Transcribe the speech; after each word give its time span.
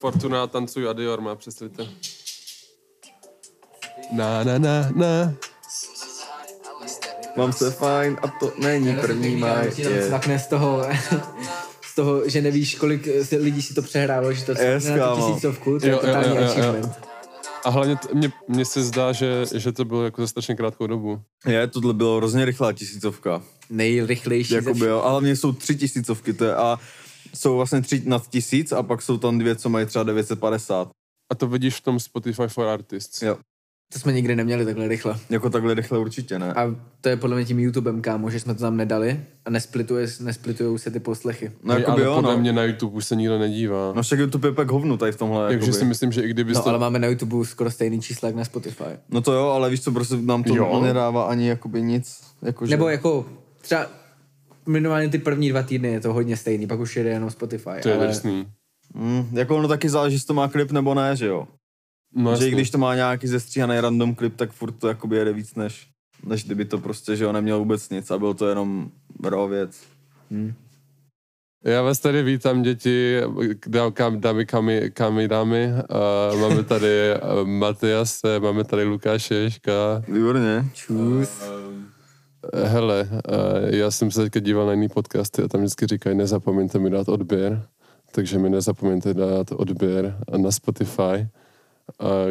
Fortuna 0.00 0.46
tancuj 0.46 0.88
a 0.88 0.92
Dior 0.92 1.20
má, 1.20 1.34
představte. 1.36 1.86
Na, 4.12 4.44
na, 4.44 4.58
na, 4.58 4.90
na. 4.94 5.34
Mám 7.36 7.52
se 7.52 7.70
fajn 7.70 8.16
a 8.22 8.28
to 8.28 8.52
není 8.58 8.96
první 9.00 9.40
tam 9.40 9.64
Je. 9.78 10.38
z 10.38 10.46
toho, 10.46 10.82
z 11.92 11.94
toho, 11.94 12.28
že 12.28 12.42
nevíš, 12.42 12.74
kolik 12.74 13.08
lidí 13.38 13.62
si 13.62 13.74
to 13.74 13.82
přehrálo, 13.82 14.32
že 14.32 14.44
to 14.44 14.52
Yes, 14.52 14.84
cvakne 14.84 14.90
na 15.00 15.08
tu 15.08 15.14
kámo. 15.14 15.28
tisícovku, 15.28 15.78
to 15.80 15.86
je 15.86 15.92
Jo, 15.92 15.96
jo, 16.02 16.06
totální 16.06 16.28
jo, 16.28 16.34
jo, 16.34 16.42
jo. 16.42 16.50
achievement. 16.50 16.92
A 17.64 17.70
hlavně 17.70 17.96
t- 17.96 18.08
mě, 18.14 18.32
mně 18.48 18.64
se 18.64 18.82
zdá, 18.84 19.12
že, 19.12 19.44
že 19.54 19.72
to 19.72 19.84
bylo 19.84 20.04
jako 20.04 20.22
za 20.22 20.26
strašně 20.28 20.54
krátkou 20.54 20.86
dobu. 20.86 21.20
Je, 21.46 21.66
tohle 21.66 21.94
bylo 21.94 22.16
hrozně 22.16 22.44
rychlá 22.44 22.72
tisícovka. 22.72 23.42
Nejrychlejší 23.70 24.48
ze 24.50 24.56
Jakoby 24.56 24.86
jo, 24.86 25.00
ale 25.02 25.20
mě 25.20 25.36
jsou 25.36 25.52
tři 25.52 25.76
tisícovky, 25.76 26.32
to 26.32 26.44
je 26.44 26.54
a 26.56 26.78
jsou 27.34 27.56
vlastně 27.56 27.80
tři 27.82 28.02
nad 28.06 28.28
tisíc 28.28 28.72
a 28.72 28.82
pak 28.82 29.02
jsou 29.02 29.18
tam 29.18 29.38
dvě, 29.38 29.56
co 29.56 29.68
mají 29.68 29.86
třeba 29.86 30.04
950. 30.04 30.88
A 31.32 31.34
to 31.34 31.46
vidíš 31.46 31.74
v 31.76 31.80
tom 31.80 32.00
Spotify 32.00 32.42
for 32.48 32.66
Artists. 32.66 33.22
Jo. 33.22 33.36
To 33.92 33.98
jsme 33.98 34.12
nikdy 34.12 34.36
neměli 34.36 34.64
takhle 34.64 34.88
rychle. 34.88 35.18
Jako 35.30 35.50
takhle 35.50 35.74
rychle 35.74 35.98
určitě 35.98 36.38
ne. 36.38 36.54
A 36.54 36.74
to 37.00 37.08
je 37.08 37.16
podle 37.16 37.36
mě 37.36 37.44
tím 37.44 37.58
YouTubem, 37.58 38.02
kámo, 38.02 38.30
že 38.30 38.40
jsme 38.40 38.54
to 38.54 38.60
tam 38.60 38.76
nedali 38.76 39.20
a 39.44 39.50
nesplituje, 39.50 40.06
nesplitujou 40.20 40.78
se 40.78 40.90
ty 40.90 41.00
poslechy. 41.00 41.52
No 41.62 41.74
Hej, 41.74 41.80
jakoby 41.82 42.02
ale 42.02 42.10
jo, 42.10 42.14
podle 42.14 42.34
no. 42.34 42.40
mě 42.40 42.52
na 42.52 42.62
YouTube 42.64 42.96
už 42.96 43.04
se 43.04 43.16
nikdo 43.16 43.38
nedívá. 43.38 43.92
No 43.96 44.02
však 44.02 44.18
YouTube 44.18 44.48
je 44.48 44.52
pak 44.52 44.70
hovnu 44.70 44.96
tady 44.96 45.12
v 45.12 45.16
tomhle. 45.16 45.48
Takže 45.48 45.66
jakoby. 45.66 45.78
si 45.78 45.84
myslím, 45.84 46.12
že 46.12 46.22
i 46.22 46.28
kdybys 46.28 46.56
No, 46.56 46.62
to... 46.62 46.68
ale 46.68 46.78
máme 46.78 46.98
na 46.98 47.06
YouTube 47.08 47.44
skoro 47.46 47.70
stejný 47.70 48.00
čísla 48.00 48.26
jak 48.28 48.36
na 48.36 48.44
Spotify. 48.44 48.84
No 49.08 49.20
to 49.20 49.32
jo, 49.32 49.48
ale 49.48 49.70
víš 49.70 49.82
co, 49.82 49.92
prostě 49.92 50.16
nám 50.16 50.42
to 50.42 50.54
Jo. 50.56 50.80
nedává 50.82 51.24
ani 51.24 51.48
jakoby 51.48 51.82
nic. 51.82 52.20
Jakože... 52.42 52.70
Nebo 52.70 52.88
jako 52.88 53.26
třeba 53.60 53.86
minimálně 54.66 55.08
ty 55.08 55.18
první 55.18 55.48
dva 55.48 55.62
týdny 55.62 55.88
je 55.88 56.00
to 56.00 56.12
hodně 56.12 56.36
stejný, 56.36 56.66
pak 56.66 56.80
už 56.80 56.96
jede 56.96 57.10
jenom 57.10 57.30
Spotify. 57.30 57.80
To 57.82 57.88
je 57.88 57.94
ale 57.94 58.06
drsný. 58.06 58.46
Mm, 58.94 59.28
jako 59.32 59.56
ono 59.56 59.68
taky 59.68 59.88
záleží, 59.88 60.14
jestli 60.14 60.26
to 60.26 60.34
má 60.34 60.48
klip 60.48 60.70
nebo 60.70 60.94
ne, 60.94 61.16
že 61.16 61.26
jo. 61.26 61.48
No, 62.14 62.36
že 62.36 62.48
i 62.48 62.50
když 62.50 62.70
to 62.70 62.78
má 62.78 62.94
nějaký 62.94 63.26
zestříhaný 63.26 63.80
random 63.80 64.14
klip, 64.14 64.36
tak 64.36 64.52
furt 64.52 64.72
to 64.72 64.88
jakoby 64.88 65.16
jede 65.16 65.32
víc 65.32 65.54
než, 65.54 65.88
než 66.26 66.44
kdyby 66.44 66.64
to 66.64 66.78
prostě, 66.78 67.16
že 67.16 67.24
jo, 67.24 67.32
neměl 67.32 67.58
vůbec 67.58 67.90
nic 67.90 68.10
a 68.10 68.18
byl 68.18 68.34
to 68.34 68.48
jenom 68.48 68.90
raw 69.24 69.50
věc. 69.50 69.80
Já 71.64 71.82
vás 71.82 71.98
tady 71.98 72.22
vítám, 72.22 72.62
děti, 72.62 73.20
dám, 73.66 73.92
kam, 73.92 74.20
dámy, 74.20 74.46
kamy, 74.46 74.90
kamy, 74.94 75.28
dámy. 75.28 75.72
A 75.72 76.34
máme 76.36 76.64
tady 76.64 77.10
eh, 77.10 77.18
Matyase, 77.44 78.40
máme 78.40 78.64
tady 78.64 78.84
Lukáše 78.84 79.34
Ješka. 79.34 80.02
Výborně. 80.08 80.70
Čus. 80.72 81.42
Eh, 81.42 81.99
Hele, 82.54 83.08
já 83.66 83.90
jsem 83.90 84.10
se 84.10 84.22
teďka 84.22 84.40
díval 84.40 84.66
na 84.66 84.72
jiný 84.72 84.88
podcasty 84.88 85.42
a 85.42 85.48
tam 85.48 85.60
vždycky 85.60 85.86
říkají, 85.86 86.16
nezapomeňte 86.16 86.78
mi 86.78 86.90
dát 86.90 87.08
odběr, 87.08 87.66
takže 88.12 88.38
mi 88.38 88.50
nezapomeňte 88.50 89.14
dát 89.14 89.52
odběr 89.52 90.18
na 90.36 90.50
Spotify. 90.50 91.28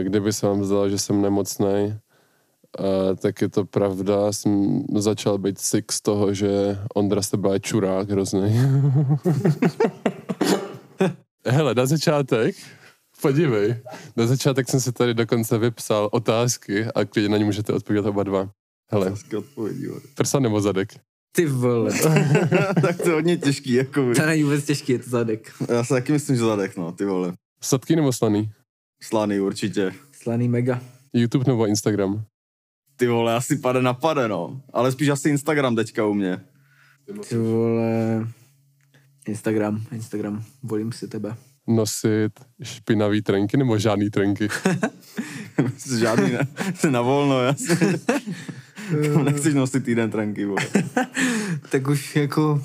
Kdyby 0.04 0.34
se 0.34 0.48
vám 0.48 0.64
zdalo, 0.64 0.90
že 0.90 0.98
jsem 0.98 1.22
nemocný, 1.22 1.98
tak 3.22 3.42
je 3.42 3.50
to 3.50 3.66
pravda, 3.66 4.32
jsem 4.32 4.84
začal 4.96 5.38
být 5.38 5.60
sick 5.60 5.92
z 5.92 6.02
toho, 6.02 6.34
že 6.34 6.78
Ondra 6.96 7.22
tebe 7.32 7.50
je 7.54 7.60
čurák 7.60 8.10
hrozný. 8.10 8.60
Hele, 11.46 11.76
na 11.76 11.86
začátek, 11.86 12.56
podívej, 13.22 13.76
na 14.18 14.28
začátek 14.28 14.70
jsem 14.70 14.80
si 14.80 14.92
tady 14.92 15.14
dokonce 15.14 15.58
vypsal 15.58 16.10
otázky 16.12 16.86
a 16.86 17.06
klidně 17.06 17.30
na 17.30 17.38
ně 17.38 17.46
můžete 17.46 17.74
odpovědět 17.74 18.10
oba 18.10 18.24
dva. 18.24 18.50
Hele, 18.92 19.14
odpovědí, 19.38 19.86
prsa 20.16 20.40
nebo 20.40 20.62
zadek? 20.62 20.90
Ty 21.32 21.46
vole. 21.46 21.92
tak 22.82 22.98
to 22.98 23.10
je 23.10 23.14
hodně 23.14 23.38
těžký, 23.38 23.74
jakoby. 23.74 24.16
To 24.16 24.26
není 24.26 24.44
vůbec 24.44 24.66
těžký, 24.66 24.92
je 24.92 25.00
to 25.00 25.10
zadek. 25.10 25.52
Já 25.70 25.84
si 25.84 25.94
taky 25.94 26.12
myslím, 26.12 26.36
že 26.36 26.42
zadek, 26.42 26.78
no, 26.78 26.92
ty 26.92 27.06
vole. 27.06 27.34
Sladký 27.62 27.96
nebo 27.96 28.14
slaný? 28.14 28.52
Slaný 29.02 29.40
určitě. 29.40 29.94
Slaný 30.12 30.48
mega. 30.48 30.82
YouTube 31.14 31.46
nebo 31.48 31.68
Instagram? 31.68 32.24
Ty 32.96 33.08
vole, 33.08 33.36
asi 33.36 33.56
pade 33.58 33.82
na 33.82 33.94
pade, 33.94 34.28
no. 34.28 34.62
Ale 34.74 34.92
spíš 34.92 35.10
asi 35.10 35.30
Instagram 35.30 35.76
teďka 35.76 36.06
u 36.06 36.14
mě. 36.14 36.46
Ty 37.30 37.38
vole. 37.38 38.28
Instagram, 39.28 39.86
Instagram. 39.92 40.44
Volím 40.64 40.92
si 40.92 41.08
tebe. 41.08 41.36
Nosit 41.68 42.32
špinavý 42.64 43.22
trenky 43.22 43.58
nebo 43.58 43.78
žádný 43.78 44.10
trenky? 44.10 44.48
Žádný 46.00 46.32
ne. 46.32 46.48
Na 46.90 47.02
volno, 47.02 47.42
jasně. 47.44 47.78
Nechceš 49.24 49.54
nosit 49.54 49.86
týden 49.86 50.12
trenky, 50.12 50.46
vole. 50.46 50.62
Tak 51.72 51.88
už 51.88 52.16
jako 52.16 52.62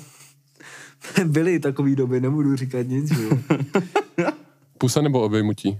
byly 1.25 1.59
takový 1.59 1.95
doby, 1.95 2.21
nebudu 2.21 2.55
říkat 2.55 2.87
nic, 2.87 3.11
jo. 3.11 3.37
Pusa 4.77 5.01
nebo 5.01 5.21
obejmutí? 5.21 5.79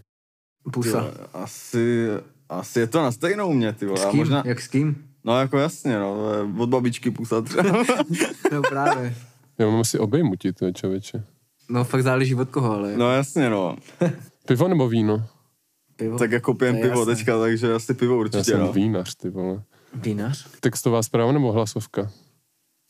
Pusa. 0.73 1.01
vole, 1.01 1.13
Asi, 1.33 2.07
asi 2.49 2.79
je 2.79 2.87
to 2.87 3.03
na 3.03 3.11
stejnou 3.11 3.49
u 3.49 3.53
mě, 3.53 3.73
ty 3.73 3.85
vole. 3.85 3.99
S 3.99 4.05
A 4.05 4.09
kým? 4.09 4.17
Možná, 4.19 4.43
Jak 4.45 4.61
s 4.61 4.67
kým? 4.67 5.05
no 5.23 5.39
jako 5.39 5.57
jasně, 5.57 5.99
no. 5.99 6.17
Od 6.57 6.69
babičky 6.69 7.11
pusa 7.11 7.41
třeba. 7.41 7.63
No 8.51 8.61
právě. 8.61 9.15
Já 9.57 9.65
mám 9.65 9.79
asi 9.79 9.99
obejmutí, 9.99 10.53
to 10.53 10.65
je 10.65 10.73
člověče. 10.73 11.23
No 11.69 11.83
fakt 11.83 12.03
záleží 12.03 12.35
od 12.35 12.49
koho, 12.49 12.71
ale 12.73 12.97
No 12.97 13.11
jasně, 13.11 13.49
no. 13.49 13.77
Pivo 14.47 14.67
nebo 14.67 14.89
víno? 14.89 15.27
pivo. 15.95 16.17
Tak 16.17 16.31
jako 16.31 16.53
pijem 16.53 16.75
pivo 16.81 16.99
jasné. 16.99 17.15
teďka, 17.15 17.39
takže 17.39 17.73
asi 17.73 17.93
pivo 17.93 18.13
Já 18.13 18.19
určitě, 18.19 18.43
jsem 18.43 18.59
no. 18.59 18.73
vínař, 18.73 19.15
ty 19.15 19.29
vole. 19.29 19.63
Vínař? 19.95 20.47
Textová 20.59 21.03
zpráva 21.03 21.31
nebo 21.31 21.51
hlasovka? 21.51 22.11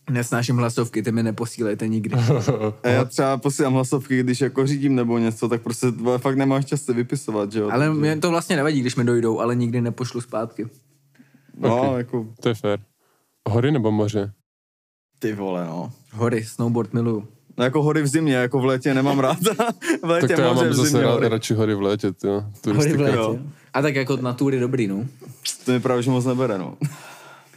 Nesnáším 0.10 0.58
hlasovky, 0.58 1.04
ty 1.04 1.12
mi 1.12 1.24
neposílejte 1.24 1.88
nikdy. 1.88 2.16
A 2.84 2.88
já 2.90 3.06
třeba 3.06 3.38
posílám 3.38 3.74
hlasovky, 3.74 4.20
když 4.24 4.42
jako 4.42 4.68
řídím 4.68 4.96
nebo 4.96 5.18
něco, 5.18 5.50
tak 5.50 5.62
prostě 5.62 5.88
fakt 6.18 6.36
nemáš 6.36 6.66
čas 6.66 6.82
se 6.82 6.94
vypisovat, 6.94 7.52
že 7.52 7.60
jo. 7.60 7.70
Ale 7.72 7.86
takže, 7.88 8.00
mě 8.00 8.18
to 8.18 8.30
vlastně 8.30 8.56
nevadí, 8.56 8.82
když 8.82 8.96
mi 8.96 9.04
dojdou, 9.04 9.40
ale 9.40 9.56
nikdy 9.56 9.82
nepošlu 9.82 10.22
zpátky. 10.22 10.68
No, 11.58 11.82
Ok. 11.92 11.98
jako 11.98 12.28
To 12.40 12.50
je 12.50 12.56
fér. 12.56 12.80
Hory 13.50 13.72
nebo 13.72 13.92
moře? 13.92 14.32
ty 15.20 15.34
vole, 15.34 15.66
no. 15.66 15.92
Hory, 16.14 16.44
snowboard 16.46 16.94
miluju. 16.94 17.28
No 17.58 17.64
jako 17.64 17.84
hory 17.84 18.02
v 18.02 18.08
zimě, 18.08 18.34
jako 18.36 18.60
v 18.60 18.66
létě 18.66 18.94
nemám 18.94 19.20
rád. 19.20 19.38
v 20.04 20.10
létě 20.10 20.28
Tak 20.28 20.36
to 20.38 20.42
já 20.42 20.54
mám 20.54 20.68
v 20.68 20.74
zase 20.74 21.06
hory. 21.06 21.28
radši 21.30 21.54
hory 21.54 21.76
v 21.76 21.82
létě, 21.82 22.14
jo. 22.24 22.44
Hory 22.76 22.94
v 22.94 23.00
létě. 23.00 23.18
jo. 23.18 23.40
A 23.76 23.82
tak 23.82 23.96
jako 23.96 24.18
na 24.18 24.34
tury 24.34 24.60
dobrý, 24.60 24.88
no. 24.88 25.06
To 25.66 25.72
mi 25.72 25.80
právě 25.80 26.04
že 26.04 26.12
moc 26.12 26.26
nebere, 26.26 26.58
no. 26.58 26.78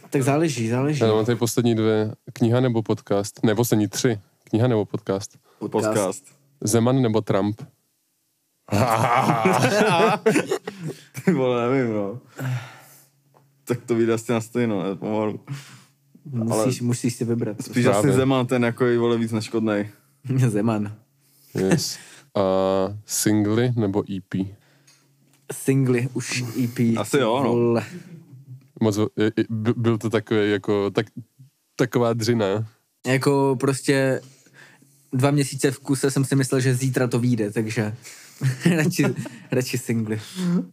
Tak 0.09 0.23
záleží, 0.23 0.69
záleží. 0.69 1.03
Já 1.03 1.13
mám 1.13 1.25
tady 1.25 1.35
poslední 1.35 1.75
dvě. 1.75 2.11
Kniha 2.33 2.59
nebo 2.59 2.83
podcast? 2.83 3.43
Ne, 3.43 3.55
poslední 3.55 3.87
tři. 3.87 4.19
Kniha 4.43 4.67
nebo 4.67 4.85
podcast? 4.85 5.37
Podcast. 5.59 6.23
Zeman 6.61 7.01
nebo 7.01 7.21
Trump? 7.21 7.61
Ty 11.25 11.31
vole, 11.31 11.69
nevím, 11.69 11.93
no. 11.93 12.19
Tak 13.63 13.81
to 13.85 13.95
vyjde 13.95 14.13
asi 14.13 14.31
na 14.31 14.41
stejno, 14.41 14.83
ne, 14.83 14.95
pomalu. 14.95 15.39
Musíš, 16.25 16.81
musíš 16.81 17.15
si 17.15 17.25
vybrat. 17.25 17.61
Spíš 17.61 17.85
Právě. 17.85 17.99
asi 17.99 18.11
Zeman, 18.17 18.47
ten 18.47 18.63
jako 18.63 18.85
je 18.85 18.99
vole 18.99 19.17
víc 19.17 19.31
neškodnej. 19.31 19.89
Zeman. 20.47 20.95
Yes. 21.55 21.97
A 22.35 22.41
singly 23.05 23.73
nebo 23.75 24.03
EP? 24.17 24.58
Singly, 25.53 26.07
už 26.13 26.43
EP. 26.63 26.79
Asi 26.97 27.17
jo, 27.17 27.43
no. 27.43 27.81
Moc, 28.81 28.97
je- 28.97 29.07
je- 29.37 29.45
by- 29.49 29.73
byl 29.77 29.97
to 29.97 30.09
takový 30.09 30.51
jako, 30.51 30.89
tak, 30.91 31.05
taková 31.75 32.13
dřina. 32.13 32.67
Jako 33.07 33.57
prostě 33.59 34.21
dva 35.13 35.31
měsíce 35.31 35.71
v 35.71 35.79
kuse 35.79 36.11
jsem 36.11 36.25
si 36.25 36.35
myslel, 36.35 36.61
že 36.61 36.75
zítra 36.75 37.07
to 37.07 37.19
vyjde, 37.19 37.51
takže 37.51 37.95
radši, 38.75 39.05
radši 39.51 39.77
singly. 39.77 40.21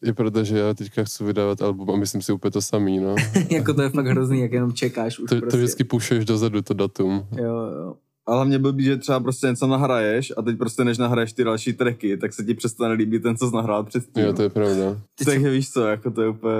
Je 0.02 0.12
proto, 0.12 0.44
že 0.44 0.58
já 0.58 0.74
teďka 0.74 1.04
chci 1.04 1.24
vydávat 1.24 1.62
album 1.62 1.90
a 1.90 1.96
myslím 1.96 2.22
si 2.22 2.32
úplně 2.32 2.50
to 2.50 2.62
samý, 2.62 3.00
no. 3.00 3.14
jako 3.50 3.74
to 3.74 3.82
je 3.82 3.90
fakt 3.90 4.06
hrozný, 4.06 4.40
jak 4.40 4.52
jenom 4.52 4.72
čekáš 4.72 5.18
už 5.18 5.28
To, 5.30 5.36
prostě. 5.36 5.50
to 5.50 5.56
vždycky 5.56 5.84
pušuješ 5.84 6.24
dozadu, 6.24 6.62
to 6.62 6.74
datum. 6.74 7.26
Jo, 7.36 7.44
jo. 7.44 7.94
Ale 8.26 8.44
mě 8.44 8.58
blbý, 8.58 8.84
že 8.84 8.96
třeba 8.96 9.20
prostě 9.20 9.46
něco 9.46 9.66
nahraješ 9.66 10.32
a 10.36 10.42
teď 10.42 10.58
prostě 10.58 10.84
než 10.84 10.98
nahraješ 10.98 11.32
ty 11.32 11.44
další 11.44 11.72
tracky, 11.72 12.16
tak 12.16 12.32
se 12.32 12.44
ti 12.44 12.54
přestane 12.54 12.94
líbit 12.94 13.22
ten, 13.22 13.36
co 13.36 13.48
jsi 13.50 13.56
nahrál 13.56 13.84
předtím. 13.84 14.24
Jo, 14.24 14.32
to 14.32 14.42
je 14.42 14.48
pravda. 14.50 15.00
Teď 15.18 15.26
Takže 15.26 15.50
víš 15.50 15.70
co, 15.70 15.80
jako 15.86 16.10
to 16.10 16.22
je 16.22 16.28
úplně... 16.28 16.52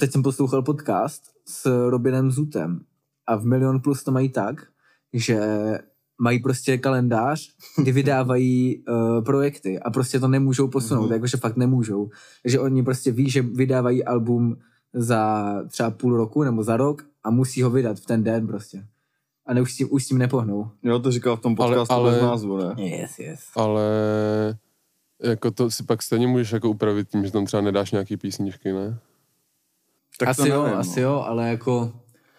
teď 0.00 0.12
jsem 0.12 0.22
poslouchal 0.22 0.62
podcast 0.62 1.22
s 1.48 1.88
Robinem 1.90 2.30
Zutem 2.30 2.80
a 3.26 3.36
v 3.36 3.44
Milion 3.44 3.80
Plus 3.80 4.04
to 4.04 4.12
mají 4.12 4.28
tak, 4.28 4.66
že 5.12 5.40
mají 6.20 6.38
prostě 6.42 6.78
kalendář, 6.78 7.48
kdy 7.82 7.92
vydávají 7.92 8.84
uh, 8.88 9.24
projekty 9.24 9.80
a 9.80 9.90
prostě 9.90 10.20
to 10.20 10.28
nemůžou 10.28 10.68
posunout, 10.68 11.04
Mhm. 11.04 11.12
jakože 11.12 11.36
fakt 11.36 11.56
nemůžou. 11.56 12.10
Takže 12.42 12.60
oni 12.60 12.82
prostě 12.82 13.12
ví, 13.12 13.30
že 13.30 13.42
vydávají 13.42 14.04
album 14.04 14.56
za 14.94 15.54
třeba 15.68 15.90
půl 15.90 16.16
roku 16.16 16.42
nebo 16.42 16.62
za 16.62 16.76
rok 16.76 17.02
a 17.24 17.30
musí 17.30 17.62
ho 17.62 17.70
vydat 17.70 17.98
v 17.98 18.06
ten 18.06 18.24
den 18.24 18.46
prostě. 18.46 18.84
A 19.46 19.54
ne, 19.54 19.60
už, 19.62 19.72
s 19.72 19.76
tím, 19.76 19.88
už 19.90 20.04
s 20.04 20.08
tím 20.08 20.18
nepohnou. 20.18 20.70
Jo, 20.82 20.98
to 20.98 21.10
říkal 21.10 21.36
v 21.36 21.40
tom 21.40 21.56
Ale- 21.58 21.68
podcastu 21.68 21.94
ale- 21.94 22.12
bez 22.12 22.22
názvu, 22.22 22.56
ne? 22.56 22.74
Yes, 22.82 23.18
yes. 23.18 23.40
Ale 23.56 23.82
jako 25.22 25.50
to 25.50 25.70
si 25.70 25.82
pak 25.82 26.02
stejně 26.02 26.26
můžeš 26.26 26.52
jako 26.52 26.70
upravit 26.70 27.08
tím, 27.10 27.24
že 27.24 27.32
tam 27.32 27.44
třeba 27.46 27.60
nedáš 27.60 27.92
nějaký 27.92 28.16
písničky, 28.16 28.72
ne? 28.72 28.98
Tak 30.18 30.28
asi 30.28 30.40
to 30.42 30.46
jo, 30.48 30.62
nevím, 30.62 30.78
asi 30.78 31.00
no. 31.00 31.08
jo, 31.08 31.24
ale 31.26 31.48
jako 31.48 31.92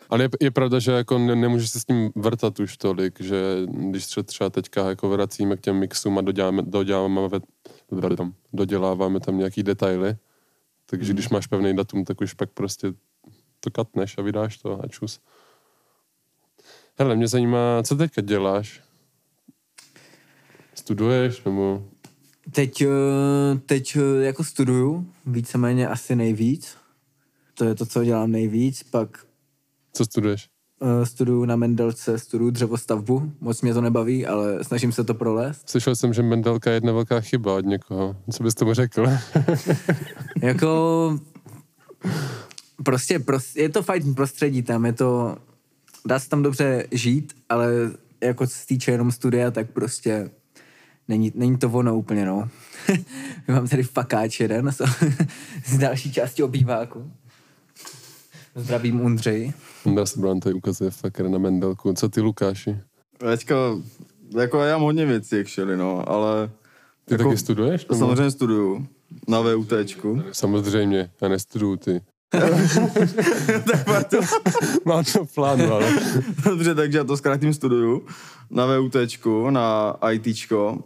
Ale 0.10 0.24
je, 0.24 0.30
je 0.42 0.52
pravda, 0.52 0.80
že 0.80 0.92
jako 0.92 1.18
ne, 1.18 1.36
nemůžeš 1.36 1.70
se 1.70 1.80
s 1.80 1.86
tím 1.86 2.12
vrtat 2.16 2.60
už 2.60 2.78
tolik, 2.78 3.22
že 3.22 3.62
když 3.68 4.06
třeba, 4.06 4.24
třeba 4.24 4.50
teďka 4.50 4.90
jako 4.90 5.10
vracíme 5.10 5.58
k 5.58 5.62
těm 5.62 5.76
mixům 5.80 6.18
a 6.18 6.22
doděláme, 6.22 6.62
doděláme, 6.62 7.22
doděláváme 8.54 9.20
tam 9.20 9.38
nějaký 9.38 9.64
detaily, 9.64 10.16
takže 10.86 11.06
Hmm. 11.06 11.14
když 11.16 11.30
máš 11.30 11.48
pevný 11.48 11.76
datum, 11.76 12.06
tak 12.06 12.22
už 12.22 12.34
pak 12.34 12.50
prostě 12.50 12.94
to 13.60 13.72
katneš 13.72 14.18
a 14.18 14.22
vydáš 14.22 14.58
to 14.58 14.80
a 14.84 14.88
čus. 14.88 15.20
Hele, 17.00 17.16
mě 17.16 17.28
zajímá, 17.28 17.84
co 17.84 17.96
teďka 17.96 18.22
děláš? 18.22 18.82
Studuješ 20.76 21.44
nebo... 21.44 21.84
Teď, 22.52 22.82
eh, 22.82 22.88
teď 23.66 23.96
eh, 23.96 24.24
jako 24.26 24.44
studuju, 24.44 25.08
víceméně 25.26 25.88
asi 25.88 26.16
nejvíc. 26.16 26.78
To 27.54 27.66
je 27.66 27.76
to, 27.76 27.86
co 27.86 28.04
dělám 28.04 28.32
nejvíc. 28.32 28.84
Pak 28.84 29.10
Co 29.94 30.06
studuješ? 30.06 30.50
eh, 30.82 31.06
studuju 31.06 31.46
na 31.46 31.56
Mendelce, 31.56 32.20
studuju 32.20 32.52
dřevostavbu. 32.52 33.32
Moc 33.42 33.62
mě 33.62 33.74
to 33.74 33.82
nebaví, 33.82 34.26
ale 34.26 34.64
snažím 34.64 34.92
se 34.92 35.04
to 35.04 35.14
prolézt. 35.14 35.70
Slyšel 35.70 35.96
jsem, 35.96 36.14
že 36.14 36.22
Mendelka 36.22 36.70
je 36.70 36.76
jedna 36.76 36.94
velká 36.94 37.22
chyba 37.22 37.56
od 37.56 37.66
někoho. 37.66 38.16
Co 38.32 38.44
bys 38.44 38.54
tomu 38.56 38.74
řekl? 38.74 39.08
Jako 40.42 41.20
prostě, 42.84 43.20
prostě 43.20 43.62
je 43.62 43.70
to 43.70 43.84
fajn 43.84 44.16
prostředí 44.16 44.64
tam, 44.64 44.86
je 44.86 44.94
to, 44.94 45.38
dá 46.06 46.20
se 46.20 46.30
tam 46.30 46.44
dobře 46.44 46.88
žít, 46.92 47.34
ale 47.50 47.68
jako 48.24 48.48
co 48.48 48.54
se 48.54 48.68
týče 48.68 48.92
jenom 48.92 49.12
studia, 49.12 49.52
tak 49.52 49.72
prostě 49.72 50.30
není, 51.08 51.32
není 51.36 51.58
to 51.58 51.70
ono 51.70 51.98
úplně, 51.98 52.26
no. 52.26 52.50
My 53.48 53.54
mám 53.54 53.68
tady 53.68 53.84
fakáč 53.84 54.40
jeden 54.40 54.72
z, 54.72 54.82
z 55.66 55.78
další 55.78 56.12
části 56.14 56.44
obýváku. 56.44 57.12
Zdravím 58.56 59.02
Undřej. 59.02 59.54
Dá 59.96 60.06
se 60.06 60.20
Brán 60.20 60.40
tady 60.40 60.56
ukazuje 60.56 60.92
fakr 60.92 61.28
na 61.28 61.38
Mendelku. 61.38 61.94
Co 61.94 62.10
ty, 62.10 62.22
Lukáši? 62.22 62.78
Teďka, 63.18 63.56
jako 64.40 64.60
já 64.60 64.78
mám 64.78 64.82
hodně 64.86 65.06
věcí, 65.06 65.40
actually, 65.40 65.78
no, 65.78 66.10
ale 66.10 66.50
Ty 67.06 67.14
Jako- 67.14 67.24
taky 67.24 67.38
studuješ? 67.38 67.88
nebo? 67.88 67.96
samozřejmě 68.00 68.32
studuju 68.32 68.88
na 69.28 69.40
VUTčku. 69.42 70.22
Samozřejmě, 70.32 71.10
já 71.22 71.28
nestuduju 71.28 71.78
ty. 71.78 72.02
Mám 74.86 75.04
to 75.04 75.26
v 75.26 75.34
plánu, 75.34 75.74
ale... 75.74 75.86
Dobře, 76.46 76.76
takže 76.76 76.98
já 76.98 77.04
to 77.04 77.18
zkrátím 77.18 77.54
studuju 77.54 78.06
na 78.50 78.66
VUTčku, 78.66 79.50
na 79.50 79.96
ITčko 80.12 80.84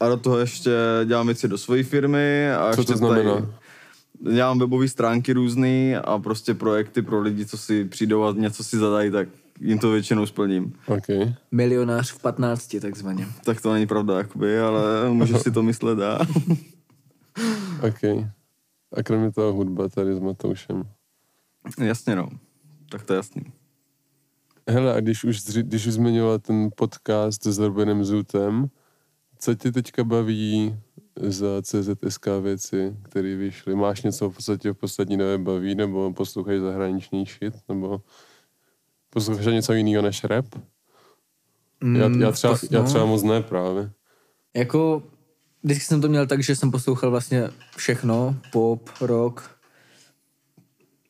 a 0.00 0.08
do 0.08 0.16
toho 0.16 0.38
ještě 0.38 0.70
dělám 1.04 1.26
věci 1.26 1.48
do 1.48 1.58
své 1.58 1.82
firmy. 1.82 2.52
A 2.52 2.72
Co 2.74 2.80
ještě 2.80 2.92
to 2.92 2.98
znamená? 2.98 3.34
Tady 3.34 3.46
dělám 4.34 4.58
webové 4.58 4.88
stránky 4.88 5.32
různý 5.32 5.96
a 5.96 6.18
prostě 6.18 6.54
projekty 6.54 7.02
pro 7.02 7.20
lidi, 7.20 7.46
co 7.46 7.58
si 7.58 7.84
přijdou 7.84 8.24
a 8.24 8.32
něco 8.32 8.64
si 8.64 8.78
zadají, 8.78 9.10
tak 9.10 9.28
jim 9.60 9.78
to 9.78 9.90
většinou 9.90 10.26
splním. 10.26 10.72
OK. 10.86 11.06
Milionář 11.50 12.12
v 12.12 12.22
15 12.22 12.76
takzvaně. 12.80 13.26
Tak 13.44 13.60
to 13.60 13.72
není 13.72 13.86
pravda, 13.86 14.18
jakoby, 14.18 14.60
ale 14.60 15.10
můžeš 15.10 15.40
si 15.42 15.50
to 15.50 15.62
myslet 15.62 16.00
a 16.00 16.18
OK. 17.82 18.26
A 18.92 19.02
kromě 19.02 19.32
toho 19.32 19.52
hudba 19.52 19.88
tady 19.88 20.14
s 20.14 20.18
Matoušem. 20.18 20.82
Jasně 21.78 22.16
no, 22.16 22.28
tak 22.90 23.02
to 23.06 23.12
je 23.12 23.16
jasný. 23.16 23.42
Hele, 24.68 24.94
a 24.94 25.00
když 25.00 25.24
už, 25.24 25.42
když 25.44 25.86
už 25.86 25.92
zmiňoval 25.92 26.38
ten 26.38 26.70
podcast 26.76 27.46
s 27.46 27.58
Robinem 27.58 28.04
Zutem, 28.04 28.70
co 29.38 29.54
tě 29.54 29.72
teďka 29.72 30.04
baví 30.04 30.76
za 31.16 31.62
CZSK 31.62 32.26
věci, 32.42 32.96
které 33.02 33.36
vyšly? 33.36 33.74
Máš 33.74 34.02
něco 34.02 34.30
v 34.30 34.34
podstatě 34.34 34.70
v 34.72 34.74
poslední 34.74 35.16
době 35.16 35.38
baví, 35.38 35.74
nebo 35.74 36.12
posloucháš 36.12 36.58
zahraniční 36.60 37.24
shit, 37.24 37.54
nebo 37.68 38.00
posloucháš 39.10 39.46
něco 39.46 39.72
jiného 39.72 40.02
než 40.02 40.24
rap? 40.24 40.46
Já, 40.54 42.08
Mm, 42.08 42.20
já, 42.20 42.32
třeba, 42.32 42.56
já 42.70 42.80
no. 42.82 42.86
třeba 42.88 43.04
moc 43.06 43.22
ne 43.22 43.42
právě. 43.42 43.90
Jako, 44.54 45.02
vždycky 45.62 45.84
jsem 45.84 46.00
to 46.00 46.08
měl 46.08 46.26
tak, 46.26 46.42
že 46.42 46.56
jsem 46.56 46.70
poslouchal 46.70 47.10
vlastně 47.10 47.48
všechno, 47.76 48.36
pop, 48.52 48.90
rock, 49.00 49.50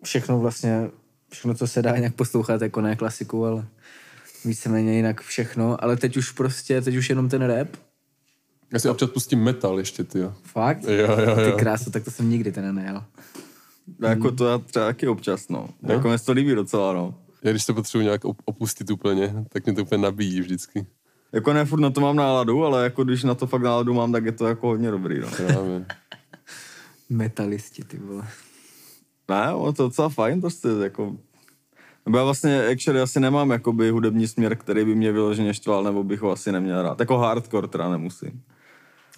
všechno 0.05 0.39
vlastně, 0.41 0.91
všechno, 1.33 1.55
co 1.55 1.67
se 1.67 1.83
dá 1.83 1.97
nějak 1.97 2.15
poslouchat, 2.15 2.63
jako 2.63 2.81
ne 2.81 2.97
klasiku, 2.97 3.45
ale 3.47 3.67
víceméně 4.45 4.97
jinak 4.97 5.21
všechno, 5.21 5.85
ale 5.85 5.97
teď 5.97 6.17
už 6.17 6.31
prostě, 6.33 6.81
teď 6.81 6.97
už 6.97 7.09
jenom 7.11 7.29
ten 7.29 7.43
rap, 7.43 7.69
Já 8.73 8.79
si 8.79 8.89
občas 8.89 9.11
pustím 9.11 9.43
metal 9.43 9.79
ještě, 9.79 10.05
ty 10.05 10.19
jo. 10.19 10.35
fakt? 10.43 10.83
Jo, 10.85 11.21
jo, 11.21 11.35
Ty 11.37 11.51
jo. 11.51 11.57
krásu, 11.59 11.91
tak 11.91 12.05
to 12.05 12.11
jsem 12.11 12.31
nikdy 12.31 12.53
ten 12.53 12.75
nejel. 12.75 13.05
A 14.03 14.09
Jako 14.09 14.31
to 14.33 14.49
já 14.49 14.59
třeba 14.59 14.87
taky 14.87 15.09
občas, 15.09 15.49
no. 15.49 15.69
Jako 15.83 16.09
mě 16.09 16.19
se 16.19 16.25
to 16.25 16.33
líbí 16.33 16.55
docela, 16.55 16.93
no. 16.93 17.15
Já 17.43 17.51
když 17.51 17.67
to 17.67 17.75
potřebuji 17.75 18.05
nějak 18.05 18.25
op- 18.25 18.43
opustit 18.45 18.91
úplně, 18.91 19.35
tak 19.49 19.67
mě 19.67 19.75
to 19.75 19.83
úplně 19.83 20.03
nabíjí 20.03 20.41
vždycky. 20.41 20.87
Jako 21.33 21.53
ne 21.53 21.65
furt 21.65 21.81
na 21.81 21.91
to 21.91 22.01
mám 22.01 22.17
náladu, 22.17 22.65
ale 22.65 22.85
jako 22.85 23.05
když 23.05 23.25
na 23.25 23.35
to 23.35 23.47
fakt 23.47 23.63
náladu 23.63 23.95
mám, 23.95 24.13
tak 24.13 24.25
je 24.25 24.33
to 24.33 24.47
jako 24.47 24.67
hodně 24.67 24.91
dobrý, 24.91 25.21
no. 25.21 25.29
Právě. 25.47 25.87
Metalisti, 27.11 27.85
ty 27.85 27.99
vole. 27.99 28.29
Ne, 29.29 29.55
ono 29.55 29.73
to 29.73 29.83
je 29.83 29.87
docela 29.87 30.09
fajn 30.09 30.41
prostě, 30.41 30.69
jako... 30.83 31.17
Nebo 32.07 32.19
já 32.19 32.25
vlastně 32.25 32.67
actually 32.67 33.01
asi 33.01 33.21
nemám 33.21 33.51
jakoby 33.51 33.91
hudební 33.91 34.29
směr, 34.29 34.57
který 34.57 34.85
by 34.85 34.95
mě 34.95 35.13
vyloženě 35.13 35.55
štval, 35.55 35.85
nebo 35.85 36.05
bych 36.05 36.21
ho 36.21 36.31
asi 36.31 36.53
neměl 36.53 36.83
rád. 36.83 37.01
Jako 37.01 37.19
hardcore 37.19 37.69
teda 37.69 37.91
nemusím. 37.91 38.43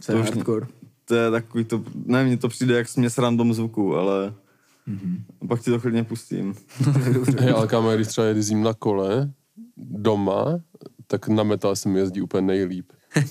Co 0.00 0.12
je 0.12 0.17
To 0.17 0.23
už- 0.23 0.31
hardcore? 0.31 0.67
To 1.05 1.15
je 1.15 1.31
takový 1.31 1.65
to, 1.65 1.85
ne, 2.06 2.25
mně 2.25 2.37
to 2.37 2.49
přijde 2.49 2.76
jak 2.76 2.88
směs 2.88 3.19
random 3.19 3.55
zvuku, 3.55 3.97
ale 3.97 4.35
mm-hmm. 4.88 5.49
pak 5.49 5.61
ti 5.61 5.70
to 5.70 5.81
klidně 5.81 6.05
pustím. 6.05 6.55
Hej, 7.38 7.50
ale 7.50 7.67
kámo, 7.69 7.94
když 7.94 8.08
třeba 8.08 8.26
jezdím 8.26 8.62
na 8.62 8.75
kole 8.75 9.32
doma, 9.76 10.61
tak 11.12 11.29
na 11.29 11.43
metal 11.43 11.76
se 11.76 11.88
mi 11.88 11.99
jezdí 11.99 12.20
úplně 12.20 12.43
nejlíp. 12.43 12.93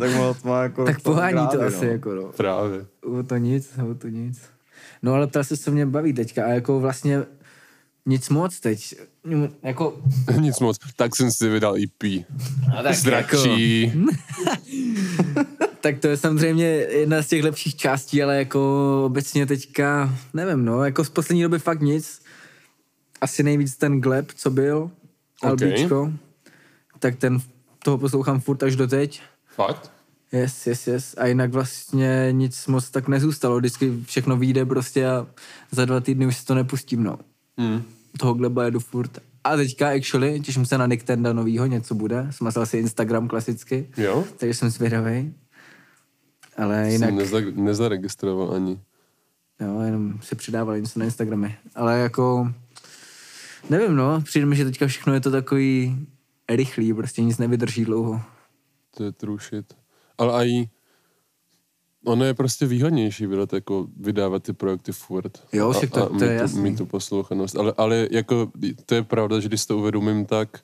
tak 0.00 0.16
má, 0.16 0.34
to 0.34 0.48
má 0.48 0.62
jako 0.62 0.84
Tak 0.84 1.00
pohání 1.02 1.48
to 1.52 1.62
asi, 1.62 1.86
no. 1.86 1.92
jako 1.92 2.14
no. 2.14 2.32
Právě. 2.36 2.86
O 3.04 3.22
to 3.22 3.36
nic, 3.36 3.70
o 3.90 3.94
to 3.94 4.08
nic. 4.08 4.42
No 5.02 5.14
ale 5.14 5.26
ptal 5.26 5.44
se, 5.44 5.56
co 5.56 5.70
mě 5.70 5.86
baví 5.86 6.12
teďka 6.12 6.46
a 6.46 6.48
jako 6.48 6.80
vlastně 6.80 7.22
nic 8.06 8.28
moc 8.28 8.60
teď. 8.60 8.94
Jako, 9.62 10.00
Nic 10.40 10.60
moc. 10.60 10.78
Tak 10.96 11.16
jsem 11.16 11.30
si 11.30 11.48
vydal 11.48 11.76
EP. 11.76 12.24
a 12.78 12.82
tak, 12.82 13.04
jako, 13.04 13.42
tak 15.80 15.98
to 15.98 16.08
je 16.08 16.16
samozřejmě 16.16 16.66
jedna 16.66 17.22
z 17.22 17.26
těch 17.26 17.44
lepších 17.44 17.76
částí, 17.76 18.22
ale 18.22 18.36
jako 18.36 19.02
obecně 19.06 19.46
teďka, 19.46 20.14
nevím, 20.34 20.64
no, 20.64 20.84
jako 20.84 21.04
z 21.04 21.10
poslední 21.10 21.42
doby 21.42 21.58
fakt 21.58 21.80
nic. 21.80 22.22
Asi 23.20 23.42
nejvíc 23.42 23.76
ten 23.76 24.00
Gleb, 24.00 24.32
co 24.36 24.50
byl, 24.50 24.90
Ok. 25.42 25.48
Albíčko, 25.50 26.12
tak 26.98 27.16
ten, 27.16 27.38
toho 27.84 27.98
poslouchám 27.98 28.40
furt 28.40 28.62
až 28.62 28.76
doteď. 28.76 29.22
Fakt? 29.54 29.92
Yes, 30.32 30.66
yes, 30.66 30.86
yes. 30.86 31.14
A 31.18 31.26
jinak 31.26 31.52
vlastně 31.52 32.28
nic 32.30 32.66
moc 32.66 32.90
tak 32.90 33.08
nezůstalo. 33.08 33.56
Vždycky 33.58 33.92
všechno 34.06 34.36
vyjde 34.36 34.66
prostě 34.66 35.06
a 35.08 35.26
za 35.70 35.84
dva 35.84 36.00
týdny 36.00 36.26
už 36.26 36.36
si 36.36 36.44
to 36.46 36.54
nepustím, 36.54 37.02
no. 37.02 37.18
Mm. 37.56 37.82
Toho 38.18 38.34
gleba 38.34 38.64
jedu 38.64 38.80
furt. 38.80 39.18
A 39.44 39.56
teďka 39.56 39.88
actually, 39.90 40.40
těším 40.40 40.66
se 40.66 40.78
na 40.78 40.86
Nicktenda 40.86 41.32
novýho, 41.32 41.66
něco 41.66 41.94
bude. 41.94 42.26
Smazal 42.30 42.66
si 42.66 42.78
Instagram 42.78 43.28
klasicky, 43.28 43.88
Jo? 43.96 44.24
takže 44.36 44.54
jsem 44.54 44.70
zvědavý. 44.70 45.34
Ale 46.56 46.90
Jinak... 46.92 47.10
jinak, 47.10 47.26
Jsem 47.26 47.38
neza- 47.44 47.56
nezaregistroval 47.62 48.54
ani. 48.54 48.80
jo, 49.60 49.80
jenom 49.80 50.18
se 50.22 50.34
přidávali 50.34 50.80
něco 50.82 50.98
na 50.98 51.04
Instagramy. 51.04 51.56
Ale 51.74 51.98
jako, 51.98 52.52
nevím, 53.70 53.96
no, 53.96 54.20
přijde 54.20 54.46
mi, 54.46 54.56
že 54.56 54.64
teďka 54.64 54.86
všechno 54.86 55.14
je 55.14 55.20
to 55.20 55.30
takový 55.30 55.96
rychlý, 56.48 56.94
prostě 56.94 57.22
nic 57.22 57.38
nevydrží 57.38 57.84
dlouho. 57.84 58.20
To 58.96 59.04
je 59.04 59.12
true 59.12 59.38
shit. 59.40 59.74
Ale 60.18 60.32
aj 60.32 60.66
ono 62.04 62.24
je 62.24 62.34
prostě 62.34 62.66
výhodnější 62.66 63.26
vydat, 63.26 63.52
jako 63.52 63.86
vydávat 63.96 64.42
ty 64.42 64.52
projekty 64.52 64.92
furt. 64.92 65.42
Jo, 65.52 65.72
však 65.72 65.90
to- 65.90 66.02
a, 66.02 66.06
a 66.16 66.18
to 66.18 66.24
je 66.24 66.30
mít 66.30 66.36
jasný. 66.40 66.62
Mít 66.62 66.78
tu 66.78 66.86
poslouchanost. 66.86 67.56
Ale, 67.56 67.74
ale 67.76 68.08
jako 68.10 68.52
to 68.86 68.94
je 68.94 69.02
pravda, 69.02 69.40
že 69.40 69.48
když 69.48 69.66
to 69.66 69.78
uvědomím, 69.78 70.26
tak 70.26 70.60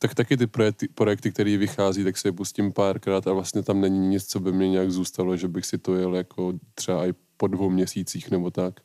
tak 0.00 0.14
taky 0.14 0.36
ty 0.36 0.46
projekty, 0.46 0.88
projekty 0.88 1.32
které 1.32 1.56
vychází, 1.56 2.04
tak 2.04 2.18
si 2.18 2.28
je 2.28 2.32
pustím 2.32 2.72
párkrát 2.72 3.26
a 3.26 3.32
vlastně 3.32 3.62
tam 3.62 3.80
není 3.80 4.08
nic, 4.08 4.24
co 4.26 4.40
by 4.40 4.52
mě 4.52 4.68
nějak 4.70 4.90
zůstalo, 4.90 5.36
že 5.36 5.48
bych 5.48 5.66
si 5.66 5.78
to 5.78 5.94
jel 5.96 6.14
jako 6.16 6.52
třeba 6.74 7.06
i 7.06 7.14
po 7.36 7.46
dvou 7.46 7.70
měsících 7.70 8.30
nebo 8.30 8.50
tak. 8.50 8.80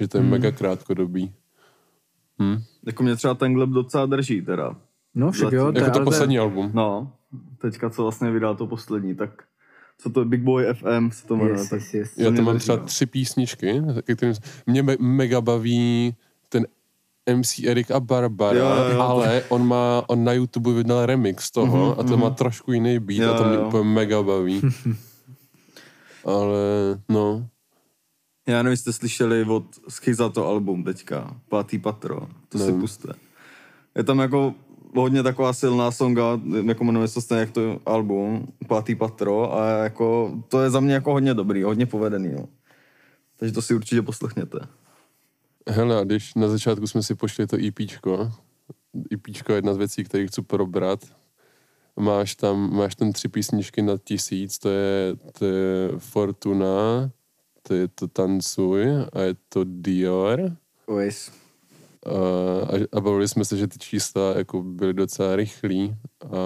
Že 0.00 0.08
to 0.08 0.16
je 0.18 0.20
Hmm. 0.22 0.30
mega 0.30 0.50
krátkodobý. 0.50 1.32
Hm? 2.42 2.62
Jako 2.86 3.02
mě 3.02 3.16
třeba 3.16 3.34
ten 3.34 3.54
Gleb 3.54 3.70
docela 3.70 4.06
drží 4.06 4.42
teda. 4.42 4.76
No 5.14 5.30
však 5.32 5.52
jo. 5.52 5.66
Jako 5.74 5.90
to 5.90 5.96
ale 5.96 6.04
poslední 6.04 6.38
album. 6.38 6.70
No, 6.74 7.12
teďka 7.60 7.90
co 7.90 8.02
vlastně 8.02 8.30
vydal 8.30 8.54
to 8.56 8.66
poslední, 8.66 9.14
tak 9.14 9.30
co 9.98 10.10
to 10.10 10.20
je, 10.20 10.26
Big 10.26 10.40
Boy 10.42 10.64
FM 10.74 11.10
se 11.10 11.26
to 11.26 11.36
jmenuje. 11.36 11.54
Yes, 11.54 11.68
tak 11.68 11.80
yes, 11.80 11.94
yes. 11.94 12.18
Já 12.18 12.30
tam 12.30 12.44
mám 12.44 12.58
třeba 12.58 12.78
no. 12.78 12.84
tři 12.84 13.06
písničky, 13.06 13.82
kterým 14.16 14.34
mě 14.66 14.82
me- 14.82 14.96
mega 15.00 15.40
baví 15.40 16.14
ten 16.48 16.66
MC 17.36 17.58
Erik 17.66 17.90
a 17.90 18.00
Barbara, 18.00 18.58
Jo, 18.58 18.64
jo, 18.88 18.94
jo. 18.94 19.00
ale 19.00 19.42
on 19.48 19.66
má, 19.66 20.02
on 20.06 20.24
na 20.24 20.32
YouTube 20.32 20.72
vydal 20.72 21.06
remix 21.06 21.50
toho 21.50 21.86
Mhm, 21.90 22.00
a 22.00 22.02
to 22.02 22.16
má 22.16 22.30
trošku 22.30 22.72
jiný 22.72 22.98
beat 22.98 23.20
Jo, 23.22 23.34
a 23.34 23.38
to 23.38 23.44
mě 23.44 23.54
jo. 23.56 23.66
úplně 23.66 23.84
mega 23.84 24.22
baví. 24.22 24.60
ale 26.24 26.58
no, 27.08 27.46
Já 28.46 28.62
nevím, 28.62 28.70
jestli 28.70 28.92
jste 28.92 29.00
slyšeli 29.00 29.44
od 29.44 29.64
Schiza 29.88 30.28
to 30.28 30.46
album 30.46 30.84
teďka, 30.84 31.36
Pátý 31.48 31.78
patro, 31.78 32.28
to 32.48 32.58
si 32.58 32.64
Nevím. 32.64 32.80
puste. 32.80 33.12
Je 33.94 34.04
tam 34.04 34.18
jako 34.18 34.54
hodně 34.94 35.22
taková 35.22 35.52
silná 35.52 35.90
songa, 35.90 36.40
jako 36.64 36.84
jmenuje 36.84 37.08
se 37.08 37.20
stejně 37.20 37.40
jak 37.40 37.50
to 37.50 37.80
album, 37.86 38.52
Pátý 38.68 38.94
patro 38.94 39.54
a 39.58 39.68
jako 39.70 40.34
to 40.48 40.62
je 40.62 40.70
za 40.70 40.80
mě 40.80 40.94
jako 40.94 41.12
hodně 41.12 41.34
dobrý, 41.34 41.62
hodně 41.62 41.86
povedený, 41.86 42.32
no. 42.32 42.48
Takže 43.36 43.54
to 43.54 43.62
si 43.62 43.74
určitě 43.74 44.02
poslechněte. 44.02 44.58
Hele, 45.68 46.04
když 46.04 46.34
na 46.34 46.48
začátku 46.48 46.86
jsme 46.86 47.02
si 47.02 47.14
pošli 47.14 47.46
to 47.46 47.56
EPčko, 47.66 48.32
EPčko 49.14 49.52
je 49.52 49.58
jedna 49.58 49.74
z 49.74 49.76
věcí, 49.76 50.04
které 50.04 50.26
chci 50.26 50.42
probrat. 50.42 51.04
Máš 52.00 52.34
tam, 52.34 52.76
máš 52.76 52.94
tam 52.94 53.12
tři 53.12 53.28
písničky 53.28 53.82
na 53.82 53.98
tisíc, 54.04 54.58
to 54.58 54.68
je, 54.68 55.16
to 55.38 55.44
je 55.44 55.88
Fortuna, 55.98 57.10
to 57.62 57.74
je 57.74 57.88
to 57.88 58.08
Tancuj 58.08 58.86
a 59.12 59.20
je 59.20 59.34
to 59.48 59.64
Dior. 59.64 60.56
Ois. 60.86 61.30
A, 62.06 62.96
a 62.96 63.00
bavili 63.00 63.28
jsme 63.28 63.44
se, 63.44 63.56
že 63.56 63.66
ty 63.66 63.78
čísla 63.78 64.34
jako 64.36 64.62
byly 64.62 64.94
docela 64.94 65.36
rychlí. 65.36 65.94
A 66.24 66.36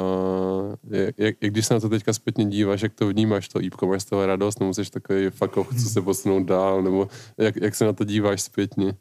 jak, 0.91 1.15
jak, 1.19 1.37
jak, 1.41 1.53
když 1.53 1.67
se 1.67 1.75
na 1.75 1.81
to 1.81 1.89
teďka 1.89 2.13
zpětně 2.13 2.45
díváš, 2.45 2.83
jak 2.83 2.95
to 2.95 3.09
vnímáš, 3.09 3.49
to 3.49 3.61
jípko, 3.61 3.87
máš 3.87 4.03
z 4.03 4.05
toho 4.05 4.27
radost, 4.27 4.61
nebo 4.61 4.75
jsi 4.75 4.91
takový 4.91 5.31
fuck 5.31 5.57
off, 5.57 5.83
co 5.83 5.89
se 5.89 6.03
posunout 6.03 6.45
dál, 6.45 6.83
nebo 6.83 7.09
jak, 7.39 7.57
jak 7.57 7.75
se 7.75 7.85
na 7.85 7.93
to 7.93 8.05
díváš 8.05 8.43
zpětně? 8.43 8.95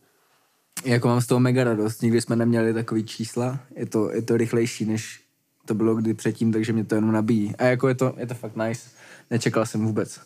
Jako 0.86 1.08
mám 1.08 1.22
z 1.22 1.28
toho 1.28 1.40
mega 1.40 1.64
radost, 1.64 2.02
nikdy 2.02 2.22
jsme 2.22 2.36
neměli 2.36 2.74
takový 2.74 3.04
čísla, 3.04 3.60
je 3.76 3.86
to, 3.86 4.12
je 4.12 4.22
to 4.22 4.38
rychlejší, 4.38 4.86
než 4.86 5.22
to 5.66 5.74
bylo 5.74 5.96
kdy 5.96 6.14
předtím, 6.14 6.54
takže 6.54 6.74
mě 6.74 6.84
to 6.84 6.96
jenom 6.96 7.12
nabíjí. 7.12 7.56
A 7.56 7.66
jako 7.66 7.88
je 7.88 7.96
to, 7.96 8.14
je 8.18 8.28
to 8.28 8.34
fakt 8.34 8.56
nice, 8.56 8.90
nečekal 9.32 9.66
jsem 9.66 9.86
vůbec, 9.86 10.20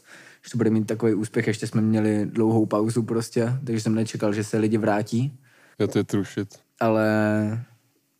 že 0.46 0.51
to 0.51 0.58
bude 0.58 0.69
mít 0.69 0.88
takový 0.88 1.13
úspěch, 1.13 1.48
ještě 1.48 1.67
jsme 1.67 1.81
měli 1.81 2.25
dlouhou 2.25 2.65
pauzu 2.65 3.03
prostě, 3.03 3.53
takže 3.65 3.81
jsem 3.81 3.96
nečekal, 3.96 4.34
že 4.34 4.43
se 4.43 4.58
lidi 4.58 4.77
vrátí, 4.77 5.39
Já 5.79 5.88
to 5.88 5.98
je 5.98 6.03
trušit. 6.03 6.48
ale, 6.79 7.10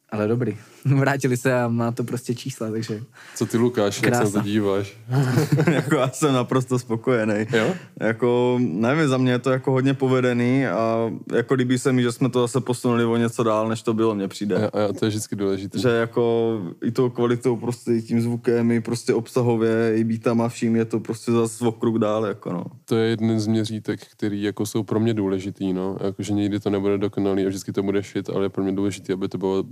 ale 0.10 0.28
dobrý. 0.28 0.58
Vrátili 1.00 1.38
se 1.38 1.62
a 1.62 1.68
má 1.68 1.92
to 1.92 2.04
prostě 2.04 2.36
čísla, 2.36 2.72
takže 2.72 3.02
Co 3.36 3.46
ty, 3.46 3.58
Lukáš, 3.58 4.02
jak 4.02 4.16
se 4.16 4.20
na 4.20 4.26
to 4.26 4.32
Krása. 4.32 4.48
díváš? 4.48 4.98
jako 5.72 5.96
já 5.96 6.10
jsem 6.10 6.34
naprosto 6.34 6.80
spokojený. 6.80 7.46
Jo? 7.52 7.74
Jako, 8.00 8.60
nevím, 8.62 9.08
za 9.08 9.18
mě 9.18 9.32
je 9.32 9.40
to 9.40 9.52
jako 9.52 9.72
hodně 9.72 9.94
povedený 9.94 10.68
a 10.68 11.12
jako 11.36 11.54
líbí 11.54 11.78
se 11.78 11.92
mi, 11.92 12.02
že 12.02 12.12
jsme 12.12 12.30
to 12.30 12.42
zase 12.42 12.62
posunuli 12.62 13.06
o 13.06 13.18
něco 13.18 13.44
dál, 13.44 13.70
než 13.70 13.82
to 13.82 13.94
bylo, 13.94 14.16
mně 14.16 14.28
přijde. 14.28 14.56
A, 14.56 14.66
a 14.68 14.94
to 14.94 15.06
je 15.06 15.10
vždycky 15.10 15.36
důležité. 15.36 15.80
Že 15.80 15.90
jako 15.90 16.54
i 16.84 16.92
tou 16.92 17.10
kvalitou, 17.10 17.56
prostě 17.56 17.94
i 17.94 18.02
tím 18.02 18.22
zvukem, 18.22 18.72
i 18.72 18.82
prostě 18.82 19.14
obsahově, 19.14 19.94
i 19.96 20.04
beatama 20.04 20.50
vším 20.50 20.76
je 20.76 20.86
to 20.86 21.00
prostě 21.00 21.32
zase 21.32 21.66
o 21.66 21.72
krok 21.72 22.00
dál, 22.00 22.26
jako 22.26 22.54
no. 22.54 22.64
To 22.86 22.96
je 22.96 23.10
jeden 23.10 23.40
z 23.40 23.48
měřítek, 23.48 24.00
který 24.12 24.44
jako 24.44 24.66
jsou 24.66 24.84
pro 24.84 25.00
mě 25.00 25.14
důležitý, 25.14 25.74
no. 25.74 25.98
Jakože 26.04 26.34
nikdy 26.34 26.60
to 26.60 26.70
nebude 26.70 26.98
dokonalý 26.98 27.46
a 27.46 27.48
vždycky 27.48 27.72
to 27.72 27.84
bude 27.84 28.02
shit, 28.02 28.30
ale 28.30 28.46
je 28.46 28.50
pro 28.50 28.64
mě 28.64 28.72
důležitý, 28.72 29.14
aby 29.14 29.28
to 29.28 29.38
bylo 29.38 29.64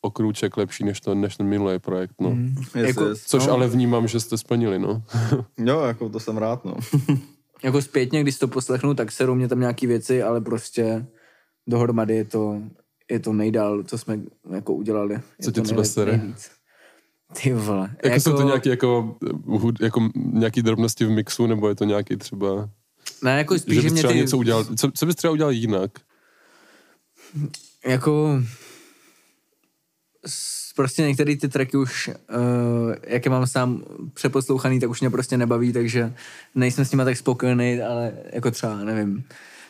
o 0.00 0.10
krůček 0.10 0.56
lepší 0.56 0.84
než, 0.84 1.00
to, 1.00 1.14
než 1.14 1.36
ten 1.36 1.46
minulý 1.46 1.78
projekt, 1.78 2.14
no. 2.20 2.30
Mm. 2.30 2.54
Yes, 2.74 2.86
Jako- 2.88 3.04
yes. 3.04 3.22
Což 3.24 3.46
No. 3.46 3.52
ale 3.52 3.68
vnímám, 3.68 4.08
že 4.08 4.20
jste 4.20 4.38
splnili, 4.38 4.78
no. 4.78 5.02
Jo, 5.58 5.80
jako 5.80 6.08
to 6.08 6.20
jsem 6.20 6.36
rád, 6.36 6.64
no. 6.64 6.74
jako 7.62 7.82
zpětně, 7.82 8.20
když 8.22 8.38
to 8.38 8.48
poslechnu, 8.48 8.94
tak 8.94 9.12
serou 9.12 9.34
mě 9.34 9.48
tam 9.48 9.60
nějaký 9.60 9.86
věci, 9.86 10.22
ale 10.22 10.40
prostě 10.40 11.06
dohromady 11.66 12.14
je 12.16 12.24
to, 12.24 12.60
je 13.10 13.18
to 13.20 13.32
nejdál, 13.32 13.82
co 13.82 13.98
jsme 13.98 14.20
jako 14.54 14.74
udělali. 14.74 15.14
Je 15.14 15.20
Co 15.42 15.50
tě 15.52 15.60
třeba 15.60 15.84
sere? 15.84 16.20
Ty 17.42 17.52
vole. 17.52 17.88
Jako, 17.90 18.08
jako 18.08 18.20
jsou 18.20 18.36
to 18.36 18.42
nějaký, 18.42 18.68
jako, 18.68 19.16
hud, 19.46 19.80
jako 19.80 20.08
nějaký 20.16 20.62
drobnosti 20.62 21.04
v 21.04 21.10
mixu, 21.10 21.46
nebo 21.46 21.68
je 21.68 21.74
to 21.74 21.84
nějaký 21.84 22.16
třeba, 22.16 22.70
Ne, 23.22 23.38
jako 23.38 23.58
spíš, 23.58 23.74
že 23.74 23.80
že 23.80 23.86
bys 23.86 23.92
mě 23.92 24.00
třeba 24.00 24.12
ty, 24.12 24.18
něco 24.18 24.38
udělal, 24.38 24.64
co, 24.64 24.90
co 24.94 25.06
bys 25.06 25.16
třeba 25.16 25.32
udělal 25.32 25.52
jinak? 25.52 25.90
jako 27.86 28.42
prostě 30.76 31.02
některé 31.02 31.36
ty 31.36 31.48
tracky 31.48 31.76
už, 31.76 32.08
uh, 32.08 32.94
jak 33.06 33.24
je 33.24 33.30
mám 33.30 33.46
sám 33.46 33.82
přeposlouchaný, 34.14 34.80
tak 34.80 34.90
už 34.90 35.00
mě 35.00 35.10
prostě 35.10 35.36
nebaví, 35.36 35.72
takže 35.72 36.14
nejsem 36.54 36.84
s 36.84 36.90
nima 36.92 37.04
tak 37.04 37.16
spokojený, 37.16 37.82
ale 37.82 38.12
jako 38.32 38.50
třeba, 38.50 38.76
nevím, 38.76 39.24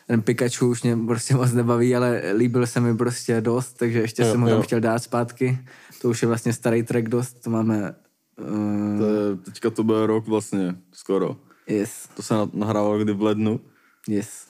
ten 0.07 0.23
Pikachu 0.23 0.69
už 0.69 0.83
mě 0.83 0.97
prostě 1.07 1.35
moc 1.37 1.53
nebaví, 1.53 1.97
ale 1.97 2.23
líbil 2.37 2.67
se 2.67 2.81
mi 2.81 2.97
prostě 2.97 3.41
dost, 3.41 3.73
takže 3.73 3.99
ještě 4.01 4.23
Jo, 4.23 4.31
jsem 4.31 4.41
ho 4.41 4.49
tam 4.49 4.57
jo. 4.57 4.63
chtěl 4.63 4.81
dát 4.81 4.99
zpátky. 5.03 5.59
To 6.03 6.09
už 6.09 6.23
je 6.23 6.29
vlastně 6.29 6.53
starý 6.53 6.83
track 6.83 7.09
dost, 7.09 7.41
to 7.41 7.51
máme 7.51 7.95
uh, 8.39 8.99
To 8.99 9.07
je, 9.07 9.37
teďka 9.45 9.71
to 9.71 9.85
bude 9.85 10.07
rok 10.07 10.27
vlastně, 10.27 10.75
skoro. 10.93 11.37
yes, 11.67 12.09
To 12.17 12.23
se 12.23 12.35
na- 12.35 12.51
nahrávalo 12.53 12.99
kdy 12.99 13.13
v 13.13 13.23
lednu. 13.23 13.61
yes. 14.09 14.47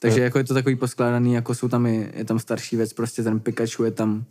Takže 0.00 0.20
jako 0.20 0.38
je 0.38 0.44
to 0.44 0.54
takový 0.54 0.76
poskládaný, 0.76 1.34
jako 1.34 1.54
jsou 1.54 1.68
tam 1.68 1.86
i, 1.86 2.10
je 2.14 2.24
tam 2.24 2.38
starší 2.38 2.76
věc, 2.76 2.92
prostě 2.92 3.22
ten 3.22 3.40
Pikachu 3.40 3.84
je 3.84 3.90
tam 3.90 4.24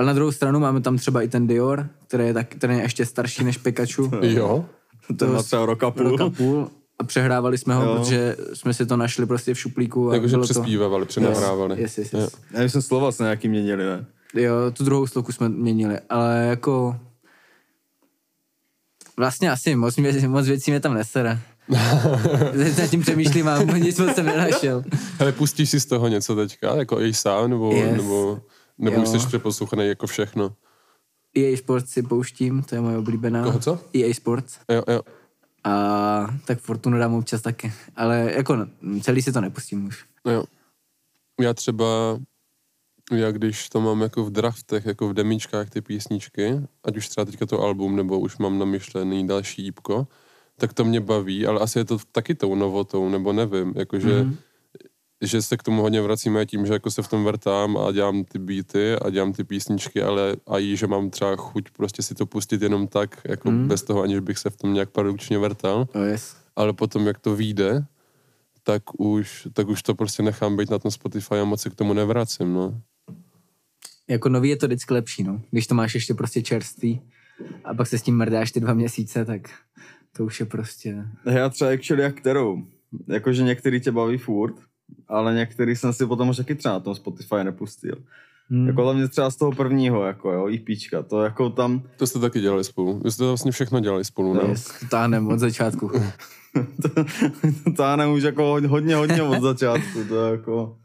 ale 0.00 0.06
na 0.06 0.12
druhou 0.12 0.32
stranu 0.32 0.60
máme 0.60 0.80
tam 0.80 0.96
třeba 0.96 1.22
i 1.22 1.28
ten 1.28 1.46
Dior, 1.46 1.86
který 2.08 2.26
je, 2.26 2.34
tak, 2.34 2.48
který 2.48 2.74
je 2.76 2.82
ještě 2.82 3.06
starší 3.06 3.44
než 3.44 3.56
Pikachu. 3.56 4.10
Jo? 4.22 4.64
To 5.18 5.26
má 5.26 5.42
třeba 5.42 5.66
rok 5.66 5.82
a 5.82 5.90
půl. 5.90 6.08
Rok 6.08 6.20
a 6.20 6.30
půl. 6.30 6.70
A 6.98 7.04
přehrávali 7.04 7.58
jsme 7.58 7.74
ho, 7.74 7.82
Jo. 7.84 7.94
protože 7.96 8.36
jsme 8.54 8.74
si 8.74 8.86
to 8.86 8.96
našli 8.96 9.26
prostě 9.26 9.54
v 9.54 9.58
šuplíku. 9.58 10.10
A 10.10 10.14
Jakože 10.14 10.36
bylo 10.36 10.46
to- 10.46 10.52
přespívávali, 10.54 11.06
přenahrávali. 11.06 11.80
Yes, 11.80 11.98
yes, 11.98 12.12
Jo. 12.12 12.20
yes. 12.20 12.30
Já 12.50 12.62
jsem 12.62 12.82
slova 12.82 13.12
se 13.12 13.22
nějaký 13.22 13.48
měnili, 13.48 13.84
ne? 13.84 14.06
Jo, 14.34 14.54
tu 14.72 14.84
druhou 14.84 15.06
sloku 15.06 15.32
jsme 15.32 15.48
měnili, 15.48 15.98
ale 16.10 16.46
jako... 16.50 16.96
Vlastně 19.16 19.50
asi 19.50 19.76
moc, 19.76 19.96
mě, 19.96 20.28
moc 20.28 20.46
věcí 20.46 20.70
mě 20.70 20.80
tam 20.80 20.94
nesere. 20.94 21.38
Teď 22.52 22.78
nad 22.78 22.86
tím 22.90 23.00
přemýšlím 23.02 23.48
a 23.48 23.62
nic 23.62 23.98
moc 23.98 24.14
jsem 24.14 24.26
nenašel. 24.26 24.82
Hele, 25.18 25.32
pustíš 25.32 25.70
si 25.70 25.80
z 25.80 25.86
toho 25.86 26.08
něco 26.08 26.36
teďka, 26.36 26.74
jako 26.76 27.00
i 27.00 27.14
sám, 27.14 27.50
nebo, 27.50 27.72
Yes. 27.74 27.96
nebo, 27.96 28.40
nebo 28.80 29.06
jsi 29.06 29.18
přeposlouchaný 29.26 29.86
jako 29.86 30.06
všechno? 30.06 30.56
EA 31.36 31.56
Sports 31.56 31.90
si 31.90 32.02
pouštím, 32.02 32.62
to 32.62 32.74
je 32.74 32.80
moje 32.80 32.98
oblíbená. 32.98 33.44
Koho 33.44 33.58
co? 33.58 33.78
EA 33.96 34.14
Sports. 34.14 34.58
Jo, 34.72 34.82
jo. 34.88 35.00
A 35.64 36.38
tak 36.46 36.58
Fortunu 36.58 36.98
dám 36.98 37.14
občas 37.14 37.42
taky. 37.42 37.72
Ale 37.96 38.32
jako 38.36 38.56
no, 38.56 38.66
celý 39.02 39.22
si 39.22 39.32
to 39.32 39.40
nepustím 39.40 39.86
už. 39.86 40.04
No 40.26 40.32
jo. 40.32 40.44
Já 41.40 41.54
třeba, 41.54 42.18
já 43.12 43.30
když 43.30 43.68
to 43.68 43.80
mám 43.80 44.00
jako 44.00 44.24
v 44.24 44.30
draftech, 44.30 44.86
jako 44.86 45.08
v 45.08 45.14
demíčkách 45.14 45.70
ty 45.70 45.80
písničky, 45.80 46.60
ať 46.84 46.96
už 46.96 47.08
třeba 47.08 47.24
teďka 47.24 47.46
to 47.46 47.60
album, 47.60 47.96
nebo 47.96 48.20
už 48.20 48.38
mám 48.38 48.58
namyšlený 48.58 49.26
další 49.26 49.64
jípko, 49.64 50.06
tak 50.56 50.72
to 50.72 50.84
mě 50.84 51.00
baví, 51.00 51.46
ale 51.46 51.60
asi 51.60 51.78
je 51.78 51.84
to 51.84 51.98
taky 52.12 52.34
tou 52.34 52.54
novotou, 52.54 53.08
nebo 53.08 53.32
nevím, 53.32 53.72
jakože 53.76 54.22
mm-hmm. 54.22 54.36
Že 55.22 55.42
se 55.42 55.56
k 55.56 55.62
tomu 55.62 55.82
hodně 55.82 56.00
vracíme 56.00 56.46
tím, 56.46 56.66
že 56.66 56.72
jako 56.72 56.90
se 56.90 57.02
v 57.02 57.08
tom 57.08 57.24
vrtám 57.24 57.76
a 57.76 57.92
dělám 57.92 58.24
ty 58.24 58.38
beaty 58.38 58.94
a 58.94 59.10
dělám 59.10 59.32
ty 59.32 59.44
písničky, 59.44 60.02
ale 60.02 60.36
a 60.46 60.58
i, 60.58 60.76
že 60.76 60.86
mám 60.86 61.10
třeba 61.10 61.36
chuť 61.36 61.70
prostě 61.70 62.02
si 62.02 62.14
to 62.14 62.26
pustit 62.26 62.62
jenom 62.62 62.86
tak, 62.86 63.20
jako 63.24 63.50
mm. 63.50 63.68
bez 63.68 63.82
toho, 63.82 64.02
aniž 64.02 64.18
bych 64.18 64.38
se 64.38 64.50
v 64.50 64.56
tom 64.56 64.74
nějak 64.74 64.90
produkčně 64.90 65.38
vrtal 65.38 65.88
Oh, 65.94 66.02
yes. 66.04 66.36
ale 66.56 66.72
potom, 66.72 67.06
jak 67.06 67.18
to 67.18 67.36
vyjde, 67.36 67.84
tak 68.62 69.00
už, 69.00 69.48
tak 69.52 69.68
už 69.68 69.82
to 69.82 69.94
prostě 69.94 70.22
nechám 70.22 70.56
být 70.56 70.70
na 70.70 70.78
tom 70.78 70.90
Spotify 70.90 71.34
a 71.34 71.44
moc 71.44 71.60
se 71.60 71.70
k 71.70 71.74
tomu 71.74 71.92
nevracím, 71.92 72.52
no. 72.52 72.80
Jako 74.08 74.28
nový 74.28 74.48
je 74.48 74.56
to 74.56 74.66
vždycky 74.66 74.94
lepší, 74.94 75.22
no. 75.22 75.42
Když 75.50 75.66
to 75.66 75.74
máš 75.74 75.94
ještě 75.94 76.14
prostě 76.14 76.42
čerstvý 76.42 77.00
a 77.64 77.74
pak 77.74 77.86
se 77.86 77.98
s 77.98 78.02
tím 78.02 78.16
mrdáš 78.16 78.52
ty 78.52 78.60
dva 78.60 78.74
měsíce, 78.74 79.24
tak 79.24 79.42
to 80.16 80.24
už 80.24 80.40
je 80.40 80.46
prostě... 80.46 81.04
Já 81.30 81.48
třeba 81.48 81.70
actually 81.70 82.02
jak 82.02 82.16
kterou. 82.16 82.66
Jakože 83.08 83.42
některý 83.42 83.80
tě 83.80 83.92
baví 83.92 84.18
furt, 84.18 84.54
ale 85.08 85.34
některý 85.34 85.76
jsem 85.76 85.92
si 85.92 86.06
potom 86.06 86.28
už 86.28 86.36
taky 86.36 86.54
třeba 86.54 86.74
na 86.74 86.80
tom 86.80 86.94
Spotify 86.94 87.44
nepustil. 87.44 87.94
Hmm. 88.50 88.66
Jako 88.66 88.82
hlavně 88.82 89.08
třeba 89.08 89.30
z 89.30 89.36
toho 89.36 89.52
prvního, 89.52 90.04
jako 90.04 90.32
jo, 90.32 90.48
EPčka, 90.48 91.02
to 91.02 91.22
jako 91.22 91.50
tam, 91.50 91.82
To 91.96 92.06
jste 92.06 92.18
taky 92.18 92.40
dělali 92.40 92.64
spolu. 92.64 93.00
Vy 93.04 93.10
jste 93.10 93.22
to 93.22 93.28
vlastně 93.28 93.52
všechno 93.52 93.80
dělali 93.80 94.04
spolu, 94.04 94.34
ne? 94.34 94.54
Táhnem 94.90 95.28
od 95.28 95.38
začátku. 95.38 95.88
to, 96.82 96.88
to 97.64 97.72
táhnem 97.76 98.10
už 98.10 98.22
jako 98.22 98.60
hodně, 98.66 98.96
hodně 98.96 99.22
od 99.22 99.42
začátku, 99.42 100.04
to 100.08 100.26
jako 100.26 100.76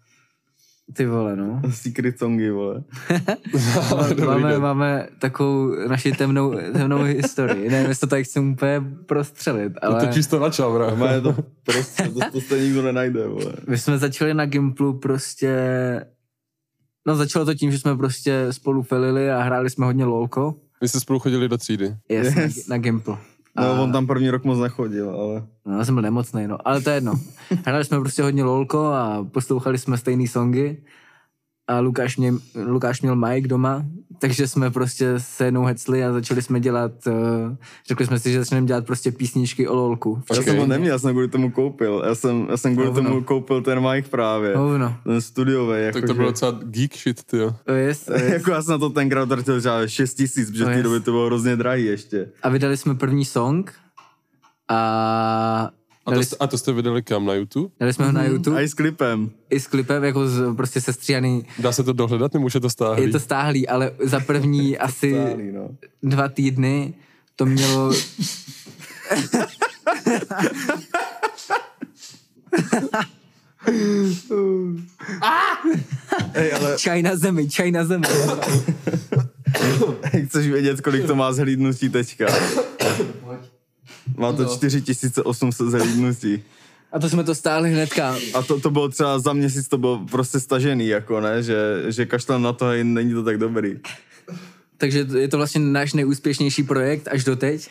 Ty 0.94 1.06
vole, 1.06 1.36
no. 1.36 1.62
secret 1.72 2.20
songy, 2.20 2.52
vole. 2.52 2.84
Máme, 4.26 4.60
máme 4.60 5.08
takovou 5.20 5.88
naši 5.88 6.12
temnou, 6.12 6.52
temnou 6.74 7.04
historii. 7.04 7.70
Nevím, 7.70 7.90
jestli 7.90 8.08
to 8.08 8.16
tak 8.16 8.26
chci 8.26 8.40
úplně 8.40 8.82
prostřelit, 9.06 9.74
ale 9.82 10.06
To 10.08 10.14
čísto 10.14 10.40
načal, 10.40 10.74
bro. 10.74 10.96
Má 10.96 11.12
je 11.12 11.22
to 11.22 11.36
prostě, 11.64 12.04
to, 12.04 12.20
to 12.32 12.42
se 12.42 12.60
nikdo 12.60 12.82
nenajde, 12.82 13.28
vole. 13.28 13.54
my 13.68 13.78
jsme 13.78 13.98
začali 13.98 14.34
na 14.34 14.46
Gimplu 14.46 15.00
prostě... 15.00 15.56
No 17.08 17.16
začalo 17.16 17.46
to 17.46 17.54
tím, 17.54 17.72
že 17.72 17.80
jsme 17.80 17.98
prostě 17.98 18.48
spolu 18.52 18.82
felili 18.84 19.32
a 19.32 19.42
hráli 19.42 19.70
jsme 19.70 19.86
hodně 19.86 20.06
lolko. 20.06 20.56
Vy 20.82 20.88
jste 20.88 21.00
spolu 21.00 21.20
chodili 21.20 21.50
do 21.50 21.58
třídy. 21.58 21.86
Yes, 22.10 22.26
Yes. 22.28 22.36
yes. 22.36 22.68
Na, 22.68 22.76
na 22.76 22.82
Gimplu. 22.82 23.18
No, 23.58 23.84
on 23.84 23.92
tam 23.92 24.08
první 24.08 24.30
rok 24.30 24.44
moc 24.44 24.60
nechodil, 24.60 25.10
ale 25.10 25.44
No, 25.66 25.78
já 25.78 25.86
jsem 25.86 25.96
byl 25.96 26.02
nemocný, 26.02 26.48
no. 26.48 26.68
Ale 26.68 26.82
to 26.82 26.90
je 26.90 26.96
jedno. 26.96 27.14
Hráli 27.66 27.86
jsme 27.86 28.00
prostě 28.00 28.24
hodně 28.24 28.44
lolko 28.44 28.86
a 28.86 29.26
poslouchali 29.32 29.78
jsme 29.78 29.98
stejné 29.98 30.28
songy. 30.28 30.78
A 31.68 31.80
Lukáš, 31.80 32.18
mě, 32.18 32.34
Lukáš 32.66 33.02
měl 33.02 33.16
Mike 33.16 33.48
doma, 33.48 33.86
takže 34.20 34.48
jsme 34.48 34.72
prostě 34.72 35.14
se 35.18 35.46
jednou 35.46 35.64
hecli 35.66 36.04
a 36.04 36.14
začali 36.14 36.42
jsme 36.42 36.60
dělat, 36.60 36.92
uh, 37.08 37.14
řekli 37.88 38.06
jsme 38.06 38.20
si, 38.20 38.32
že 38.32 38.40
začneme 38.40 38.68
dělat 38.68 38.86
prostě 38.86 39.12
písničky 39.12 39.68
o 39.68 39.76
lolku. 39.76 40.22
Já 40.36 40.42
jsem 40.42 40.58
ho 40.58 40.66
neměl, 40.68 40.92
já 40.94 41.00
jsem 41.00 41.12
kvůli 41.12 41.28
tomu 41.28 41.52
koupil. 41.52 42.04
Já 42.08 42.16
jsem, 42.16 42.48
já 42.50 42.58
jsem 42.58 42.74
kvůli 42.74 42.88
Hovno. 42.88 43.10
tomu 43.10 43.24
koupil 43.24 43.62
ten 43.62 43.90
mic 43.90 44.08
právě. 44.10 44.56
Hovno. 44.56 44.98
Ten 45.04 45.22
studiový. 45.22 45.84
Jako 45.84 45.98
Tak 46.00 46.08
to 46.08 46.14
že- 46.14 46.18
bylo 46.18 46.30
docela 46.32 46.52
geek 46.64 46.98
shit, 46.98 47.24
ty 47.24 47.38
jo. 47.38 47.56
To 47.66 47.72
je, 47.74 47.96
to 47.96 48.14
je. 48.14 48.30
jako 48.34 48.52
já 48.52 48.62
jsem 48.62 48.72
na 48.72 48.78
to 48.78 48.90
tenkrát 48.90 49.24
utratil 49.24 49.60
třeba 49.60 49.88
6 49.88 50.14
tisíc, 50.14 50.52
protože 50.52 50.64
To 50.64 50.70
v 50.70 50.74
té 50.74 50.84
době 50.84 51.00
to 51.00 51.12
bylo 51.12 51.26
hrozně 51.26 51.56
drahý 51.56 51.86
ještě. 51.86 52.32
A 52.44 52.50
vydali 52.50 52.78
jsme 52.78 52.96
první 52.96 53.26
song 53.26 53.74
a 54.68 55.70
A 56.06 56.12
to, 56.12 56.16
dali, 56.16 56.26
a 56.40 56.48
to 56.48 56.58
jste 56.58 56.72
vydali 56.74 57.02
kam 57.04 57.26
na 57.26 57.34
YouTube? 57.34 57.70
dali 57.80 57.94
jsme 57.94 58.06
ho 58.06 58.12
na 58.12 58.24
YouTube 58.24 58.58
A 58.58 58.62
i 58.62 58.68
s 58.70 58.74
klipem. 58.74 59.30
i 59.50 59.60
s 59.60 59.68
klipem, 59.68 60.04
jako 60.04 60.28
z, 60.30 60.56
prostě 60.56 60.82
sestříhaný. 60.82 61.46
Dá 61.60 61.72
se 61.72 61.84
to 61.84 61.94
dohledat, 61.94 62.34
nebo 62.34 62.46
už 62.46 62.54
je 62.54 62.60
to 62.60 62.70
stáhlý? 62.70 63.02
Je 63.04 63.10
to 63.10 63.20
stáhlý, 63.20 63.68
ale 63.68 63.92
za 64.04 64.20
první 64.20 64.78
asi 64.88 65.12
Stálý, 65.12 65.52
no. 65.52 65.70
dva 66.04 66.28
týdny 66.28 66.94
to 67.36 67.46
mělo... 67.46 67.92
Hej, 76.36 76.54
ale 76.54 76.76
Čaj 76.78 77.00
na 77.04 77.16
zemi, 77.16 77.50
čaj 77.50 77.72
na 77.72 77.86
zemi. 77.86 78.08
chceš 80.28 80.48
vědět, 80.48 80.82
kolik 80.82 81.08
to 81.08 81.16
má 81.16 81.34
zhlídnutí 81.34 81.90
teďka? 81.90 82.26
Má 84.18 84.34
to 84.34 84.46
4800 84.46 85.70
zhlídnutí. 85.70 86.44
A 86.92 87.00
to 87.00 87.10
jsme 87.10 87.24
to 87.24 87.36
stáhli 87.36 87.72
hnedka. 87.72 88.16
A 88.34 88.42
to, 88.42 88.60
to 88.60 88.70
bylo 88.70 88.90
třeba 88.90 89.20
za 89.20 89.34
měsíc, 89.34 89.68
to 89.68 89.78
bylo 89.78 90.06
prostě 90.12 90.40
stažený, 90.40 90.88
jako 90.88 91.22
ne, 91.22 91.44
že, 91.44 91.84
že 91.88 92.06
kašlem 92.06 92.42
na 92.42 92.54
to, 92.54 92.66
hej, 92.66 92.84
není 92.84 93.14
to 93.14 93.24
tak 93.24 93.38
dobrý. 93.38 93.80
Takže 94.78 95.08
je 95.18 95.28
to 95.28 95.38
vlastně 95.38 95.62
náš 95.62 95.94
nejúspěšnější 95.94 96.64
projekt 96.64 97.08
až 97.12 97.24
doteď. 97.24 97.70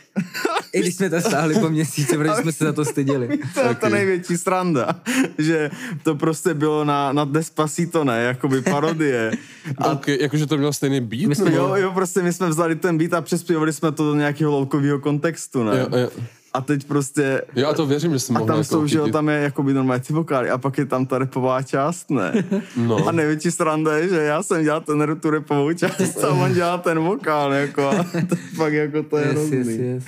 I 0.73 0.81
když 0.81 0.95
jsme 0.95 1.11
to 1.11 1.21
stáhli 1.21 1.55
po 1.55 1.69
měsíci, 1.69 2.17
protože 2.17 2.35
jsme 2.43 2.53
se 2.53 2.65
za 2.65 2.73
to 2.73 2.85
styděli. 2.85 3.39
To 3.55 3.61
je 3.61 3.75
ta 3.75 3.89
největší 3.89 4.37
sranda, 4.39 5.01
že 5.39 5.71
to 6.03 6.15
prostě 6.15 6.55
bylo 6.55 6.85
na, 6.85 7.13
na 7.13 7.25
Despacito, 7.25 8.05
ne, 8.05 8.23
jakoby 8.23 8.63
parodie. 8.63 9.33
A 9.79 9.91
okay, 9.93 10.19
jakože 10.21 10.47
to 10.47 10.57
mělo 10.57 10.73
stejný 10.73 11.01
beat? 11.01 11.29
My 11.29 11.35
jsme-? 11.35 11.53
Jo, 11.53 11.75
jo, 11.75 11.93
prostě 11.93 12.23
my 12.23 12.33
jsme 12.33 12.49
vzali 12.49 12.77
ten 12.77 12.99
beat 12.99 13.13
a 13.13 13.21
přespěvali 13.21 13.73
jsme 13.73 13.93
to 13.93 14.05
do 14.05 14.15
nějakého 14.15 14.53
loukového 14.53 14.99
kontextu, 14.99 15.65
ne? 15.65 15.79
Jo, 15.79 15.99
jo. 15.99 16.11
A 16.55 16.61
teď 16.61 16.85
prostě... 16.85 17.43
jo, 17.57 17.69
a 17.69 17.75
to 17.75 17.87
věřím, 17.87 18.13
že 18.13 18.19
jsem 18.19 18.37
A 18.37 18.41
tam 18.41 18.49
jako 18.49 18.65
jsou, 18.65 18.87
že 18.87 18.99
jo, 18.99 19.09
tam 19.09 19.29
je 19.29 19.37
jakoby 19.41 19.75
normálně 19.75 20.03
ty 20.03 20.13
vokály 20.13 20.51
a 20.51 20.59
pak 20.59 20.79
je 20.79 20.87
tam 20.87 21.07
ta 21.07 21.19
repová 21.19 21.63
část, 21.63 22.11
ne? 22.11 22.45
No. 22.77 23.09
A 23.09 23.13
největší 23.13 23.51
sranda 23.51 23.97
je, 23.97 24.09
že 24.09 24.17
já 24.17 24.43
jsem 24.43 24.63
dělal 24.63 24.81
ten, 24.81 25.21
tu 25.21 25.31
repovou 25.31 25.73
část 25.73 26.25
a 26.25 26.29
on 26.29 26.55
dělal 26.55 26.79
ten 26.79 26.99
vokál, 26.99 27.53
jako 27.53 27.89
a 27.89 27.95
to, 28.29 28.37
fakt 28.57 28.73
jako 28.73 29.03
to 29.03 29.17
je 29.17 29.25
Yes, 29.27 29.33
hrozný. 29.35 29.57
yes, 29.59 29.69
yes. 29.69 30.05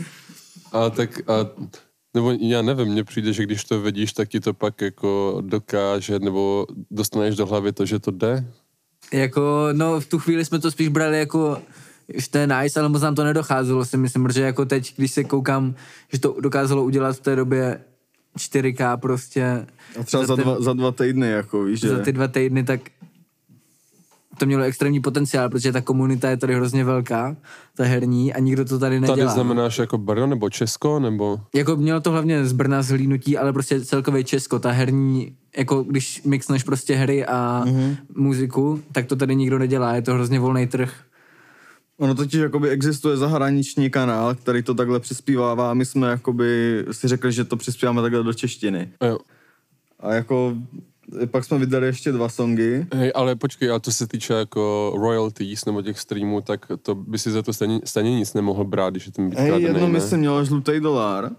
A 0.72 0.90
tak, 0.90 1.30
a, 1.30 1.32
nebo 2.14 2.32
já 2.40 2.62
nevím, 2.62 2.86
mně 2.88 3.04
přijde, 3.04 3.32
že 3.32 3.42
když 3.42 3.64
to 3.64 3.80
vidíš, 3.80 4.12
tak 4.12 4.28
ti 4.28 4.40
to 4.40 4.54
pak 4.54 4.80
jako 4.80 5.38
dokáže, 5.46 6.18
nebo 6.18 6.66
dostaneš 6.90 7.36
do 7.36 7.46
hlavy 7.46 7.72
to, 7.72 7.86
že 7.86 7.98
to 7.98 8.10
jde. 8.10 8.44
Jako, 9.12 9.68
no 9.72 10.00
v 10.00 10.06
tu 10.06 10.18
chvíli 10.18 10.44
jsme 10.44 10.58
to 10.58 10.70
spíš 10.70 10.88
brali 10.88 11.18
jako, 11.18 11.58
že 12.14 12.30
to 12.30 12.38
je 12.38 12.46
nice, 12.46 12.80
ale 12.80 12.88
moc 12.88 13.02
nám 13.02 13.14
to 13.14 13.24
nedocházelo, 13.24 13.84
si 13.84 13.96
myslím, 13.96 14.22
protože 14.22 14.42
jako 14.42 14.64
teď, 14.64 14.94
když 14.96 15.12
se 15.12 15.24
koukám, 15.24 15.74
že 16.12 16.20
to 16.20 16.36
dokázalo 16.40 16.84
udělat 16.84 17.16
v 17.16 17.20
té 17.20 17.36
době 17.36 17.80
4K 18.38 18.96
prostě 18.96 19.66
A 20.00 20.02
třeba 20.04 20.26
za, 20.26 20.36
ten- 20.36 20.44
dva, 20.44 20.60
za 20.60 20.72
dva 20.72 20.92
týdny, 20.92 21.30
jako 21.30 21.64
víš, 21.64 21.80
že... 21.80 21.88
za 21.88 21.98
ty 21.98 22.12
dva 22.12 22.28
týdny, 22.28 22.64
tak 22.64 22.80
to 24.38 24.46
mělo 24.46 24.62
extrémní 24.64 25.00
potenciál, 25.00 25.48
protože 25.48 25.72
ta 25.72 25.80
komunita 25.80 26.30
je 26.30 26.36
tady 26.36 26.54
hrozně 26.54 26.84
velká, 26.84 27.36
ta 27.76 27.84
herní, 27.84 28.34
a 28.34 28.38
nikdo 28.38 28.64
to 28.64 28.78
tady 28.78 29.00
nedělá. 29.00 29.16
Tady 29.16 29.28
znamenáš 29.28 29.78
jako 29.78 29.98
Brno 29.98 30.26
nebo 30.26 30.50
Česko, 30.50 31.00
nebo... 31.00 31.40
Jako 31.54 31.76
mělo 31.76 32.00
to 32.00 32.10
hlavně 32.10 32.46
z 32.46 32.52
Brna 32.52 32.82
zhlídnutí, 32.82 33.38
ale 33.38 33.52
prostě 33.52 33.84
celkově 33.84 34.24
Česko, 34.24 34.58
ta 34.58 34.70
herní, 34.70 35.36
jako 35.56 35.82
když 35.82 36.22
mixneš 36.22 36.62
prostě 36.62 36.94
hry 36.96 37.26
a 37.26 37.62
Mhm. 37.66 37.74
mm-hmm. 37.76 37.96
muziku, 38.16 38.82
tak 38.92 39.06
to 39.06 39.16
tady 39.16 39.36
nikdo 39.36 39.58
nedělá, 39.58 39.94
je 39.94 40.02
to 40.02 40.14
hrozně 40.14 40.40
volný 40.40 40.66
trh. 40.66 40.94
Ono 41.98 42.14
totiž 42.14 42.40
jakoby 42.40 42.68
existuje 42.68 43.16
zahraniční 43.16 43.90
kanál, 43.90 44.34
který 44.34 44.62
to 44.62 44.74
takhle 44.74 45.00
přispívává 45.00 45.70
a 45.70 45.74
my 45.74 45.84
jsme 45.84 46.08
jakoby 46.08 46.84
si 46.90 47.08
řekli, 47.08 47.32
že 47.32 47.44
to 47.44 47.56
přispíváme 47.56 48.02
takhle 48.02 48.22
do 48.22 48.32
češtiny. 48.32 48.88
Jo. 49.02 49.18
A 50.00 50.14
jako 50.14 50.56
pak 51.30 51.44
jsme 51.44 51.58
vydali 51.58 51.86
ještě 51.86 52.12
dva 52.12 52.28
songy. 52.28 52.86
Hej, 52.94 53.12
ale 53.14 53.36
počkej, 53.36 53.70
ale 53.70 53.80
to 53.80 53.92
se 53.92 54.06
týče 54.06 54.32
jako 54.32 54.92
royalties 54.96 55.64
nebo 55.64 55.82
těch 55.82 56.00
streamů, 56.00 56.40
tak 56.40 56.66
to 56.82 56.94
by 56.94 57.18
si 57.18 57.30
za 57.30 57.42
to 57.42 57.52
stejně, 57.52 57.80
stejně 57.84 58.18
nic 58.18 58.34
nemohl 58.34 58.64
brát, 58.64 58.90
když 58.90 59.06
je 59.06 59.12
ten 59.12 59.30
být 59.30 59.38
Hej, 59.38 59.62
jedno 59.62 59.86
ne? 59.86 59.92
myslím 59.92 60.20
mělo 60.20 60.44
žlutý 60.44 60.80
dolar, 60.80 61.30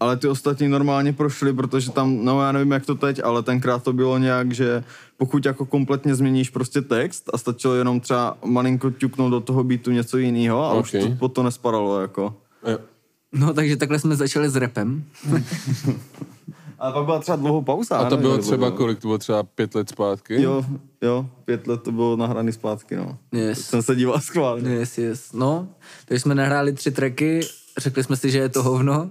ale 0.00 0.16
ty 0.16 0.28
ostatní 0.28 0.68
normálně 0.68 1.12
prošly, 1.12 1.52
protože 1.52 1.90
tam, 1.90 2.24
no 2.24 2.42
já 2.42 2.52
nevím 2.52 2.72
jak 2.72 2.86
to 2.86 2.94
teď, 2.94 3.20
ale 3.24 3.42
tenkrát 3.42 3.82
to 3.82 3.92
bylo 3.92 4.18
nějak, 4.18 4.52
že 4.52 4.84
pokud 5.16 5.44
jako 5.46 5.66
kompletně 5.66 6.14
změníš 6.14 6.50
prostě 6.50 6.80
text 6.82 7.30
a 7.32 7.38
stačilo 7.38 7.74
jenom 7.74 8.00
třeba 8.00 8.38
malinko 8.44 8.90
ťuknout 8.90 9.30
do 9.30 9.40
toho 9.40 9.64
beatu 9.64 9.90
něco 9.90 10.18
jiného 10.18 10.64
a 10.64 10.74
už 10.74 10.94
Ok. 10.94 11.00
to 11.02 11.10
pod 11.18 11.28
to 11.28 11.42
nespadalo 11.42 12.00
jako. 12.00 12.34
Jo. 12.66 12.78
No 13.32 13.54
takže 13.54 13.76
takhle 13.76 13.98
jsme 13.98 14.16
začali 14.16 14.48
s 14.50 14.56
repem. 14.56 15.04
Ale 16.78 16.92
pak 16.92 17.04
byla 17.04 17.18
třeba 17.18 17.36
dlouhou 17.36 17.62
pauza. 17.62 17.96
A 17.96 18.04
to 18.04 18.16
nevím, 18.16 18.22
bylo 18.22 18.38
třeba 18.38 18.70
kolik? 18.70 18.98
To 18.98 19.08
bylo 19.08 19.18
třeba 19.18 19.42
pět 19.42 19.74
let 19.74 19.88
zpátky? 19.88 20.42
Jo, 20.42 20.64
jo, 21.02 21.26
pět 21.44 21.66
let 21.66 21.82
to 21.82 21.92
bylo 21.92 22.16
nahraný 22.16 22.52
zpátky, 22.52 22.96
no. 22.96 23.18
Yes. 23.32 23.60
Jsem 23.60 23.82
se 23.82 23.96
díval 23.96 24.20
schválně. 24.20 24.70
Yes, 24.70 24.98
yes. 24.98 25.32
No, 25.32 25.68
takže 26.04 26.20
jsme 26.20 26.34
nahráli 26.34 26.72
tři 26.72 26.90
tracky, 26.90 27.40
řekli 27.78 28.04
jsme 28.04 28.16
si, 28.16 28.30
že 28.30 28.38
je 28.38 28.48
to 28.48 28.62
hovno. 28.62 29.10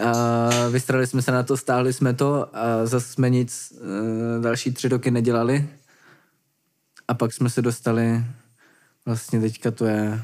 A 0.00 0.68
vystrali 0.68 1.06
jsme 1.06 1.22
se 1.22 1.32
na 1.32 1.42
to, 1.42 1.56
stáhli 1.56 1.92
jsme 1.92 2.14
to 2.14 2.56
a 2.56 2.86
zase 2.86 3.12
jsme 3.12 3.30
nic 3.30 3.72
uh, 3.72 4.42
další 4.42 4.72
tři 4.72 4.88
roky 4.88 5.10
nedělali. 5.10 5.68
A 7.08 7.14
pak 7.14 7.32
jsme 7.32 7.50
se 7.50 7.62
dostali, 7.62 8.24
vlastně 9.06 9.40
teďka 9.40 9.70
to 9.70 9.84
je 9.84 10.22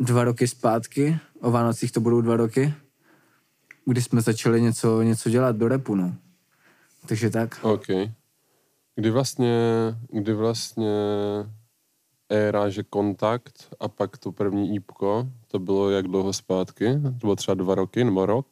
dva 0.00 0.24
roky 0.24 0.48
zpátky, 0.48 1.18
o 1.40 1.50
Vánocích 1.50 1.92
to 1.92 2.00
budou 2.00 2.20
dva 2.20 2.36
roky, 2.36 2.74
kdy 3.84 4.02
jsme 4.02 4.20
začali 4.20 4.62
něco, 4.62 5.02
něco 5.02 5.30
dělat 5.30 5.56
do 5.56 5.68
repu, 5.68 5.94
no. 5.94 6.14
Takže 7.06 7.30
tak. 7.30 7.58
OK. 7.62 7.86
Kdy 8.94 9.10
vlastně, 9.10 9.56
kdy 10.12 10.32
vlastně 10.34 10.94
éra, 12.28 12.68
že 12.68 12.82
kontakt 12.82 13.74
a 13.80 13.88
pak 13.88 14.18
to 14.18 14.32
první 14.32 14.74
ípko, 14.74 15.28
to 15.48 15.58
bylo 15.58 15.90
jak 15.90 16.08
dlouho 16.08 16.32
zpátky? 16.32 17.00
To 17.02 17.10
bylo 17.10 17.36
třeba 17.36 17.54
dva 17.54 17.74
roky 17.74 18.04
nebo 18.04 18.26
rok? 18.26 18.46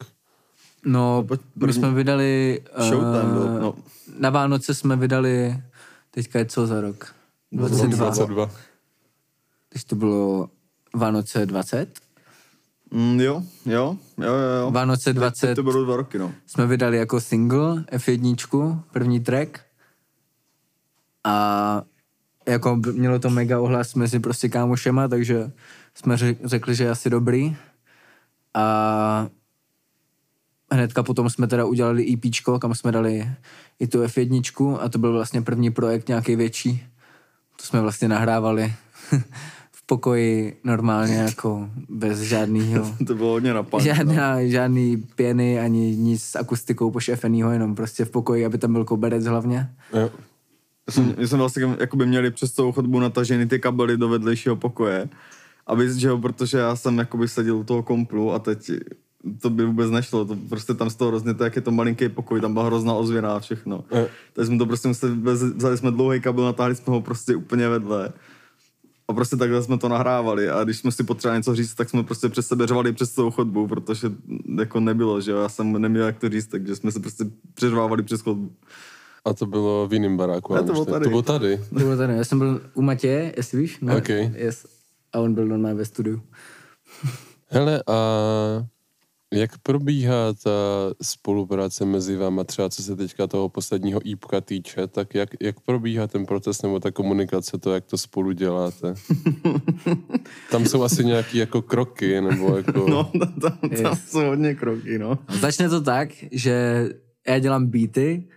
No, 0.85 1.23
pojď 1.27 1.41
my 1.65 1.73
jsme 1.73 1.91
vydali... 1.91 2.61
Showtime 2.79 3.33
byl, 3.33 3.49
eh, 3.57 3.59
no. 3.59 3.73
Na 4.19 4.29
Vánoce 4.29 4.73
jsme 4.73 4.95
vydali, 4.95 5.63
teďka 6.11 6.39
je 6.39 6.45
co 6.45 6.67
za 6.67 6.81
rok? 6.81 7.15
22. 7.51 7.97
22. 7.97 8.51
Když 9.69 9.83
to 9.83 9.95
bylo 9.95 10.49
Vánoce 10.93 11.45
20. 11.45 11.99
Mm, 12.91 13.19
jo, 13.19 13.43
jo, 13.65 13.97
jo, 14.17 14.33
jo, 14.33 14.61
jo. 14.61 14.71
Vánoce 14.71 15.13
20 15.13 15.55
To 15.55 15.63
bylo 15.63 15.83
dva 15.85 15.95
roky, 15.95 16.17
no. 16.17 16.31
jsme 16.45 16.67
vydali 16.67 16.97
jako 16.97 17.21
single 17.21 17.75
F1, 17.75 18.79
první 18.91 19.19
track. 19.19 19.59
A 21.23 21.81
jako 22.47 22.75
mělo 22.75 23.19
to 23.19 23.29
mega 23.29 23.59
ohlas 23.59 23.95
mezi 23.95 24.19
prostě 24.19 24.49
kámošema, 24.49 25.07
takže 25.07 25.51
jsme 25.97 26.15
řek- 26.15 26.37
řekli, 26.43 26.75
že 26.75 26.83
je 26.83 26.89
asi 26.89 27.09
dobrý. 27.09 27.55
A 28.53 29.27
hnedka 30.71 31.03
potom 31.03 31.29
jsme 31.29 31.47
teda 31.47 31.65
udělali 31.65 32.13
EPčko, 32.13 32.59
kam 32.59 32.75
jsme 32.75 32.91
dali 32.91 33.29
i 33.79 33.87
tu 33.87 34.03
F1 34.03 34.77
a 34.81 34.89
to 34.89 34.99
byl 34.99 35.13
vlastně 35.13 35.41
první 35.41 35.71
projekt 35.71 36.07
nějaký 36.07 36.35
větší. 36.35 36.83
To 37.55 37.65
jsme 37.65 37.81
vlastně 37.81 38.07
nahrávali 38.07 38.73
v 39.71 39.85
pokoji 39.85 40.59
normálně 40.63 41.15
jako 41.15 41.69
bez 41.89 42.19
žádného 42.19 42.95
To 43.07 43.15
bylo 43.15 43.29
hodně 43.29 43.53
na 43.53 43.63
punk, 43.63 43.85
no. 43.85 43.95
Žádná, 43.95 44.43
žádný 44.43 44.97
pěny 44.97 45.59
ani 45.59 45.95
nic 45.95 46.23
s 46.23 46.35
akustikou 46.35 46.91
pošefenýho, 46.91 47.51
jenom 47.51 47.75
prostě 47.75 48.05
v 48.05 48.09
pokoji, 48.09 48.45
aby 48.45 48.57
tam 48.57 48.73
byl 48.73 48.85
koberec 48.85 49.25
hlavně. 49.25 49.69
Jo. 49.93 50.11
Já 50.87 50.93
jsem, 50.93 51.15
my 51.17 51.27
jsme 51.27 51.37
vlastně 51.37 51.75
jakoby 51.79 52.05
měli 52.05 52.31
přes 52.31 52.51
celou 52.51 52.71
chodbu 52.71 52.99
nataženy 52.99 53.45
ty 53.45 53.59
kabely 53.59 53.97
do 53.97 54.09
vedlejšího 54.09 54.55
pokoje, 54.55 55.09
aby, 55.67 55.93
že 55.99 56.07
jo, 56.07 56.17
protože 56.17 56.57
já 56.57 56.75
jsem 56.75 56.97
jakoby 56.97 57.27
seděl 57.27 57.57
u 57.57 57.63
toho 57.63 57.83
komplu 57.83 58.33
a 58.33 58.39
teď 58.39 58.71
to 59.41 59.49
by 59.49 59.65
vůbec 59.65 59.91
nešlo, 59.91 60.25
to 60.25 60.37
prostě 60.49 60.73
tam 60.73 60.89
z 60.89 60.95
toho 60.95 61.11
hrozně, 61.11 61.33
to 61.33 61.43
jak 61.43 61.55
je 61.55 61.61
to 61.61 61.71
malinký 61.71 62.09
pokoj, 62.09 62.41
tam 62.41 62.53
byla 62.53 62.65
hrozná 62.65 62.93
ozvěna 62.93 63.35
a 63.35 63.39
všechno. 63.39 63.83
Jo. 63.91 64.07
Takže 64.33 64.47
jsme 64.47 64.57
to 64.57 64.65
prostě 64.65 64.87
museli, 64.87 65.13
vzali 65.55 65.77
jsme 65.77 65.91
dlouhý 65.91 66.21
kabel, 66.21 66.45
natáhli 66.45 66.75
jsme 66.75 66.93
ho 66.93 67.01
prostě 67.01 67.35
úplně 67.35 67.69
vedle. 67.69 68.13
A 69.07 69.13
prostě 69.13 69.35
takhle 69.35 69.63
jsme 69.63 69.77
to 69.77 69.89
nahrávali 69.89 70.49
a 70.49 70.63
když 70.63 70.77
jsme 70.77 70.91
si 70.91 71.03
potřebovali 71.03 71.39
něco 71.39 71.55
říct, 71.55 71.75
tak 71.75 71.89
jsme 71.89 72.03
prostě 72.03 72.29
přes 72.29 72.47
sebe 72.47 72.67
řvali 72.67 72.93
přes 72.93 73.11
celou 73.11 73.31
chodbu, 73.31 73.67
protože 73.67 74.11
jako 74.59 74.79
nebylo, 74.79 75.21
že 75.21 75.31
jo, 75.31 75.37
já 75.37 75.49
jsem 75.49 75.81
neměl 75.81 76.05
jak 76.05 76.19
to 76.19 76.29
říct, 76.29 76.47
takže 76.47 76.75
jsme 76.75 76.91
se 76.91 76.99
prostě 76.99 77.25
přeřvávali 77.53 78.03
přes 78.03 78.21
chodbu. 78.21 78.51
A 79.25 79.33
to 79.33 79.45
bylo 79.45 79.87
v 79.87 79.93
jiném 79.93 80.17
baráku. 80.17 80.53
Ne, 80.53 80.63
to 80.63 80.73
bylo 80.73 80.85
tady. 80.85 81.03
To 81.03 81.09
bylo 81.09 81.21
tady. 81.21 81.57
To 81.69 81.79
bylo 81.79 81.97
tady. 81.97 82.13
Já 82.13 82.23
jsem 82.23 82.39
byl 82.39 82.61
u 82.73 82.81
Matěje, 82.81 83.33
jestli 83.37 83.59
víš? 83.59 83.77
No, 83.81 83.97
Ok. 83.97 84.09
Yes. 84.09 84.76
A 85.13 85.19
on 85.19 85.33
byl 85.33 85.45
normálně 85.47 85.77
ve 85.77 85.85
studiu. 85.85 86.21
Hele, 87.49 87.83
a 87.87 87.97
jak 89.33 89.57
probíhá 89.57 90.33
ta 90.43 90.49
spolupráce 91.01 91.85
mezi 91.85 92.15
váma, 92.17 92.43
třeba 92.43 92.69
co 92.69 92.83
se 92.83 92.95
teďka 92.95 93.27
toho 93.27 93.49
posledního 93.49 94.01
ípka 94.07 94.41
týče, 94.41 94.87
tak 94.87 95.15
jak, 95.15 95.29
jak 95.41 95.59
probíhá 95.59 96.07
ten 96.07 96.25
proces 96.25 96.61
nebo 96.61 96.79
ta 96.79 96.91
komunikace, 96.91 97.57
to, 97.57 97.73
jak 97.73 97.85
to 97.85 97.97
spolu 97.97 98.31
děláte? 98.31 98.93
Tam 100.51 100.65
jsou 100.65 100.83
asi 100.83 101.05
nějaké 101.05 101.37
jako 101.37 101.61
kroky, 101.61 102.21
nebo 102.21 102.57
jako... 102.57 102.89
No, 102.89 103.03
tam, 103.03 103.33
tam, 103.41 103.57
tam 103.59 103.71
Yes. 103.71 104.09
jsou 104.09 104.25
hodně 104.25 104.55
kroky, 104.55 104.99
no. 104.99 105.19
Začne 105.39 105.69
to 105.69 105.81
tak, 105.81 106.09
že 106.31 106.85
já 107.27 107.39
dělám 107.39 107.65
beaty, 107.65 108.27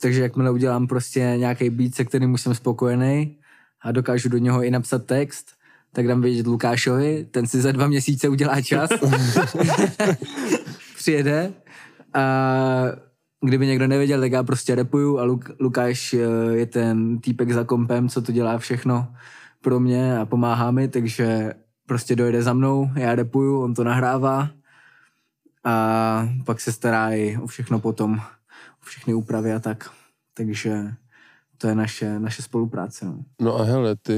takže 0.00 0.22
jakmile 0.22 0.50
udělám 0.50 0.86
prostě 0.86 1.20
nějaký 1.20 1.70
beat, 1.70 1.94
se 1.94 2.04
kterým 2.04 2.32
už 2.32 2.40
jsem 2.40 2.54
spokojený 2.54 3.38
a 3.82 3.92
dokážu 3.92 4.28
do 4.28 4.38
něho 4.38 4.62
i 4.62 4.70
napsat 4.70 5.04
text, 5.06 5.57
tak 5.92 6.06
dám 6.06 6.20
vědět 6.20 6.46
Lukášovi, 6.46 7.26
ten 7.30 7.46
si 7.46 7.60
za 7.60 7.72
dva 7.72 7.86
měsíce 7.86 8.28
udělá 8.28 8.60
čas, 8.60 8.90
přijede 10.96 11.52
a 12.14 12.24
kdyby 13.40 13.66
někdo 13.66 13.86
nevěděl, 13.86 14.20
tak 14.20 14.32
já 14.32 14.42
prostě 14.42 14.74
repuju 14.74 15.18
a 15.18 15.26
Luk- 15.26 15.54
Lukáš 15.60 16.14
eh, 16.14 16.18
je 16.52 16.66
ten 16.66 17.18
týpek 17.18 17.52
za 17.52 17.64
kompem, 17.64 18.08
co 18.08 18.22
to 18.22 18.32
dělá 18.32 18.58
všechno 18.58 19.14
pro 19.60 19.80
mě 19.80 20.18
a 20.18 20.26
pomáhá 20.26 20.70
mi, 20.70 20.88
takže 20.88 21.54
prostě 21.86 22.16
dojde 22.16 22.42
za 22.42 22.52
mnou, 22.52 22.90
já 22.94 23.14
repuju, 23.14 23.62
on 23.62 23.74
to 23.74 23.84
nahrává 23.84 24.50
a 25.64 26.28
pak 26.44 26.60
se 26.60 26.72
stará 26.72 27.10
i 27.10 27.36
o 27.36 27.46
všechno 27.46 27.80
potom, 27.80 28.20
o 28.82 28.84
všechny 28.84 29.14
úpravy 29.14 29.52
a 29.52 29.58
tak. 29.58 29.90
Takže 30.34 30.94
to 31.58 31.68
je 31.68 31.74
naše, 31.74 32.18
naše 32.18 32.42
spolupráce. 32.42 33.04
No. 33.04 33.24
No 33.40 33.60
a 33.60 33.64
hele, 33.64 33.96
ty... 33.96 34.14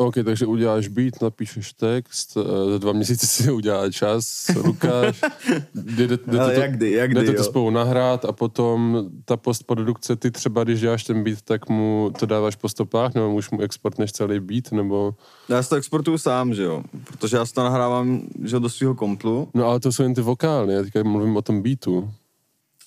OK, 0.00 0.14
takže 0.24 0.46
uděláš 0.46 0.88
beat, 0.88 1.22
napíšeš 1.22 1.72
text, 1.72 2.36
eh, 2.36 2.70
za 2.70 2.78
dva 2.78 2.92
měsíce 2.92 3.26
si 3.26 3.52
udělá 3.52 3.90
čas, 3.90 4.50
Lukáš, 4.64 5.20
jde, 5.74 6.06
jde, 6.06 6.18
jde, 6.26 6.40
Ale 6.40 6.54
to, 6.54 6.60
jak 6.60 6.76
kdy, 6.76 6.90
jak 6.92 7.10
kdy, 7.10 7.20
jdete 7.20 7.32
to 7.32 7.44
spolu 7.44 7.70
nahrát 7.70 8.24
a 8.24 8.32
potom 8.32 9.04
ta 9.24 9.36
postprodukce, 9.36 10.16
ty 10.16 10.30
třeba, 10.30 10.64
když 10.64 10.80
děláš 10.80 11.04
ten 11.04 11.24
beat, 11.24 11.42
tak 11.42 11.68
mu 11.68 12.12
to 12.18 12.26
dáváš 12.26 12.56
po 12.56 12.68
stopách, 12.68 13.14
nebo 13.14 13.34
už 13.34 13.50
mu 13.50 13.60
exportneš 13.60 14.12
celý 14.12 14.40
beat, 14.40 14.72
nebo... 14.72 15.14
Já 15.48 15.62
si 15.62 15.68
to 15.68 15.76
exportuju 15.76 16.18
sám, 16.18 16.54
že 16.54 16.62
jo, 16.62 16.82
protože 17.04 17.36
já 17.36 17.46
si 17.46 17.54
to 17.54 17.64
nahrávám, 17.64 18.22
že 18.44 18.60
do 18.60 18.68
svého 18.68 18.94
komplu. 18.94 19.48
No 19.54 19.66
ale 19.66 19.80
to 19.80 19.92
jsou 19.92 20.02
jen 20.02 20.14
ty 20.14 20.20
vokály, 20.20 20.74
já 20.74 20.82
teďka 20.82 21.02
mluvím 21.02 21.36
o 21.36 21.42
tom 21.42 21.62
beatu. 21.62 22.10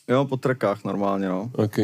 Jo, 0.08 0.26
po 0.26 0.38
trackách 0.38 0.84
normálně, 0.84 1.30
no. 1.30 1.52
OK, 1.56 1.78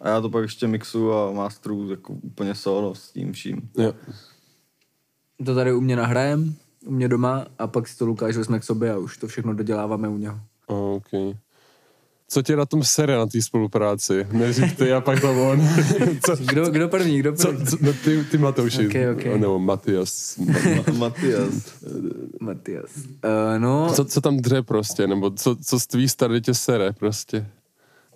A 0.00 0.08
já 0.08 0.20
to 0.20 0.30
pak 0.30 0.42
ještě 0.42 0.66
mixu 0.66 1.12
a 1.12 1.32
masteru 1.32 1.90
jako 1.90 2.12
úplně 2.12 2.54
solo 2.54 2.94
s 2.94 3.12
tím 3.12 3.32
vším. 3.32 3.68
jo. 3.78 3.92
To 5.44 5.54
tady 5.54 5.72
u 5.72 5.80
mě 5.80 5.96
nahrajem, 5.96 6.54
u 6.86 6.90
mě 6.92 7.08
doma 7.08 7.46
a 7.58 7.66
pak 7.66 7.88
si 7.88 7.98
to 7.98 8.06
Lukáš 8.06 8.36
vezme 8.36 8.58
k 8.60 8.64
sobě 8.64 8.92
a 8.92 8.98
už 8.98 9.16
to 9.18 9.26
všechno 9.28 9.54
doděláváme 9.54 10.08
u 10.08 10.18
něho. 10.18 10.40
OK. 10.66 11.08
Co 12.28 12.42
tě 12.42 12.56
na 12.56 12.66
tom 12.66 12.84
sere 12.84 13.16
na 13.16 13.26
té 13.26 13.42
spolupráci? 13.42 14.26
Neřík 14.32 14.76
ty 14.76 14.92
a 14.92 15.00
pak 15.00 15.20
to 15.20 15.50
on. 15.50 15.68
Co, 16.26 16.36
Kdo, 16.36 16.70
kdo 16.70 16.88
první, 16.88 17.18
kdo 17.18 17.32
co, 17.32 17.48
první? 17.48 17.66
co, 17.66 17.76
no 17.80 17.92
ty, 18.04 18.24
ty 18.24 18.38
Matouši. 18.38 18.86
Ok, 18.88 18.94
ok. 19.18 19.24
Nebo 19.40 19.58
Matias. 19.58 20.38
Matias. 20.98 21.74
Matias. 22.40 22.96
Uh, 22.96 23.58
no, 23.58 23.92
Co, 23.94 24.04
co 24.04 24.20
tam 24.20 24.36
dře 24.36 24.62
prostě, 24.62 25.06
nebo 25.06 25.30
co, 25.30 25.56
co 25.56 25.80
z 25.80 25.86
tvý 25.86 26.08
starý 26.08 26.40
tě 26.40 26.54
sere 26.54 26.92
prostě. 26.92 27.46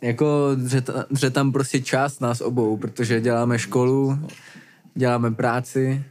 jako 0.03 0.51
dře, 0.55 0.83
dře 1.11 1.31
tam 1.31 1.53
prostě 1.53 1.81
část 1.83 2.21
nás 2.21 2.41
obou, 2.41 2.77
protože 2.77 3.21
děláme 3.21 3.59
školu, 3.59 4.19
děláme 4.95 5.31
práci 5.31 6.05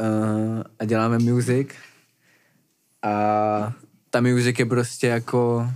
uh, 0.00 0.62
a 0.78 0.84
děláme 0.84 1.18
music. 1.18 1.68
A 3.02 3.72
ta 4.10 4.20
music 4.20 4.58
je 4.58 4.66
prostě 4.66 5.06
jako 5.06 5.70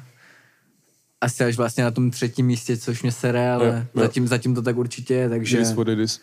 asi 1.20 1.44
až 1.44 1.56
vlastně 1.56 1.84
na 1.84 1.90
tom 1.90 2.10
třetím 2.10 2.46
místě, 2.46 2.76
což 2.76 3.02
mě 3.02 3.12
sere, 3.12 3.52
ale 3.52 3.66
Jo, 3.66 3.72
jo. 3.72 4.02
zatím, 4.02 4.28
zatím 4.28 4.54
to 4.54 4.62
tak 4.62 4.76
určitě 4.76 5.14
je, 5.14 5.28
takže, 5.28 5.64
Že 5.64 5.74
what 5.74 5.88
it 5.88 5.98
is. 5.98 6.20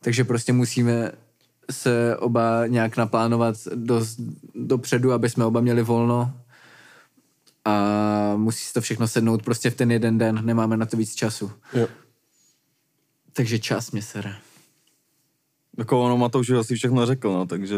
takže 0.00 0.24
prostě 0.24 0.52
musíme 0.52 1.12
se 1.70 2.16
oba 2.16 2.66
nějak 2.66 2.96
naplánovat 2.96 3.54
dost 3.74 4.20
dopředu, 4.54 5.12
aby 5.12 5.30
jsme 5.30 5.44
oba 5.44 5.60
měli 5.60 5.82
volno 5.82 6.34
a 7.64 8.34
musí 8.36 8.64
se 8.64 8.72
to 8.72 8.80
všechno 8.80 9.08
sednout 9.08 9.42
prostě 9.42 9.70
v 9.70 9.74
ten 9.74 9.90
jeden 9.90 10.18
den, 10.18 10.40
nemáme 10.46 10.76
na 10.76 10.86
to 10.86 10.96
víc 10.96 11.14
času. 11.14 11.52
Jo. 11.74 11.88
Takže 13.32 13.58
čas 13.58 13.90
mě 13.90 14.02
sere. 14.02 14.34
Jako 15.78 16.02
ono 16.02 16.16
Matouš 16.18 16.50
už 16.50 16.58
asi 16.58 16.74
všechno 16.74 17.06
řekl, 17.06 17.32
no, 17.32 17.46
takže 17.46 17.74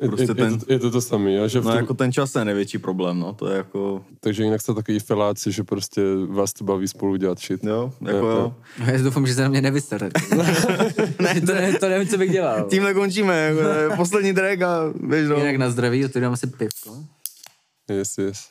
Je, 0.00 0.08
prostě 0.08 0.30
je, 0.30 0.34
ten, 0.34 0.52
je, 0.52 0.58
to, 0.58 0.72
je 0.72 0.78
to 0.78 0.90
to 0.90 1.00
samé, 1.00 1.32
jo? 1.32 1.48
Že 1.48 1.58
no 1.60 1.64
tom, 1.64 1.76
jako 1.76 1.94
ten 1.94 2.12
čas 2.12 2.34
je 2.34 2.44
největší 2.44 2.78
problém, 2.78 3.18
no, 3.18 3.32
to 3.32 3.48
je 3.48 3.56
jako, 3.56 4.04
Takže 4.20 4.44
jinak 4.44 4.60
jste 4.60 4.74
takový 4.74 4.98
feláci, 4.98 5.52
že 5.52 5.64
prostě 5.64 6.02
vás 6.28 6.52
to 6.52 6.64
baví 6.64 6.88
spolu 6.88 7.16
dělat 7.16 7.38
shit. 7.38 7.64
jo, 7.64 7.92
jako 8.00 8.16
Jo, 8.16 8.26
jo. 8.26 8.54
No, 8.78 8.86
já 8.92 9.02
doufám, 9.02 9.26
že 9.26 9.34
se 9.34 9.42
na 9.42 9.48
mě 9.48 9.60
nevystare. 9.60 10.10
ne, 11.22 11.40
to, 11.40 11.54
ne, 11.54 11.72
to 11.80 11.88
nevím, 11.88 12.08
co 12.08 12.18
bych 12.18 12.30
dělal. 12.30 12.66
Tímhle 12.70 12.94
končíme, 12.94 13.36
jako, 13.38 13.62
to 13.62 13.68
je 13.68 13.90
poslední 13.96 14.34
track 14.34 14.62
a 14.62 14.92
běž 15.00 15.28
no. 15.28 15.36
Jinak 15.36 15.56
na 15.56 15.70
zdraví, 15.70 16.04
otevírám 16.04 16.36
si 16.36 16.46
pivko. 16.46 16.96
Yes, 17.90 18.18
yes. 18.18 18.48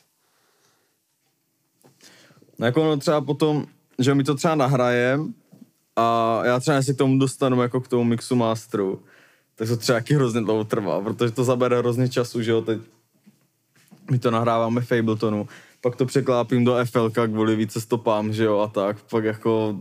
No 2.58 2.66
jako 2.66 2.82
ono 2.82 2.96
třeba 2.96 3.20
potom, 3.20 3.66
že 3.98 4.14
my 4.14 4.24
to 4.24 4.34
třeba 4.34 4.54
nahrajem 4.54 5.34
a 5.96 6.40
já 6.44 6.60
třeba 6.60 6.82
si 6.82 6.94
k 6.94 6.98
tomu 6.98 7.18
dostanu 7.18 7.62
jako 7.62 7.80
k 7.80 7.88
tomu 7.88 8.04
mixu 8.04 8.36
masteru, 8.36 9.02
tak 9.54 9.68
to 9.68 9.76
třeba 9.76 9.98
taky 9.98 10.14
hrozně 10.14 10.40
dlouho 10.40 10.64
trvá, 10.64 11.00
protože 11.00 11.30
to 11.32 11.44
zabere 11.44 11.78
hrozně 11.78 12.08
času, 12.08 12.42
že 12.42 12.50
jo, 12.50 12.62
teď 12.62 12.78
my 14.10 14.18
to 14.18 14.30
nahráváme 14.30 14.80
v 14.80 14.92
Abletonu, 14.92 15.48
pak 15.80 15.96
to 15.96 16.06
překlápím 16.06 16.64
do 16.64 16.76
FL 16.84 17.10
kvůli 17.10 17.56
více 17.56 17.80
stopám, 17.80 18.32
že 18.32 18.44
jo, 18.44 18.58
a 18.58 18.68
tak, 18.68 18.96
pak 19.10 19.24
jako, 19.24 19.76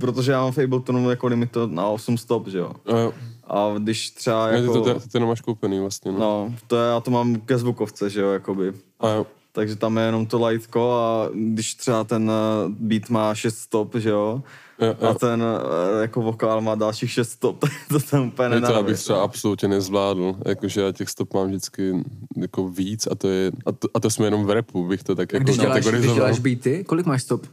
protože 0.00 0.32
já 0.32 0.40
mám 0.40 0.52
v 0.52 0.58
Abletonu 0.58 1.10
jako 1.10 1.26
limit 1.26 1.50
to 1.50 1.66
na 1.66 1.86
8 1.86 2.18
stop, 2.18 2.48
že 2.48 2.58
jo, 2.58 2.72
A 2.86 2.98
jo. 2.98 3.14
a 3.46 3.74
když 3.78 4.10
třeba 4.10 4.48
Jako... 4.48 4.62
jako, 4.62 4.74
To, 4.74 4.94
to, 4.94 5.00
to, 5.00 5.08
to 5.08 5.18
nemáš 5.18 5.40
koupený 5.40 5.80
vlastně, 5.80 6.12
no. 6.12 6.18
no, 6.18 6.54
to 6.66 6.76
je, 6.76 6.88
já 6.88 7.00
to 7.00 7.10
mám 7.10 7.36
ke 7.36 7.58
zvukovce, 7.58 8.10
že 8.10 8.20
jo, 8.20 8.30
jakoby, 8.30 8.72
A 9.00 9.08
jo. 9.08 9.26
takže 9.52 9.76
tam 9.76 9.96
je 9.98 10.04
jenom 10.04 10.26
to 10.26 10.46
lightko 10.46 10.92
a 10.92 11.28
když 11.34 11.74
třeba 11.74 12.04
ten 12.04 12.30
eh, 12.30 12.68
beat 12.68 13.10
má 13.10 13.34
6 13.34 13.58
stop, 13.58 13.94
že 13.94 14.10
Jo, 14.10 14.42
a 14.80 15.06
jo. 15.06 15.14
ten 15.14 15.42
eh, 15.42 16.00
jako 16.02 16.22
vokál 16.22 16.60
má 16.60 16.74
dalších 16.74 17.10
6 17.10 17.30
stop, 17.30 17.64
to 17.88 18.00
tam 18.00 18.26
úplně 18.28 18.48
Ne, 18.48 18.60
to 18.60 18.66
já 18.66 18.68
nenarveš, 18.68 18.92
bych 18.92 19.00
třeba 19.00 19.22
absolutně 19.22 19.68
nezvládl, 19.68 20.34
jakože 20.46 20.80
já 20.80 20.92
těch 20.92 21.08
stop 21.08 21.34
mám 21.34 21.46
vždycky 21.46 22.04
jako 22.36 22.68
víc 22.68 23.08
a 23.10 23.14
to 23.14 23.28
je, 23.28 23.52
a 23.66 23.72
to, 23.72 23.88
a 23.94 24.00
to 24.00 24.10
jsme 24.10 24.26
jenom 24.26 24.46
v 24.46 24.50
repu, 24.50 24.88
bych 24.88 25.02
to 25.02 25.14
tak 25.14 25.32
jako 25.32 25.44
Když 25.44 25.56
děláš, 25.58 25.72
když 25.72 25.84
kategorizoval. 25.84 26.16
děláš 26.16 26.38
beaty, 26.38 26.84
kolik 26.84 27.06
máš 27.06 27.22
stop? 27.22 27.46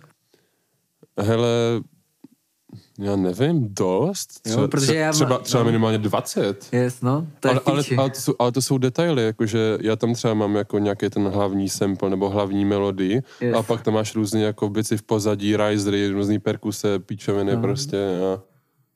Hele, 1.19 1.81
já 2.97 3.15
nevím, 3.15 3.67
dost. 3.73 4.29
Jo, 4.45 4.51
Třeba, 4.51 4.67
protože 4.67 4.95
já 4.95 5.11
třeba, 5.11 5.37
třeba 5.37 5.63
no. 5.63 5.65
minimálně 5.65 5.97
20. 5.97 6.67
Yes, 6.71 7.01
no, 7.01 7.27
to 7.39 7.49
Ale, 7.49 7.59
ale, 7.65 7.83
ale, 7.97 8.09
to 8.09 8.19
jsou, 8.21 8.35
ale 8.39 8.51
to 8.51 8.61
jsou 8.61 8.77
detaily, 8.77 9.23
jakože 9.25 9.77
já 9.81 9.95
tam 9.95 10.13
třeba 10.13 10.33
mám 10.33 10.55
jako 10.55 10.79
nějaký 10.79 11.09
ten 11.09 11.27
hlavní 11.27 11.69
sample 11.69 12.09
nebo 12.09 12.29
hlavní 12.29 12.65
melodii 12.65 13.21
Yes. 13.41 13.55
a 13.57 13.63
pak 13.63 13.81
tam 13.81 13.93
máš 13.93 14.15
různé 14.15 14.41
jako 14.41 14.69
věci 14.69 14.97
v 14.97 15.01
pozadí, 15.03 15.57
risery, 15.57 16.09
různé 16.09 16.39
perkuse, 16.39 16.99
píčoviny 16.99 17.55
No. 17.55 17.61
prostě. 17.61 17.97
A, 18.33 18.41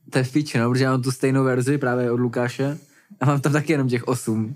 To 0.09 0.17
je 0.17 0.23
v 0.23 0.31
píči, 0.31 0.57
no, 0.57 0.69
protože 0.71 0.83
já 0.83 0.91
mám 0.91 1.01
tu 1.01 1.11
stejnou 1.11 1.43
verzi 1.43 1.77
právě 1.77 2.11
od 2.11 2.19
Lukáše 2.19 2.77
a 3.19 3.25
mám 3.25 3.41
tam 3.41 3.53
taky 3.53 3.71
jenom 3.73 3.87
těch 3.87 4.07
osm, 4.07 4.55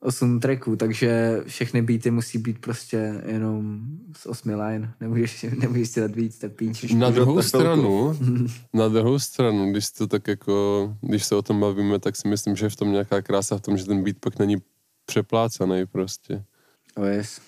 osm 0.00 0.40
tracků, 0.40 0.76
takže 0.76 1.40
všechny 1.46 1.82
beaty 1.82 2.10
musí 2.10 2.38
být 2.38 2.58
prostě 2.58 3.22
jenom 3.26 3.80
z 4.16 4.26
osmi 4.26 4.54
line. 4.54 4.94
Nemůžeš, 5.00 5.46
nemůžeš 5.58 5.88
si 5.88 6.00
dát 6.00 6.14
víc, 6.14 6.42
je 6.42 6.48
píč. 6.48 6.92
na 6.92 7.10
druhou 7.10 7.42
stranu, 7.42 8.18
na 8.74 8.88
druhou 8.88 9.18
stranu, 9.18 9.70
když 9.70 9.90
to 9.90 10.06
tak 10.06 10.28
jako, 10.28 10.96
když 11.00 11.24
se 11.24 11.34
o 11.34 11.42
tom 11.42 11.60
bavíme, 11.60 11.98
tak 11.98 12.16
si 12.16 12.28
myslím, 12.28 12.56
že 12.56 12.66
je 12.66 12.70
v 12.70 12.76
tom 12.76 12.92
nějaká 12.92 13.22
krása 13.22 13.56
v 13.58 13.60
tom, 13.60 13.76
že 13.76 13.84
ten 13.84 14.02
beat 14.04 14.16
pak 14.20 14.38
není 14.38 14.56
přeplácaný 15.06 15.86
prostě. 15.86 16.44
Oh, 16.96 17.06
yes. 17.06 17.40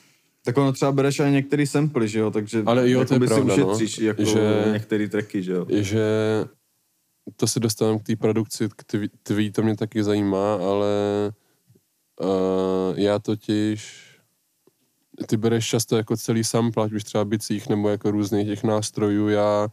Tak 0.44 0.58
ono 0.58 0.72
třeba 0.72 0.92
bereš 0.92 1.18
i 1.18 1.30
některý 1.30 1.66
samply, 1.66 2.08
že 2.08 2.18
jo, 2.18 2.30
takže 2.30 2.62
Ale 2.66 2.90
jo, 2.90 3.04
to 3.04 3.14
je 3.14 3.20
pravda, 3.20 3.54
si 3.54 3.60
no. 3.60 3.66
ušetříš 3.66 3.98
jako 3.98 4.24
Že- 4.24 4.64
některý 4.72 5.08
tracky, 5.08 5.42
že 5.42 5.52
jo. 5.52 5.66
že 5.70 6.04
to 7.36 7.46
se 7.46 7.60
dostávám 7.60 7.98
k 7.98 8.02
té 8.02 8.16
produkci, 8.16 8.68
k 8.76 8.84
tvý, 8.84 9.08
tvý, 9.22 9.52
to 9.52 9.62
mě 9.62 9.76
taky 9.76 10.02
zajímá, 10.02 10.54
ale 10.54 10.86
uh, 12.20 12.98
já 12.98 13.18
totiž 13.18 14.06
ty 15.26 15.36
bereš 15.36 15.66
často 15.66 15.96
jako 15.96 16.16
celý 16.16 16.44
sample, 16.44 16.84
ať 16.84 16.92
už 16.92 17.04
třeba 17.04 17.24
bicích 17.24 17.68
nebo 17.68 17.88
jako 17.88 18.10
různých 18.10 18.46
těch 18.46 18.64
nástrojů, 18.64 19.28
já, 19.28 19.68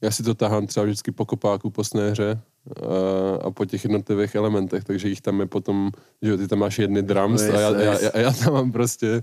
já 0.00 0.10
si 0.10 0.22
to 0.22 0.34
tahám 0.34 0.66
třeba 0.66 0.84
vždycky 0.84 1.12
po 1.12 1.26
kopáku, 1.26 1.70
po 1.70 1.84
snéře 1.84 2.40
uh, 2.82 3.46
a 3.46 3.50
po 3.50 3.64
těch 3.64 3.84
jednotlivých 3.84 4.34
elementech, 4.34 4.84
takže 4.84 5.08
jich 5.08 5.20
tam 5.20 5.40
je 5.40 5.46
potom, 5.46 5.90
že 6.22 6.30
jo, 6.30 6.36
ty 6.36 6.48
tam 6.48 6.58
máš 6.58 6.78
jedny 6.78 7.02
drums 7.02 7.42
No, 7.42 7.54
a 7.54 7.60
já, 7.60 7.80
já, 7.80 7.92
yes. 7.92 8.02
já, 8.02 8.20
já 8.20 8.32
tam 8.32 8.52
mám 8.52 8.72
prostě 8.72 9.22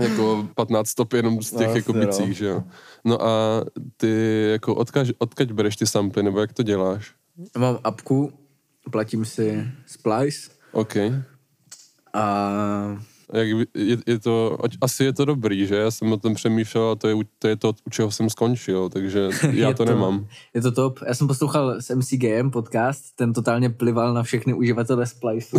jako 0.00 0.48
15 0.54 0.88
stop 0.88 1.12
jenom 1.12 1.42
z 1.42 1.50
těch 1.50 1.68
No, 1.68 1.76
jako 1.76 1.92
no. 1.92 2.00
bicích, 2.00 2.36
že 2.36 2.46
jo. 2.46 2.64
No 3.04 3.22
a 3.22 3.64
ty 3.96 4.44
jako 4.50 4.74
odkaž, 4.74 5.12
odkaď 5.18 5.52
bereš 5.52 5.76
ty 5.76 5.86
samply, 5.86 6.22
nebo 6.22 6.40
jak 6.40 6.52
to 6.52 6.62
děláš? 6.62 7.14
Mám 7.58 7.78
apku, 7.84 8.32
platím 8.90 9.24
si 9.24 9.64
Splice 9.86 10.57
OK. 10.72 10.96
a 12.14 12.98
Jak, 13.34 13.48
je, 13.74 13.96
je 14.06 14.18
to, 14.18 14.56
ať- 14.64 14.78
asi 14.80 15.04
je 15.04 15.12
to 15.12 15.24
dobrý, 15.24 15.66
že? 15.66 15.76
Já 15.76 15.90
jsem 15.90 16.12
o 16.12 16.16
tom 16.16 16.34
přemýšlel 16.34 16.90
a 16.90 16.94
to 16.94 17.08
je, 17.08 17.14
to 17.38 17.48
je 17.48 17.56
to, 17.56 17.72
u 17.86 17.90
čeho 17.90 18.10
jsem 18.10 18.30
skončil, 18.30 18.88
takže 18.88 19.28
já 19.52 19.68
to, 19.68 19.84
to- 19.84 19.84
nemám. 19.84 20.26
je 20.54 20.62
to 20.62 20.72
top. 20.72 20.98
Já 21.08 21.14
jsem 21.14 21.26
poslouchal 21.26 21.80
s 21.80 21.94
MCGM 21.94 22.50
podcast, 22.50 23.04
ten 23.16 23.32
totálně 23.32 23.70
plival 23.70 24.14
na 24.14 24.22
všechny 24.22 24.54
uživatele 24.54 25.06
Splice, 25.06 25.56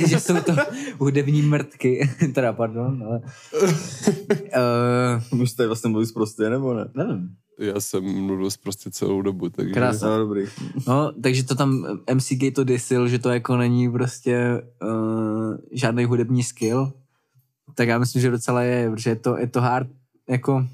že 0.08 0.20
jsou 0.20 0.34
to 0.40 0.52
hudební 0.98 1.42
mrtky, 1.42 2.10
teda 2.34 2.52
pardon, 2.52 3.04
ale... 3.06 3.20
uh, 5.32 5.40
Už 5.40 5.52
tady 5.52 5.66
vlastně 5.66 5.90
mluvíš 5.90 6.10
prostě, 6.10 6.50
nebo 6.50 6.74
ne? 6.74 6.88
nevím. 6.94 7.28
Já 7.58 7.80
jsem 7.80 8.04
mluvil 8.04 8.48
prostě 8.62 8.90
celou 8.90 9.22
dobu, 9.22 9.48
takže... 9.48 9.72
Krása. 9.74 10.10
No, 10.10 10.18
dobrý. 10.18 10.44
No, 10.88 11.12
takže 11.22 11.44
to 11.44 11.54
tam 11.54 11.86
MCG 12.14 12.54
to 12.54 12.64
disil, 12.64 13.08
že 13.08 13.18
to 13.18 13.30
jako 13.30 13.56
není 13.56 13.92
prostě 13.92 14.62
uh, 14.82 15.56
žádný 15.72 16.04
hudební 16.04 16.42
skill. 16.42 16.92
Tak 17.74 17.88
já 17.88 17.98
myslím, 17.98 18.22
že 18.22 18.30
docela 18.30 18.62
je, 18.62 18.90
protože 18.90 19.10
je 19.10 19.16
to, 19.16 19.38
je 19.38 19.46
to 19.46 19.60
hard, 19.60 19.88
jako, 20.28 20.66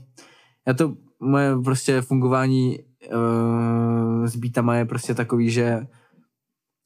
já 0.66 0.74
to, 0.74 0.94
moje 1.20 1.58
prostě 1.64 2.00
fungování 2.00 2.78
uh, 3.14 4.26
s 4.26 4.36
beatama 4.36 4.76
je 4.76 4.84
prostě 4.84 5.14
takový, 5.14 5.50
že 5.50 5.86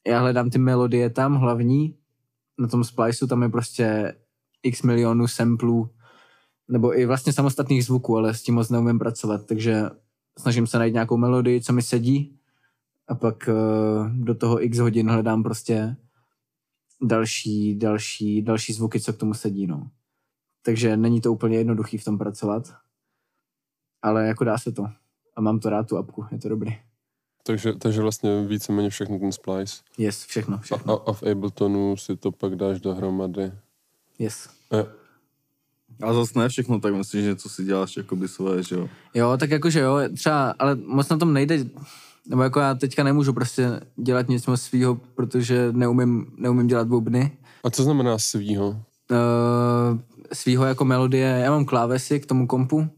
já 0.06 0.20
hledám 0.20 0.50
ty 0.50 0.58
melodie 0.58 1.10
tam 1.10 1.34
hlavní, 1.34 1.94
na 2.58 2.68
tom 2.68 2.84
spliceu 2.84 3.26
tam 3.26 3.42
je 3.42 3.48
prostě 3.48 4.14
x 4.62 4.82
milionů 4.82 5.28
samplů, 5.28 5.90
nebo 6.68 6.98
i 6.98 7.06
vlastně 7.06 7.32
samostatných 7.32 7.84
zvuků, 7.84 8.16
ale 8.16 8.34
s 8.34 8.42
tím 8.42 8.54
moc 8.54 8.70
neumím 8.70 8.98
pracovat, 8.98 9.46
takže 9.46 9.82
snažím 10.38 10.66
se 10.66 10.78
najít 10.78 10.92
nějakou 10.92 11.16
melodii, 11.16 11.60
co 11.60 11.72
mi 11.72 11.82
sedí 11.82 12.38
a 13.08 13.14
pak 13.14 13.48
uh, 13.48 14.08
do 14.08 14.34
toho 14.34 14.64
x 14.64 14.78
hodin 14.78 15.10
hledám 15.10 15.42
prostě 15.42 15.96
další, 17.02 17.74
další, 17.74 18.42
další 18.42 18.72
zvuky, 18.72 19.00
co 19.00 19.12
k 19.12 19.16
tomu 19.16 19.34
sedí, 19.34 19.66
no. 19.66 19.90
Takže 20.62 20.96
není 20.96 21.20
to 21.20 21.32
úplně 21.32 21.56
jednoduchý 21.56 21.98
v 21.98 22.04
tom 22.04 22.18
pracovat, 22.18 22.74
ale 24.02 24.26
jako 24.26 24.44
dá 24.44 24.58
se 24.58 24.72
to. 24.72 24.86
A 25.36 25.40
mám 25.40 25.60
to 25.60 25.70
rád, 25.70 25.88
tu 25.88 25.96
apku, 25.96 26.24
je 26.32 26.38
to 26.38 26.48
dobrý. 26.48 26.76
Takže, 27.46 27.72
takže 27.72 28.00
vlastně 28.00 28.46
víceméně 28.46 28.90
všechno 28.90 29.18
ten 29.18 29.32
splice. 29.32 29.82
Yes, 29.98 30.24
všechno, 30.24 30.56
A, 30.56 30.60
všechno. 30.60 31.08
a, 31.08 31.10
a 31.10 31.12
v 31.12 31.22
Abletonu 31.22 31.96
si 31.96 32.16
to 32.16 32.32
pak 32.32 32.56
dáš 32.56 32.80
dohromady. 32.80 33.52
Yes. 34.18 34.48
E, 34.72 34.86
A 36.02 36.12
zase 36.12 36.38
ne 36.38 36.48
všechno, 36.48 36.80
tak 36.80 36.94
myslím, 36.94 37.22
že 37.22 37.28
něco 37.28 37.48
si 37.48 37.64
děláš 37.64 37.96
jakoby 37.96 38.28
svoje, 38.28 38.62
že 38.62 38.74
jo. 38.74 38.88
Jo, 39.14 39.36
tak 39.36 39.50
jakože 39.50 39.80
jo, 39.80 39.98
třeba, 40.16 40.54
ale 40.58 40.74
moc 40.86 41.08
na 41.08 41.16
tom 41.16 41.32
nejde, 41.32 41.64
nebo 42.28 42.42
jako 42.42 42.60
já 42.60 42.74
teďka 42.74 43.02
nemůžu 43.04 43.32
prostě 43.32 43.80
dělat 43.96 44.28
nic 44.28 44.46
moc 44.46 44.62
svýho, 44.62 44.94
protože 45.14 45.68
neumím, 45.72 46.26
neumím 46.38 46.66
dělat 46.66 46.88
bubny. 46.88 47.32
a 47.64 47.70
co 47.70 47.82
znamená 47.82 48.18
svýho? 48.18 48.68
Uh, 48.68 49.98
svýho 50.32 50.64
jako 50.64 50.84
melodie, 50.84 51.40
já 51.44 51.50
mám 51.50 51.64
klávesy 51.64 52.20
k 52.20 52.26
tomu 52.26 52.46
kompu, 52.46 52.88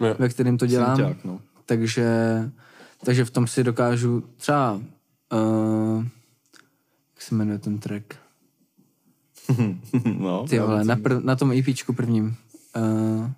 Ne. 0.00 0.14
ve 0.18 0.28
kterém 0.28 0.58
to 0.58 0.66
dělám. 0.66 0.96
Synťák, 0.96 1.24
no. 1.24 1.40
takže, 1.66 2.06
takže 3.04 3.24
v 3.24 3.30
tom 3.30 3.46
si 3.46 3.64
dokážu 3.64 4.22
třeba, 4.36 4.72
uh, 4.74 6.04
jak 7.14 7.22
se 7.22 7.34
jmenuje 7.34 7.58
ten 7.58 7.78
track? 7.78 8.04
no. 10.18 10.46
Ty 10.48 10.58
vole, 10.58 10.84
na, 10.84 10.96
prv, 10.96 11.24
na 11.24 11.36
tom 11.36 11.52
EPčku 11.52 11.92
prvním. 11.92 12.34
Uh, 12.76 13.30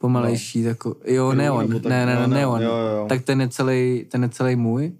pomalejší, 0.00 0.62
no. 0.62 0.68
jako, 0.68 0.96
jo, 1.06 1.32
Neon, 1.32 1.68
ne, 1.70 1.80
ne, 1.88 2.06
ne, 2.06 2.16
ne, 2.16 2.26
Neon. 2.26 2.62
jo, 2.62 2.68
jo, 2.68 2.76
jo. 2.96 3.06
Tak 3.08 3.22
ten 3.22 3.40
je 3.40 3.48
celý, 3.48 4.06
ten 4.08 4.22
je 4.22 4.28
celý 4.28 4.56
můj. 4.56 4.92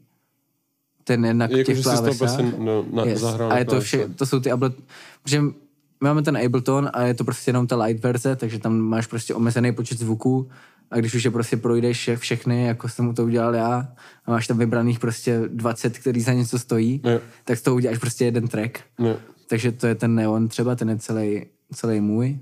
Ten 1.05 1.25
je 1.25 1.35
na 1.35 1.45
Jako, 1.51 1.63
těch 1.63 1.83
klávesách. 1.83 2.41
no, 2.59 2.85
na, 2.93 3.05
yes. 3.05 3.23
A 3.25 3.59
je 3.59 3.65
to, 3.65 3.81
vše, 3.81 4.09
to 4.09 4.27
jsou 4.27 4.41
ty 4.41 4.51
Ablet, 4.51 4.75
protože 5.23 5.41
my 5.41 5.53
máme 6.01 6.23
ten 6.23 6.37
Ableton 6.37 6.91
a 6.93 7.03
je 7.03 7.15
to 7.15 7.25
prostě 7.25 7.49
jenom 7.49 7.67
ta 7.67 7.77
light 7.85 8.03
verze, 8.05 8.37
takže 8.37 8.59
tam 8.59 8.79
máš 8.79 9.07
prostě 9.07 9.35
omezený 9.35 9.73
počet 9.73 9.99
zvuků 9.99 10.49
a 10.91 10.97
když 10.97 11.15
už 11.15 11.25
je 11.25 11.31
prostě 11.31 11.57
projdeš 11.57 11.97
vše- 11.99 12.17
všechny, 12.17 12.65
jako 12.67 12.89
jsem 12.89 13.05
mu 13.05 13.13
to 13.15 13.25
udělal 13.25 13.55
já, 13.55 13.89
a 14.27 14.31
máš 14.31 14.47
tam 14.47 14.59
vybraných 14.59 14.99
prostě 14.99 15.41
20, 15.49 15.99
který 15.99 16.21
za 16.21 16.33
něco 16.33 16.59
stojí, 16.59 17.01
Ne. 17.05 17.21
tak 17.45 17.59
z 17.59 17.63
toho 17.63 17.77
uděláš 17.77 17.99
prostě 17.99 18.25
jeden 18.25 18.49
track. 18.49 18.79
Ne. 18.99 19.17
Takže 19.49 19.73
to 19.73 19.87
je 19.87 19.95
ten 19.95 20.15
neon 20.15 20.49
třeba, 20.49 20.75
ten 20.75 20.91
je 20.91 20.99
celý, 20.99 21.47
celý 21.75 22.01
můj, 22.01 22.39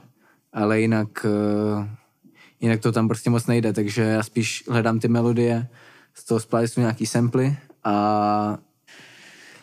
ale 0.53 0.81
jinak, 0.81 1.25
uh, 1.25 1.87
jinak 2.61 2.81
to 2.81 2.93
tam 2.93 3.09
prostě 3.09 3.31
moc 3.31 3.47
nejde, 3.47 3.73
takže 3.73 4.03
já 4.03 4.23
spíš 4.23 4.65
hledám 4.69 5.01
ty 5.01 5.09
melodie, 5.09 5.69
z 6.15 6.25
toho 6.25 6.41
spliceu 6.41 6.81
nějaký 6.81 7.07
samply 7.07 7.57
a, 7.85 8.59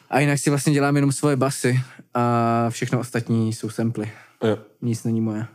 a 0.09 0.19
jinak 0.19 0.39
si 0.39 0.49
vlastně 0.49 0.73
dělám 0.73 0.95
jenom 0.95 1.11
svoje 1.11 1.35
basy 1.35 1.79
a 2.13 2.65
všechno 2.69 2.99
ostatní 2.99 3.53
jsou 3.53 3.69
samply. 3.69 4.11
Jo. 4.43 4.57
Nic 4.81 5.03
není 5.03 5.21
moje. 5.21 5.45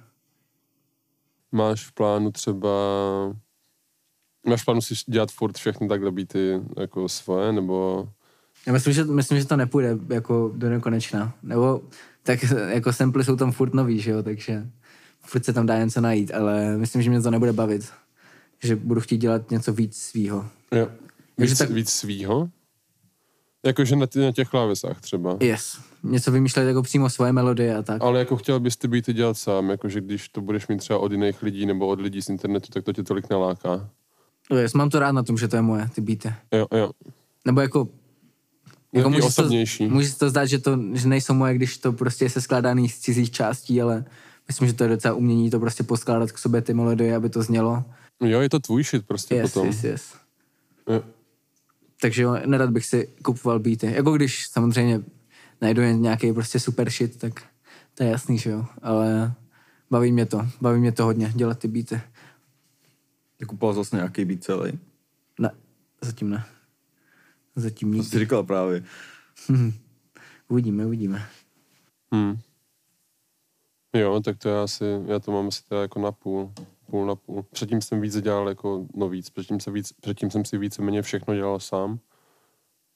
Máš 1.53 1.87
v 1.87 1.93
plánu 1.93 2.31
třeba... 2.33 2.69
Máš 4.47 4.63
v 4.63 4.65
plánu 4.65 4.81
si 4.81 4.95
dělat 5.07 5.31
furt 5.31 5.57
všechny 5.57 5.89
takhle 5.89 6.11
beaty 6.11 6.61
jako 6.81 7.09
svoje, 7.09 7.53
nebo... 7.53 8.09
Já 8.67 8.73
myslím, 8.73 8.93
že, 8.95 9.05
myslím, 9.05 9.39
že 9.39 9.47
to 9.47 9.57
nepůjde 9.57 9.99
jako 10.09 10.53
do 10.55 10.71
nekonečna. 10.71 11.35
Nebo 11.43 11.83
tak 12.23 12.39
jako 12.69 12.93
samply 12.93 13.25
jsou 13.25 13.37
tam 13.37 13.53
furt 13.53 13.75
nový, 13.75 14.01
že 14.01 14.11
jo, 14.11 14.23
takže 14.23 14.71
furt 15.27 15.45
se 15.45 15.53
tam 15.53 15.67
dá 15.67 15.79
něco 15.79 16.01
najít, 16.01 16.35
ale 16.35 16.77
myslím, 16.77 17.03
že 17.03 17.11
mě 17.11 17.23
to 17.23 17.31
nebude 17.31 17.53
bavit. 17.53 17.89
Že 18.63 18.77
budu 18.77 19.01
chtít 19.01 19.19
dělat 19.19 19.51
něco 19.51 19.73
víc 19.73 19.97
svýho. 19.97 20.47
Jo. 20.73 20.89
Takže 21.37 21.53
Víc, 21.53 21.59
tak- 21.59 21.71
víc 21.71 21.91
svýho? 21.91 22.49
Jakože 23.67 23.97
na, 23.97 24.07
ty, 24.07 24.19
na 24.19 24.33
těch 24.33 24.49
klávesách 24.49 25.01
třeba. 25.01 25.37
Yes. 25.41 25.79
Něco 26.03 26.33
vymýšlet 26.33 26.65
jako 26.65 26.83
přímo 26.83 27.11
svoje 27.11 27.33
melodie 27.33 27.77
a 27.77 27.83
tak. 27.83 28.03
Ale 28.03 28.19
jako 28.19 28.37
chtěl 28.37 28.61
bys 28.61 28.77
ty 28.77 28.89
beaty 28.89 29.13
dělat 29.13 29.39
sám, 29.39 29.71
jakože 29.71 30.01
když 30.01 30.29
to 30.29 30.41
budeš 30.41 30.69
mít 30.69 30.79
třeba 30.79 30.99
od 30.99 31.13
jiných 31.13 31.43
lidí 31.43 31.67
nebo 31.67 31.87
od 31.87 32.01
lidí 32.01 32.23
z 32.23 32.29
internetu, 32.29 32.73
tak 32.73 32.85
to 32.85 32.93
tě 32.93 33.03
tolik 33.03 33.31
naláká. 33.31 33.89
Yes, 34.61 34.75
mám 34.75 34.91
to 34.91 34.99
rád 34.99 35.13
na 35.13 35.23
tom, 35.23 35.39
že 35.39 35.49
to 35.49 35.57
je 35.57 35.63
moje, 35.63 35.89
ty 35.95 36.01
beaty. 36.01 36.33
Jo, 36.53 36.67
jo. 36.75 36.91
Nebo 37.47 37.61
jako... 37.61 37.89
Jako 38.93 39.11
může 39.11 39.23
osobnější. 39.23 39.89
To, 39.89 39.95
může 39.95 40.15
to 40.15 40.31
zdát, 40.31 40.45
že, 40.45 40.59
to, 40.59 40.79
že 40.93 41.09
nejsou 41.09 41.35
moje, 41.35 41.55
když 41.55 41.79
to 41.79 41.93
prostě 41.93 42.25
je 42.25 42.31
se 42.31 42.41
skládaný 42.41 42.89
z 42.89 42.99
cizích 42.99 43.31
částí, 43.31 43.83
ale 43.83 44.05
myslím, 44.49 44.69
že 44.69 44.75
to 44.75 44.85
je 44.85 44.89
docela 44.91 45.15
umění 45.15 45.51
to 45.51 45.61
prostě 45.61 45.83
poskládat 45.83 46.33
k 46.33 46.39
sobě 46.39 46.63
ty 46.63 46.75
melodie, 46.75 47.17
aby 47.17 47.29
to 47.29 47.43
znělo. 47.43 47.85
Jo, 48.21 48.41
je 48.41 48.49
to 48.49 48.61
tvůj 48.61 48.85
shit 48.85 49.07
prostě 49.07 49.35
Yes, 49.35 49.53
potom. 49.53 49.67
yes, 49.67 49.85
yes. 49.85 50.15
Jo. 50.89 51.03
Takže 52.01 52.23
jo, 52.23 52.37
nerad 52.47 52.71
bych 52.71 52.87
si 52.87 53.09
kupoval 53.25 53.59
beaty. 53.59 53.87
Jako 53.87 54.13
když 54.13 54.47
samozřejmě 54.49 55.03
najdu 55.61 55.83
nějaký 55.83 56.33
prostě 56.33 56.61
super 56.61 56.91
shit, 56.91 57.17
tak 57.19 57.43
to 57.95 58.03
je 58.05 58.11
jasný, 58.11 58.39
že 58.39 58.51
jo. 58.51 58.67
Ale 58.83 59.35
baví 59.91 60.13
mě 60.13 60.27
to, 60.27 60.49
baví 60.61 60.81
mě 60.81 60.93
to 60.93 61.05
hodně, 61.05 61.33
dělat 61.35 61.59
ty 61.59 61.69
beaty. 61.69 62.01
Ty 63.37 63.45
kupoval 63.47 63.75
zase 63.75 63.97
nějaký 63.97 64.25
beat 64.25 64.45
celý. 64.45 64.79
Ne, 65.39 65.51
zatím 66.01 66.31
ne. 66.31 66.45
Zatím 67.57 67.89
To 67.91 67.95
nikdy. 67.95 68.09
jsi 68.11 68.19
říkal 68.19 68.43
právě. 68.43 68.83
Uvidíme, 70.49 70.87
uvidíme. 70.87 71.27
Hmm. 72.13 72.39
Jo, 73.97 74.21
tak 74.21 74.39
to 74.39 74.49
já 74.49 74.63
asi, 74.63 74.85
já 75.07 75.19
to 75.19 75.33
mám 75.33 75.49
asi 75.49 75.65
teda 75.69 75.83
jako 75.83 75.99
na 76.01 76.13
půl, 76.13 76.53
půl 76.91 77.07
na 77.07 77.15
půl. 77.15 77.45
Předtím 77.51 77.81
jsem 77.83 78.01
víc 78.01 78.21
dělal 78.21 78.49
jako, 78.49 78.87
no 78.95 79.09
víc, 79.09 79.31
předtím, 79.31 79.61
se 79.61 79.71
víc, 79.71 79.93
předtím 79.93 80.31
jsem 80.31 80.45
si 80.45 80.59
víceméně 80.59 81.03
všechno 81.03 81.35
dělal 81.35 81.61
sám. 81.61 81.99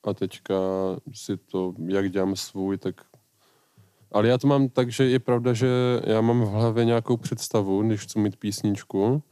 A 0.05 0.15
teďka 0.15 0.55
si 1.15 1.37
to, 1.37 1.75
jak 1.87 2.11
dělám 2.11 2.37
svůj, 2.37 2.79
tak... 2.79 2.95
Ale 4.13 4.29
já 4.29 4.39
to 4.39 4.47
mám 4.47 4.69
tak, 4.69 4.91
že 4.93 5.05
je 5.05 5.19
pravda, 5.19 5.53
že 5.53 5.69
já 6.05 6.21
mám 6.21 6.41
v 6.43 6.49
hlavě 6.49 6.85
nějakou 6.85 7.17
představu, 7.17 7.83
když 7.83 8.01
chci 8.01 8.19
mít 8.19 8.37
písničku. 8.37 9.23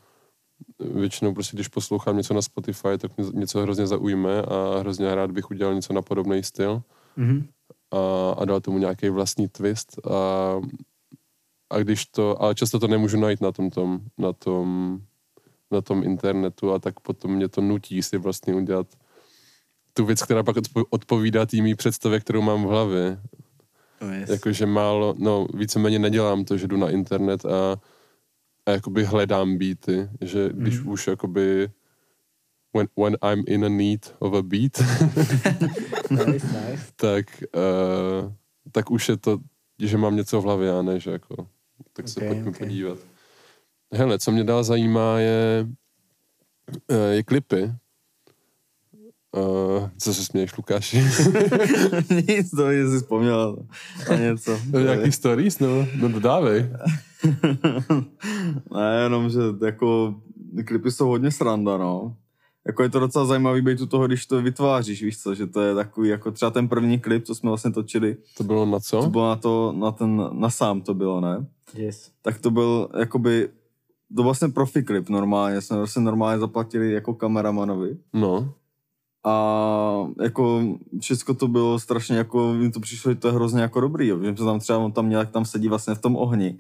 Většinou 0.78 1.34
prostě, 1.34 1.56
když 1.56 1.68
poslouchám 1.68 2.16
něco 2.16 2.34
na 2.34 2.42
Spotify, 2.42 2.98
tak 2.98 3.16
mě 3.16 3.26
něco 3.32 3.60
hrozně 3.62 3.86
zaujme 3.86 4.42
a 4.42 4.78
hrozně 4.78 5.14
rád 5.14 5.30
bych 5.30 5.50
udělal 5.50 5.74
něco 5.74 5.92
na 5.92 6.02
podobný 6.02 6.42
styl 6.42 6.82
Mhm. 7.16 7.46
a, 7.90 8.30
a 8.38 8.44
dal 8.44 8.60
tomu 8.60 8.78
nějaký 8.78 9.08
vlastní 9.08 9.48
twist 9.48 10.06
a, 10.06 10.60
a 11.70 11.78
když 11.78 12.06
to, 12.06 12.42
ale 12.42 12.54
často 12.54 12.78
to 12.78 12.88
nemůžu 12.88 13.20
najít 13.20 13.40
na 13.40 13.52
tom, 13.52 13.70
tom, 13.70 14.00
na 14.18 14.32
tom, 14.32 14.98
na 15.70 15.80
tom 15.80 16.02
internetu 16.02 16.72
a 16.72 16.78
tak 16.78 17.00
potom 17.00 17.30
mě 17.34 17.48
to 17.48 17.60
nutí 17.60 18.02
si 18.02 18.18
vlastně 18.18 18.54
udělat 18.54 18.86
tu 19.92 20.04
věc, 20.04 20.22
která 20.22 20.42
pak 20.42 20.56
odpo- 20.56 20.84
odpovídá 20.90 21.46
té 21.46 21.56
mý 21.56 21.74
představě, 21.74 22.20
kterou 22.20 22.42
mám 22.42 22.64
v 22.64 22.68
hlavě. 22.68 23.20
Oh, 24.02 24.10
yes. 24.12 24.30
Jakože 24.30 24.66
málo, 24.66 25.14
no 25.18 25.46
víceméně 25.54 25.98
nedělám 25.98 26.44
to, 26.44 26.56
že 26.58 26.66
jdu 26.66 26.76
na 26.76 26.90
internet 26.90 27.44
a, 27.44 27.76
a 28.66 28.70
jakoby 28.70 29.04
hledám 29.04 29.58
beaty, 29.58 30.08
že 30.20 30.50
když 30.52 30.78
Mhm. 30.80 30.88
už 30.88 31.06
jakoby 31.06 31.68
when, 32.76 32.88
when 32.98 33.16
I'm 33.32 33.44
in 33.46 33.64
a 33.64 33.68
need 33.68 34.14
of 34.18 34.34
a 34.34 34.42
beat, 34.42 34.78
nice, 36.10 36.46
nice. 36.46 36.92
tak, 36.96 37.26
uh, 37.56 38.32
tak 38.72 38.90
už 38.90 39.08
je 39.08 39.16
to, 39.16 39.38
že 39.78 39.98
mám 39.98 40.16
něco 40.16 40.40
v 40.40 40.44
hlavě 40.44 40.78
a 40.78 40.82
ne, 40.82 41.00
že 41.00 41.10
jako, 41.10 41.46
tak 41.92 42.08
se 42.08 42.20
Ok, 42.20 42.26
pojďme 42.26 42.50
ok. 42.50 42.58
podívat. 42.58 42.98
Hele, 43.92 44.18
co 44.18 44.32
mě 44.32 44.44
dál 44.44 44.64
zajímá 44.64 45.18
je, 45.18 45.66
eh, 46.88 47.14
je 47.14 47.22
klipy. 47.22 47.72
Uh, 49.36 49.88
co 49.98 50.14
se 50.14 50.24
směješ, 50.24 50.56
Lukáši? 50.56 50.96
Nic, 52.28 52.50
to 52.50 52.68
si 52.68 52.98
vzpomněl 53.00 53.56
na 54.10 54.16
něco. 54.16 54.58
Nějaký 54.82 55.12
stories? 55.12 55.58
No, 55.58 55.86
no 55.96 56.08
dodávej. 56.08 56.60
ne, 58.74 59.00
jenom, 59.02 59.30
že 59.30 59.38
jako 59.66 60.14
klipy 60.64 60.90
jsou 60.90 61.08
hodně 61.08 61.30
sranda, 61.30 61.78
no. 61.78 62.16
Jako 62.66 62.82
je 62.82 62.88
to 62.88 63.00
docela 63.00 63.24
zajímavý 63.24 63.62
být 63.62 63.80
u 63.80 63.86
toho, 63.86 64.06
když 64.06 64.26
to 64.26 64.42
vytváříš, 64.42 65.02
víš 65.02 65.22
co, 65.22 65.34
že 65.34 65.46
to 65.46 65.60
je 65.60 65.74
takový, 65.74 66.08
jako 66.08 66.30
třeba 66.30 66.50
ten 66.50 66.68
první 66.68 67.00
klip, 67.00 67.24
co 67.24 67.34
jsme 67.34 67.50
vlastně 67.50 67.72
točili. 67.72 68.16
To 68.36 68.44
bylo 68.44 68.66
na 68.66 68.80
co? 68.80 69.02
To 69.02 69.10
bylo 69.10 69.28
na 69.28 69.36
to, 69.36 69.74
na 69.76 69.92
ten, 69.92 70.28
na 70.32 70.50
sám 70.50 70.80
to 70.80 70.94
bylo, 70.94 71.20
ne? 71.20 71.46
Yes. 71.74 72.10
Tak 72.22 72.38
to 72.38 72.50
byl, 72.50 72.88
jakoby, 72.98 73.48
to 74.16 74.22
vlastně 74.22 74.48
profi 74.48 74.82
klip 74.82 75.08
normálně, 75.08 75.60
jsme 75.60 75.76
vlastně 75.76 76.02
normálně 76.02 76.38
zaplatili 76.38 76.92
jako 76.92 77.14
kameramanovi. 77.14 77.96
No. 78.12 78.52
A 79.26 80.06
jako 80.22 80.62
všechno 81.00 81.34
to 81.34 81.48
bylo 81.48 81.78
strašně 81.78 82.16
jako, 82.16 82.52
mi 82.52 82.70
to 82.70 82.80
přišlo, 82.80 83.12
že 83.12 83.18
to 83.18 83.28
je 83.28 83.34
hrozně 83.34 83.62
jako 83.62 83.80
dobrý, 83.80 84.08
jo. 84.08 84.18
že 84.22 84.44
tam 84.44 84.60
třeba 84.60 84.78
on 84.78 84.92
tam 84.92 85.06
měl, 85.06 85.20
jak 85.20 85.30
tam 85.30 85.44
sedí 85.44 85.68
vlastně 85.68 85.94
v 85.94 86.00
tom 86.00 86.16
ohni. 86.16 86.58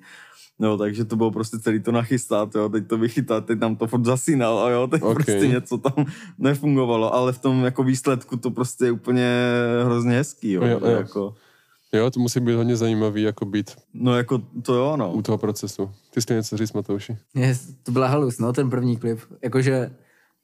No, 0.58 0.78
takže 0.78 1.04
to 1.04 1.16
bylo 1.16 1.30
prostě 1.30 1.58
celý 1.58 1.80
to 1.80 1.92
nachystat, 1.92 2.54
jo, 2.54 2.68
teď 2.68 2.86
to 2.86 2.98
vychytat, 2.98 3.46
teď 3.46 3.60
tam 3.60 3.76
to 3.76 3.86
furt 3.86 4.04
zasínal, 4.04 4.58
a 4.58 4.70
jo, 4.70 4.86
teď 4.86 5.02
Ok. 5.02 5.10
okay. 5.10 5.24
prostě 5.24 5.48
něco 5.48 5.78
tam 5.78 6.06
nefungovalo, 6.38 7.14
ale 7.14 7.32
v 7.32 7.38
tom 7.38 7.64
jako 7.64 7.82
výsledku 7.82 8.36
to 8.36 8.50
prostě 8.50 8.84
je 8.84 8.90
úplně 8.90 9.28
hrozně 9.84 10.12
hezký, 10.16 10.52
jo, 10.52 10.64
Jo, 10.64 10.80
jo. 10.82 10.90
jako, 10.90 11.34
Jo, 11.92 12.10
to 12.10 12.20
musí 12.20 12.40
být 12.40 12.54
hodně 12.54 12.76
zajímavý, 12.76 13.22
jako 13.22 13.44
být 13.44 13.70
no 13.94 14.16
jako 14.16 14.38
to 14.62 14.74
jo, 14.74 14.96
no. 14.96 15.12
u 15.12 15.22
toho 15.22 15.38
procesu. 15.38 15.90
Ty 16.10 16.22
jsi 16.22 16.34
něco 16.34 16.56
říct, 16.56 16.72
Matouši? 16.72 17.16
Yes, 17.34 17.74
to 17.82 17.92
byla 17.92 18.06
halus, 18.06 18.38
no, 18.38 18.52
ten 18.52 18.70
první 18.70 18.96
klip. 18.96 19.20
Jakože, 19.42 19.90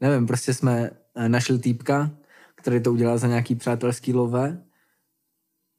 nevím, 0.00 0.26
prostě 0.26 0.54
jsme 0.54 0.90
eh, 1.14 1.28
našli 1.28 1.58
týpka, 1.58 2.10
který 2.54 2.82
to 2.82 2.92
udělal 2.92 3.18
za 3.18 3.26
nějaký 3.26 3.54
přátelský 3.54 4.12
love, 4.12 4.62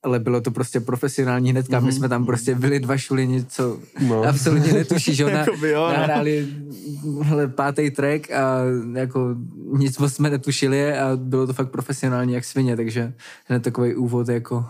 ale 0.03 0.19
bylo 0.19 0.41
to 0.41 0.51
prostě 0.51 0.79
profesionální 0.79 1.51
hnedka. 1.51 1.79
My 1.79 1.91
jsme 1.91 2.09
tam 2.09 2.25
prostě 2.25 2.55
byli 2.55 2.79
dva 2.79 2.97
šulini, 2.97 3.45
co 3.45 3.79
No. 4.07 4.23
absolutně 4.29 4.73
netuší, 4.73 5.15
že 5.15 5.25
ona 5.25 5.45
jo, 5.67 5.87
no. 5.87 5.93
nahráli 5.97 6.47
hele, 7.21 7.47
pátý 7.47 7.89
track 7.91 8.31
a 8.31 8.59
jako 8.93 9.35
nic 9.77 9.97
moc 9.97 10.13
jsme 10.13 10.29
netušili 10.29 10.97
a 10.97 11.11
bylo 11.15 11.47
to 11.47 11.53
fakt 11.53 11.69
profesionální 11.69 12.33
jak 12.33 12.45
svině, 12.45 12.75
takže 12.77 13.13
hned 13.45 13.63
takový 13.63 13.95
úvod 13.95 14.29
jako 14.29 14.65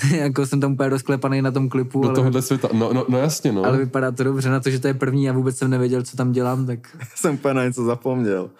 jako 0.16 0.46
jsem 0.46 0.60
tam 0.60 0.72
úplně 0.72 0.88
rozklepaný 0.88 1.42
na 1.42 1.50
tom 1.50 1.68
klipu, 1.68 2.02
Do 2.02 2.08
ale, 2.08 2.14
tohohle 2.14 2.42
světa. 2.42 2.68
No, 2.72 2.92
no, 2.92 3.06
no 3.08 3.18
jasně, 3.18 3.52
no. 3.52 3.64
ale 3.64 3.78
vypadá 3.78 4.10
to 4.10 4.24
dobře 4.24 4.50
na 4.50 4.60
to, 4.60 4.70
že 4.70 4.78
to 4.78 4.86
je 4.86 4.94
první 4.94 5.30
a 5.30 5.32
vůbec 5.32 5.56
jsem 5.56 5.70
nevěděl, 5.70 6.02
co 6.02 6.16
tam 6.16 6.32
dělám, 6.32 6.66
tak 6.66 6.96
Jsem 7.14 7.34
úplně 7.34 7.54
na 7.54 7.64
něco 7.64 7.84
zapomněl. 7.84 8.50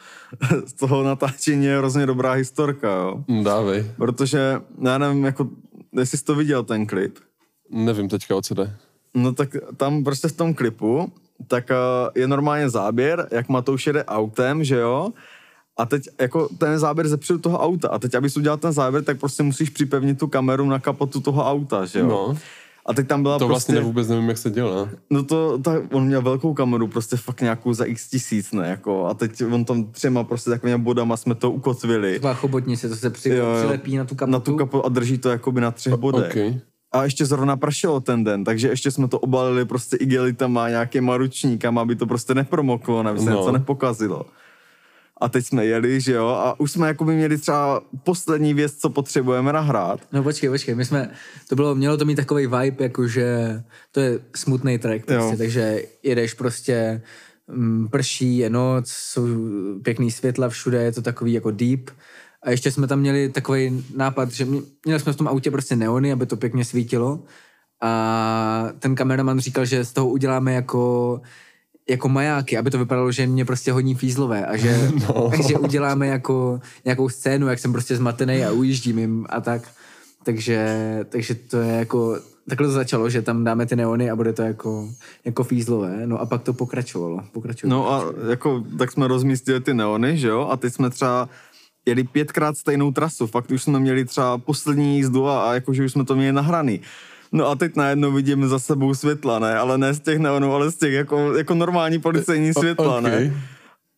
Z 0.66 0.73
toho 0.73 1.03
natáčení 1.03 1.64
je 1.64 1.79
hrozně 1.79 2.07
dobrá 2.07 2.33
historka, 2.33 2.92
jo. 2.92 3.25
Hm, 3.31 3.45
Dávej. 3.45 3.90
Protože, 3.97 4.61
já 4.83 4.99
nevím, 4.99 5.25
jako, 5.25 5.49
jestli 5.92 6.18
jsi 6.18 6.25
to 6.25 6.35
viděl, 6.35 6.64
ten 6.64 6.87
klip. 6.87 7.18
Nevím 7.71 8.09
teďka, 8.09 8.37
o 8.37 8.42
co 8.42 8.55
jde. 8.55 8.77
No 9.14 9.33
tak 9.33 9.57
tam 9.77 10.05
prostě 10.05 10.29
v 10.29 10.33
tom 10.33 10.55
klipu, 10.55 11.12
tak 11.47 11.71
uh, 11.71 12.11
je 12.14 12.29
normálně 12.29 12.71
záběr, 12.71 13.29
jak 13.31 13.49
Matouš 13.49 13.87
jede 13.87 14.05
autem, 14.05 14.64
že 14.64 14.77
jo? 14.77 15.09
A 15.83 15.87
teď 15.87 16.09
jako 16.21 16.49
ten 16.59 16.79
záběr 16.79 17.09
zepředu 17.09 17.38
toho 17.38 17.59
auta. 17.59 17.88
A 17.88 17.99
teď, 17.99 18.14
abys 18.14 18.37
udělal 18.37 18.59
ten 18.59 18.73
záběr, 18.73 19.05
tak 19.05 19.21
prostě 19.21 19.42
musíš 19.42 19.71
připevnit 19.71 20.18
tu 20.18 20.27
kameru 20.27 20.66
na 20.68 20.79
kapotu 20.79 21.21
toho 21.21 21.45
auta, 21.51 21.85
že 21.85 21.99
jo? 21.99 22.07
No. 22.07 22.37
A 22.87 22.95
teď 22.95 23.07
tam 23.09 23.23
byla 23.23 23.38
To 23.38 23.47
prostě... 23.47 23.73
vlastně 23.73 23.87
vůbec 23.87 24.09
nevím, 24.09 24.29
jak 24.29 24.38
se 24.38 24.51
dělá. 24.51 24.88
No 25.11 25.23
to, 25.23 25.59
tak 25.59 25.83
on 25.95 26.07
měl 26.07 26.23
velkou 26.23 26.55
kameru, 26.55 26.87
prostě 26.87 27.16
fakt 27.16 27.40
nějakou 27.40 27.73
za 27.73 27.85
x 27.85 28.11
tisíc, 28.11 28.53
ne, 28.53 28.68
jako, 28.68 29.07
a 29.07 29.14
teď 29.14 29.42
on 29.53 29.64
tam 29.64 29.85
třema 29.85 30.25
prostě 30.25 30.51
takovými 30.51 30.79
bodama 30.79 31.16
jsme 31.16 31.35
to 31.35 31.51
ukotvili. 31.51 32.14
taková 32.14 32.35
chobotnice, 32.35 32.88
to 32.88 32.97
se 32.97 33.11
při, 33.11 33.29
Jo, 33.29 33.37
jo. 33.47 33.57
přilepí 33.59 33.97
na 33.97 34.05
tu 34.05 34.14
kapotu. 34.14 34.33
Na 34.33 34.40
tu 34.40 34.57
kapotu 34.57 34.87
a 34.87 34.88
drží 34.88 35.18
to 35.18 35.29
jakoby 35.31 35.61
na 35.61 35.71
třech 35.71 35.95
bodech. 35.95 36.37
OK. 36.37 36.62
A 36.92 37.05
ještě 37.05 37.27
zrovna 37.27 37.57
pršelo 37.57 38.01
ten 38.01 38.25
den, 38.25 38.45
takže 38.45 38.68
ještě 38.68 38.90
jsme 38.90 39.09
to 39.09 39.18
obalili 39.18 39.64
prostě 39.64 39.97
igelitama, 39.97 40.68
nějakýma 40.68 41.16
ručníkama, 41.16 41.81
aby 41.83 41.97
to 41.97 42.07
prostě 42.07 42.35
nepromoklo, 42.35 42.99
aby 42.99 43.18
se 43.18 43.25
No. 43.25 43.31
no. 43.31 43.38
něco 43.38 43.53
nepokazilo. 43.53 44.23
A 45.23 45.29
teď 45.29 45.47
jsme 45.47 45.67
jeli, 45.67 46.01
že 46.01 46.13
jo, 46.13 46.27
a 46.29 46.61
už 46.61 46.73
jsme 46.73 46.87
jakoby 46.87 47.15
měli 47.15 47.39
třeba 47.39 47.83
poslední 48.05 48.55
věc, 48.55 48.75
co 48.75 48.91
potřebujeme 48.91 49.53
nahrát. 49.53 50.01
No 50.13 50.23
počkej, 50.23 50.51
počkej, 50.51 50.75
my 50.75 50.85
jsme, 50.85 51.11
to 51.49 51.57
bylo, 51.57 51.75
mělo 51.75 51.97
to 51.97 52.05
mít 52.05 52.15
takový 52.15 52.47
vibe, 52.47 52.85
jakože 52.85 53.63
to 53.93 54.01
je 54.01 54.19
smutný 54.37 54.79
track, 54.79 55.05
prostě, 55.07 55.31
Jo. 55.33 55.35
takže 55.39 55.83
jedeš 56.03 56.35
prostě, 56.35 57.03
mm, 57.51 57.89
prší, 57.89 58.39
je 58.39 58.51
noc, 58.51 58.91
jsou 58.91 59.27
pěkný 59.83 60.11
světla 60.11 60.49
všude, 60.49 60.83
je 60.83 60.93
to 60.93 61.03
takový 61.03 61.33
jako 61.33 61.51
deep. 61.51 61.91
A 62.43 62.51
ještě 62.51 62.71
jsme 62.71 62.87
tam 62.87 62.99
měli 63.01 63.29
takový 63.29 63.85
nápad, 63.97 64.31
že 64.31 64.45
mě- 64.45 64.61
měli 64.85 65.01
jsme 65.01 65.13
v 65.13 65.17
tom 65.17 65.29
autě 65.29 65.51
prostě 65.51 65.77
neony, 65.77 66.13
aby 66.13 66.27
to 66.27 66.37
pěkně 66.37 66.65
svítilo. 66.65 67.23
A 67.83 68.69
ten 68.79 68.95
kameraman 68.95 69.41
říkal, 69.41 69.65
že 69.65 69.85
z 69.85 69.93
toho 69.93 70.09
uděláme 70.09 70.55
jako 70.55 71.21
jako 71.88 72.09
majáky, 72.09 72.59
aby 72.59 72.71
to 72.71 72.79
vypadalo, 72.79 73.12
že 73.12 73.27
mě 73.27 73.45
prostě 73.45 73.73
hodní 73.73 73.95
fízlové 73.95 74.47
a 74.47 74.57
že, 74.57 74.90
no. 75.09 75.31
že 75.49 75.59
uděláme 75.59 76.07
jako 76.07 76.61
nějakou 76.85 77.09
scénu, 77.09 77.49
jak 77.49 77.59
jsem 77.59 77.73
prostě 77.73 77.97
zmatený 77.97 78.45
a 78.45 78.51
ujíždím 78.51 78.99
jim 78.99 79.27
a 79.29 79.40
tak. 79.40 79.62
Takže, 80.25 80.79
takže 81.09 81.35
to 81.35 81.57
je 81.57 81.73
jako, 81.73 82.18
takhle 82.49 82.66
to 82.66 82.73
začalo, 82.73 83.11
že 83.11 83.23
tam 83.23 83.45
dáme 83.45 83.66
ty 83.66 83.77
neony 83.77 84.11
a 84.11 84.16
bude 84.16 84.33
to 84.33 84.42
jako, 84.42 84.88
jako 85.25 85.45
fízlové. 85.45 86.07
No 86.07 86.21
a 86.21 86.27
pak 86.27 86.42
to 86.42 86.53
pokračovalo. 86.53 87.21
pokračovalo. 87.33 87.83
No 87.83 87.92
a 87.92 88.05
jako, 88.31 88.64
tak 88.79 88.92
jsme 88.92 89.09
rozmístili 89.09 89.61
ty 89.61 89.75
neony, 89.75 90.18
že 90.18 90.29
jo, 90.29 90.49
a 90.51 90.57
teď 90.57 90.75
jsme 90.75 90.90
třeba 90.90 91.29
jeli 91.87 92.05
pětkrát 92.05 92.57
stejnou 92.57 92.92
trasu, 92.92 93.27
fakt 93.27 93.51
už 93.51 93.62
jsme 93.62 93.81
měli 93.81 94.05
třeba 94.05 94.38
poslední 94.38 94.97
jízdu 94.97 95.29
a, 95.29 95.51
a 95.51 95.55
jakože 95.55 95.85
už 95.85 95.92
jsme 95.92 96.05
to 96.05 96.16
měli 96.16 96.33
nahraný. 96.33 96.81
No 97.33 97.49
a 97.49 97.55
teď 97.55 97.77
najednou 97.77 98.12
vidíme 98.12 98.49
za 98.49 98.59
sebou 98.59 98.95
světla, 98.95 99.38
ne? 99.38 99.57
Ale 99.59 99.79
ne 99.79 99.95
z 99.95 100.01
těch 100.01 100.18
neonů, 100.18 100.55
ale 100.55 100.71
z 100.71 100.77
těch 100.77 100.92
jako, 100.92 101.35
jako 101.37 101.55
normální 101.55 101.99
policejní 101.99 102.55
světla, 102.55 103.01
ne? 103.01 103.35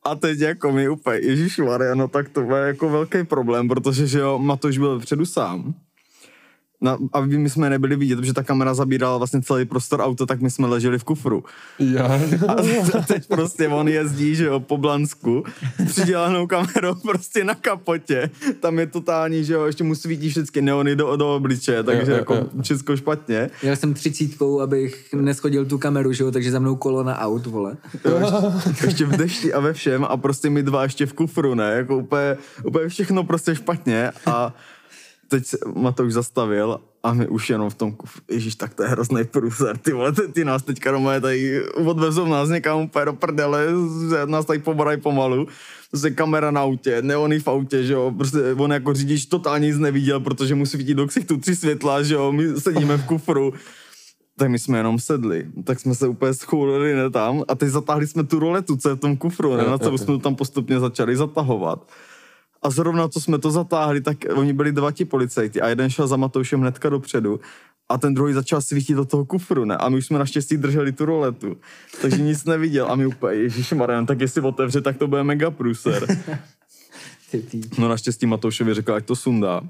A 0.07 0.15
teď 0.15 0.41
jako 0.41 0.73
mi 0.73 0.89
úplně, 0.89 1.19
Ježíš 1.19 1.61
no 1.95 2.09
tak 2.09 2.29
to 2.29 2.43
bude 2.43 2.59
jako 2.59 2.89
velký 2.89 3.25
problém, 3.25 3.69
protože 3.69 4.07
že 4.07 4.19
jo, 4.19 4.39
Matoš 4.39 4.79
byl 4.79 4.99
předu 4.99 5.27
sám. 5.27 5.75
Na, 6.85 6.99
a 7.13 7.21
my 7.21 7.51
jsme 7.51 7.71
nebyli 7.71 7.97
vidět, 7.97 8.17
protože 8.17 8.33
ta 8.33 8.43
kamera 8.43 8.75
zabírala 8.75 9.19
vlastně 9.19 9.43
celý 9.43 9.65
prostor 9.65 10.01
auta, 10.01 10.27
tak 10.27 10.41
my 10.41 10.51
jsme 10.51 10.67
leželi 10.67 10.99
v 10.99 11.05
kufru. 11.05 11.45
Já. 11.79 12.21
A 12.49 12.55
teď 13.07 13.29
prostě 13.29 13.69
on 13.69 13.89
jezdí, 13.89 14.35
že 14.35 14.45
jo, 14.45 14.61
po 14.61 14.77
Blansku 14.77 15.45
s 15.87 15.93
přidělanou 15.93 16.47
kamerou 16.47 16.95
prostě 16.95 17.45
na 17.45 17.55
kapotě. 17.55 18.31
Tam 18.61 18.79
je 18.79 18.87
totální, 18.87 19.45
že 19.45 19.55
jo, 19.55 19.65
ještě 19.65 19.85
mu 19.85 19.95
svítí 19.95 20.31
všechny 20.31 20.63
neony 20.63 20.97
do, 20.97 21.17
do 21.17 21.37
obličeje, 21.37 21.83
takže 21.83 22.13
jo, 22.13 22.19
jako 22.19 22.35
jo. 22.35 22.47
všechno 22.63 22.97
špatně. 22.97 23.51
Jel 23.63 23.77
jsem 23.77 23.95
třicítkou, 23.95 24.61
abych 24.61 25.15
neschodil 25.15 25.65
tu 25.65 25.79
kameru, 25.79 26.13
že 26.13 26.25
jo, 26.25 26.31
takže 26.31 26.51
za 26.51 26.59
mnou 26.59 26.77
kolo 26.77 27.03
na 27.03 27.19
aut, 27.19 27.47
vole. 27.47 27.77
Jo, 28.05 28.53
ještě, 28.69 28.87
ještě 28.87 29.05
v 29.05 29.17
dešti 29.17 29.53
a 29.53 29.61
ve 29.61 29.73
všem 29.73 30.05
a 30.05 30.17
prostě 30.17 30.51
my 30.51 30.63
dva 30.63 30.83
ještě 30.83 31.07
v 31.07 31.13
kufru, 31.13 31.55
ne, 31.55 31.73
jako 31.73 31.99
úplně, 31.99 32.37
úplně 32.65 32.89
všechno 32.89 33.25
prostě 33.25 33.55
špatně 33.55 34.11
a 34.27 34.55
teď 35.29 35.47
se 35.47 35.59
Matouš 35.75 36.13
zastavil 36.13 36.81
a 37.03 37.13
my 37.13 37.29
už 37.29 37.51
jenom 37.51 37.71
v 37.71 37.75
tom 37.75 37.93
kufru, 37.93 38.23
ježíš, 38.31 38.55
tak 38.55 38.75
to 38.75 38.83
je 38.83 38.89
hrozný 38.89 39.25
průser, 39.25 39.79
ty 39.79 39.93
vole, 39.93 40.13
ty, 40.33 40.45
nás 40.45 40.63
teďka 40.63 40.91
doma 40.91 41.21
tady 41.21 41.69
odvezou 41.69 42.27
nás 42.27 42.49
někam 42.49 42.81
úplně 42.81 43.05
do 43.05 43.13
prdele, 43.13 43.67
nás 44.27 44.47
tady 44.47 44.59
pobarají 44.59 45.01
pomalu, 45.01 45.49
prostě 45.91 46.11
kamera 46.11 46.51
na 46.51 46.61
autě, 46.61 47.03
neony 47.03 47.41
v 47.41 47.49
autě, 47.49 47.85
že 47.85 47.93
jo, 47.93 48.13
prostě 48.17 48.39
on 48.57 48.73
jako 48.73 48.95
řidič 48.95 49.27
totálně 49.27 49.67
nic 49.67 49.79
neviděl, 49.79 50.21
protože 50.21 50.55
musí 50.55 50.77
vidět 50.77 50.95
do 50.95 51.07
ksichtu 51.07 51.37
tři 51.37 51.57
světla, 51.57 52.03
že 52.03 52.15
jo, 52.15 52.33
my 52.33 52.61
sedíme 52.61 52.97
v 52.97 53.07
kufru, 53.07 53.53
tak 54.37 54.51
my 54.51 54.59
jsme 54.59 54.79
jenom 54.79 54.99
sedli. 54.99 55.47
Tak 55.65 55.81
jsme 55.81 55.95
se 55.95 56.09
úplně 56.09 56.35
schůlili 56.35 56.95
ne 56.95 57.11
tam 57.11 57.43
a 57.49 57.55
teď 57.55 57.69
zatáhli 57.69 58.07
jsme 58.07 58.25
tu 58.25 58.39
roletu, 58.39 58.77
co 58.77 58.89
je 58.89 58.95
v 58.95 59.01
tom 59.01 59.17
kufru, 59.17 59.57
ne, 59.57 59.65
na 59.65 59.79
co 59.79 59.99
jsme 59.99 60.07
to 60.07 60.19
tam 60.19 60.35
postupně 60.35 60.81
začali 60.81 61.17
zatahovat. 61.17 61.93
A 62.65 62.71
zrovna 62.71 63.09
co 63.09 63.21
jsme 63.21 63.39
to 63.39 63.51
zatáhli, 63.51 64.01
tak 64.01 64.17
oni 64.35 64.53
byli 64.53 64.73
dva 64.73 64.93
ti 64.93 65.05
policajti 65.05 65.61
a 65.61 65.69
jeden 65.69 65.91
šel 65.91 66.07
za 66.07 66.17
Matoušem 66.17 66.61
hnedka 66.61 66.89
dopředu 66.89 67.41
a 67.89 67.99
ten 67.99 68.15
druhý 68.15 68.33
začal 68.33 68.61
svítit 68.61 68.95
do 68.95 69.05
toho 69.05 69.25
kufru, 69.25 69.65
ne? 69.65 69.77
A 69.77 69.89
my 69.89 69.97
už 69.97 70.07
jsme 70.07 70.19
naštěstí 70.19 70.57
drželi 70.57 70.93
tu 70.93 71.05
roletu. 71.05 71.57
Takže 72.03 72.23
nic 72.23 72.45
neviděl. 72.45 72.87
A 72.91 72.95
my 72.95 73.07
úplně, 73.07 73.35
Ježíš 73.41 73.73
Marian, 73.73 74.07
tak 74.07 74.21
jestli 74.21 74.41
otevře, 74.41 74.81
tak 74.81 74.97
to 74.97 75.07
bude 75.07 75.25
mega 75.25 75.51
ty. 77.31 77.61
No 77.79 77.89
naštěstí 77.89 78.27
Matoušovi 78.27 78.75
řekl, 78.75 78.95
ať 78.95 79.05
to 79.05 79.17
sundá. 79.17 79.61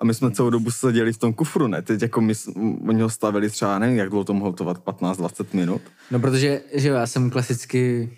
A 0.00 0.04
my 0.04 0.14
jsme 0.14 0.30
celou 0.30 0.50
dobu 0.50 0.70
seděli 0.70 1.12
v 1.12 1.18
tom 1.18 1.32
kufru, 1.32 1.66
ne? 1.66 1.82
Teď 1.82 2.02
jako 2.02 2.20
my, 2.20 2.34
oni 2.88 3.02
ho 3.02 3.10
stavili 3.10 3.50
třeba, 3.50 3.78
nevím, 3.78 3.96
jak 3.96 4.10
dlouho 4.10 4.24
to 4.24 4.34
mohlo 4.34 4.52
trvat, 4.52 4.84
15-20 4.84 5.46
minut. 5.52 5.82
No 6.10 6.20
protože, 6.20 6.60
že 6.74 6.88
jo, 6.88 6.94
já 6.94 7.06
jsem 7.06 7.30
klasicky, 7.30 8.10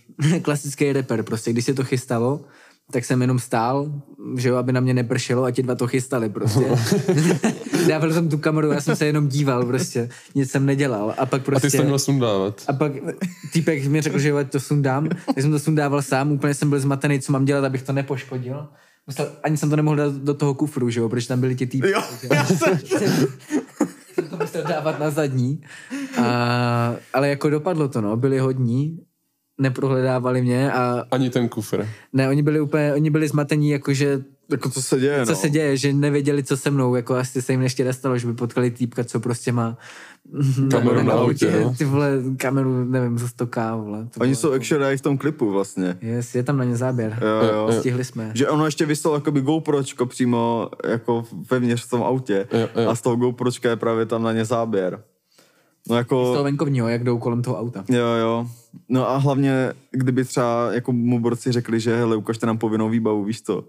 klasický 0.43 0.93
rapper, 0.93 1.23
prostě 1.23 1.53
když 1.53 1.65
se 1.65 1.75
to 1.75 1.85
chystalo, 1.85 2.45
tak 2.93 3.05
jsem 3.05 3.21
jenom 3.21 3.39
stál, 3.39 3.93
že 4.37 4.49
jo, 4.49 4.57
aby 4.57 4.73
na 4.73 4.81
mě 4.81 4.95
nepršelo 4.95 5.45
a 5.45 5.51
ti 5.51 5.63
dva 5.63 5.75
to 5.75 5.87
chystali 5.87 6.29
prostě. 6.29 6.65
Dával 7.89 8.13
jsem 8.13 8.29
tu 8.29 8.39
kameru, 8.39 8.73
já 8.73 8.81
jsem 8.81 8.97
se 8.97 9.07
jenom 9.07 9.29
díval 9.29 9.65
prostě, 9.65 10.09
nic 10.35 10.51
jsem 10.51 10.67
nedělal 10.67 11.15
a 11.19 11.27
pak 11.27 11.41
A 11.41 11.45
prostě... 11.45 11.67
ty 11.67 11.71
jsi 11.71 11.77
to 11.77 11.85
měl 11.85 11.99
sundávat. 11.99 12.63
A 12.69 12.73
pak 12.73 12.93
týpek 13.53 13.87
mi 13.87 14.01
řekl, 14.01 14.19
že 14.19 14.29
jo, 14.29 14.45
to 14.45 14.61
sundám, 14.61 15.09
tak 15.09 15.41
jsem 15.41 15.51
to 15.51 15.59
sundával 15.59 16.03
sám, 16.03 16.33
úplně 16.33 16.55
jsem 16.55 16.71
byl 16.71 16.81
zmatený, 16.81 17.21
co 17.21 17.33
mám 17.33 17.45
dělat, 17.45 17.65
abych 17.65 17.83
to 17.83 17.93
nepoškodil. 17.93 18.69
Musel, 19.07 19.33
ani 19.43 19.57
jsem 19.57 19.71
to 19.71 19.77
nemohl 19.77 19.97
dát 19.97 20.13
do 20.13 20.35
toho 20.35 20.55
kufru, 20.55 20.91
že 20.91 21.01
jo, 21.01 21.09
protože 21.09 21.29
tam 21.29 21.41
byli 21.41 21.55
ti 21.55 21.67
týpky. 21.67 21.91
Jo, 21.91 22.03
já 22.33 22.45
jsem, 22.45 22.79
jsem 24.15 24.29
to 24.31 24.37
musel 24.37 24.63
dávat 24.69 25.01
na 25.01 25.11
zadní. 25.11 25.61
A, 26.23 26.95
ale 27.13 27.29
jako 27.29 27.51
dopadlo 27.51 27.89
to, 27.89 28.01
no, 28.01 28.17
byli 28.17 28.39
hodní, 28.39 28.99
neprohledávali 29.63 30.43
mě 30.43 30.73
a 30.73 31.05
Ani 31.11 31.31
ten 31.31 31.49
kufr. 31.49 31.87
ne, 32.13 32.29
oni 32.29 32.43
byli 32.43 32.61
úplně, 32.61 32.95
oni 32.95 33.11
byli 33.11 33.29
zmatení, 33.29 33.71
jakože 33.71 34.23
jako 34.51 34.71
co 34.71 34.83
se 34.83 35.01
děje, 35.01 35.27
co 35.27 35.33
no. 35.33 35.39
se 35.39 35.51
děje, 35.51 35.77
že 35.77 35.93
nevěděli, 35.93 36.45
co 36.45 36.57
se 36.57 36.71
mnou, 36.71 36.95
jako 36.95 37.15
asi 37.15 37.43
se 37.43 37.53
jim 37.53 37.63
ještě 37.63 37.85
nestalo, 37.85 38.19
že 38.19 38.27
by 38.27 38.33
potkali 38.35 38.71
týpka, 38.71 39.05
co 39.05 39.21
prostě 39.21 39.53
má 39.53 39.77
Kameru 40.71 41.03
na 41.07 41.13
autě, 41.13 41.61
no. 41.65 41.75
ty 41.79 41.85
vole, 41.85 42.11
kameru, 42.37 42.85
nevím, 42.85 43.19
za 43.19 43.27
100k, 43.27 43.85
vole. 43.85 44.09
To 44.15 44.21
Oni 44.21 44.35
jsou 44.35 44.47
jako- 44.53 44.57
actually 44.63 44.95
i 44.95 44.97
v 44.97 45.01
tom 45.01 45.19
klipu 45.19 45.51
vlastně. 45.51 45.99
Yes, 46.01 46.35
je 46.35 46.43
tam 46.43 46.57
na 46.57 46.65
ně 46.65 46.77
záběr. 46.77 47.19
Jo, 47.23 47.49
jo. 47.55 47.73
Stihli 47.81 48.05
jsme. 48.05 48.31
Že 48.35 48.49
ono 48.49 48.65
ještě 48.65 48.87
vyselo 48.87 49.15
jakoby 49.15 49.41
GoPročko 49.41 50.07
přímo 50.07 50.69
jako 50.89 51.25
vevnitř 51.51 51.87
v 51.87 51.91
tom 51.91 52.03
autě 52.03 52.49
Jo, 52.53 52.69
jo. 52.83 52.91
a 52.91 52.95
z 52.95 53.01
toho 53.03 53.17
GoPročka 53.17 53.71
je 53.71 53.77
právě 53.77 54.07
tam 54.07 54.23
na 54.23 54.33
ně 54.33 54.45
záběr. 54.45 55.03
No 55.89 55.95
Z 55.95 55.99
jako, 55.99 56.33
toho 56.33 56.45
venkovního, 56.45 56.89
jak 56.89 57.05
jdou 57.05 57.19
kolem 57.19 57.43
toho 57.43 57.59
auta. 57.61 57.85
jo, 57.89 58.07
jo. 58.21 58.47
No 58.89 59.09
a 59.09 59.17
hlavně, 59.17 59.73
kdyby 59.91 60.25
třeba 60.25 60.73
jako 60.73 60.93
mu 60.93 61.21
borci 61.21 61.53
řekli, 61.53 61.81
že 61.81 61.97
hele, 61.97 62.17
ukažte 62.17 62.47
nám 62.47 62.59
povinnou 62.59 62.89
výbavu, 62.89 63.25
víš 63.25 63.43
co. 63.43 63.65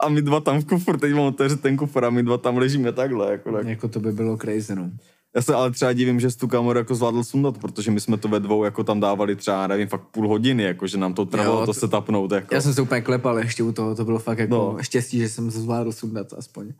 A 0.00 0.08
my 0.08 0.22
dva 0.22 0.40
tam 0.40 0.60
v 0.60 0.64
kufru, 0.64 0.98
teď 0.98 1.14
mám 1.14 1.24
otevřít 1.24 1.60
ten 1.60 1.76
kufr 1.76 2.04
a 2.04 2.10
my 2.10 2.22
dva 2.22 2.38
tam 2.38 2.56
ležíme 2.56 2.92
takhle. 2.92 3.32
Jako, 3.32 3.52
tak. 3.52 3.66
Jako 3.66 3.88
to 3.88 4.00
by 4.00 4.12
bylo 4.12 4.36
crazy, 4.36 4.74
no. 4.74 4.90
Já 5.36 5.42
se 5.42 5.54
ale 5.54 5.70
třeba 5.70 5.92
divím, 5.92 6.20
že 6.20 6.36
tu 6.36 6.48
kameru 6.48 6.78
jako 6.78 6.94
zvládl 6.94 7.24
sundat, 7.24 7.58
protože 7.58 7.90
my 7.90 8.00
jsme 8.00 8.16
to 8.16 8.28
ve 8.28 8.40
dvou 8.40 8.64
jako 8.64 8.84
tam 8.84 9.00
dávali 9.00 9.36
třeba, 9.36 9.66
nevím, 9.66 9.88
fakt 9.88 10.00
půl 10.10 10.28
hodiny, 10.28 10.62
jako 10.62 10.86
že 10.86 10.98
nám 10.98 11.14
to 11.14 11.26
trvalo 11.26 11.60
Jo, 11.60 11.60
to 11.60 11.66
to- 11.66 11.74
se 11.80 11.88
tapnout. 11.88 12.32
Jako. 12.32 12.54
Já 12.54 12.60
jsem 12.60 12.74
se 12.74 12.82
úplně 12.82 13.00
klepal 13.00 13.38
ještě 13.38 13.62
u 13.62 13.72
toho, 13.72 13.94
to 13.94 14.04
bylo 14.04 14.18
fakt 14.18 14.38
jako 14.38 14.54
No. 14.54 14.72
no. 14.76 14.82
štěstí, 14.82 15.18
že 15.18 15.28
jsem 15.28 15.50
se 15.50 15.60
zvládl 15.60 15.92
sundat 15.92 16.26
aspoň. 16.38 16.72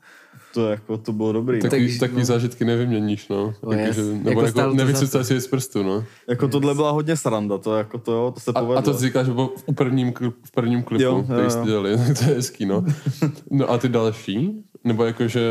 To, 0.55 0.69
jako, 0.71 0.97
to 0.99 1.13
bylo 1.13 1.33
dobrý. 1.33 1.61
Takový, 1.61 1.83
Takže, 1.83 2.01
takový 2.01 2.19
no. 2.21 2.25
zážitky 2.25 2.65
nevyměníš, 2.65 3.29
no. 3.29 3.55
No, 3.63 3.73
Jako, 3.73 3.85
yes. 3.87 3.97
že, 3.97 4.03
Jako 4.03 4.29
nebo 4.29 4.43
jako, 4.43 4.59
za 4.59 4.73
nevycecáš 4.73 5.27
si 5.27 5.41
z 5.41 5.47
prstu, 5.49 5.83
no. 5.83 6.05
Jako 6.29 6.49
tohle 6.49 6.75
byla 6.75 6.91
hodně 6.91 7.17
sranda, 7.17 7.59
to, 7.59 7.77
jako 7.77 7.99
to, 7.99 8.13
jo, 8.13 8.31
to 8.35 8.41
se 8.41 8.51
A, 8.51 8.61
povedlo. 8.61 8.79
a 8.79 8.83
to 8.83 8.93
říkáš 8.93 9.29
bo 9.29 9.53
v 9.71 9.75
prvním, 9.75 10.13
v 10.45 10.51
prvním 10.55 10.83
klipu, 10.83 11.03
jo, 11.05 11.23
který 11.23 11.43
jo. 11.43 11.51
jste 11.51 11.65
dělali, 11.67 11.97
to 12.19 12.25
je 12.25 12.35
hezký, 12.37 12.67
no. 12.67 12.85
No 13.51 13.71
a 13.71 13.79
ty 13.79 13.89
další? 13.89 14.65
Nebo 14.85 15.05
jakože, 15.05 15.43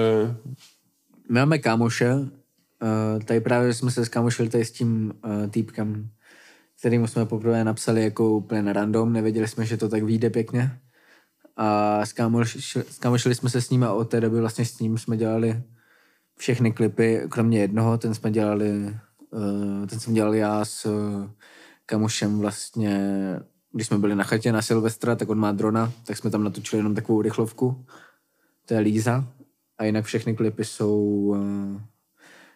My 1.29 1.39
máme 1.39 1.57
kámoše, 1.57 2.15
uh, 2.81 3.23
tady 3.23 3.41
právě 3.41 3.73
jsme 3.73 3.91
se 3.91 4.05
skámošili 4.05 4.49
tady 4.49 4.65
s 4.65 4.71
tím 4.71 5.13
uh, 5.25 5.47
týpkem, 5.49 6.09
kterým 6.79 7.07
jsme 7.07 7.25
poprvé 7.25 7.63
napsali 7.63 8.03
jako 8.03 8.31
úplně 8.31 8.61
na 8.61 8.73
random, 8.73 9.13
nevěděli 9.13 9.47
jsme, 9.47 9.65
že 9.65 9.77
to 9.77 9.89
tak 9.89 10.03
vyjde 10.03 10.29
pěkně. 10.29 10.79
A 11.57 12.05
skámošili, 12.05 12.85
skámošili 12.91 13.35
jsme 13.35 13.49
se 13.49 13.61
s 13.61 13.69
ním 13.69 13.83
a 13.83 13.93
od 13.93 14.09
té 14.09 14.21
doby 14.21 14.39
vlastně 14.39 14.65
s 14.65 14.79
ním 14.79 14.97
jsme 14.97 15.17
dělali 15.17 15.63
všechny 16.37 16.71
klipy, 16.71 17.21
kromě 17.29 17.59
jednoho, 17.59 17.97
ten 17.97 18.13
jsme 18.13 18.31
dělali, 18.31 18.95
uh, 19.31 19.85
ten 19.87 19.99
jsem 19.99 20.13
dělal 20.13 20.35
já 20.35 20.65
s 20.65 20.85
uh, 20.85 21.29
kamošem 21.85 22.39
vlastně, 22.39 22.99
když 23.71 23.87
jsme 23.87 23.97
byli 23.97 24.15
na 24.15 24.23
chatě 24.23 24.51
na 24.51 24.61
Silvestra, 24.61 25.15
tak 25.15 25.29
on 25.29 25.39
má 25.39 25.51
drona, 25.51 25.91
tak 26.07 26.17
jsme 26.17 26.29
tam 26.29 26.43
natočili 26.43 26.79
jenom 26.79 26.95
takovou 26.95 27.21
rychlovku. 27.21 27.85
To 28.65 28.73
je 28.73 28.79
Líza. 28.79 29.27
A 29.77 29.83
jinak 29.83 30.05
všechny 30.05 30.35
klipy 30.35 30.65
jsou 30.65 31.01
uh, 31.03 31.81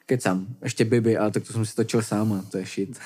kecam. 0.09 0.47
Ještě 0.63 0.85
Bibi, 0.85 1.17
ale 1.17 1.31
tak 1.31 1.43
to 1.43 1.53
jsem 1.53 1.65
si 1.65 1.75
točil 1.75 2.01
sám 2.01 2.45
to 2.51 2.57
je 2.57 2.65
shit. 2.65 2.99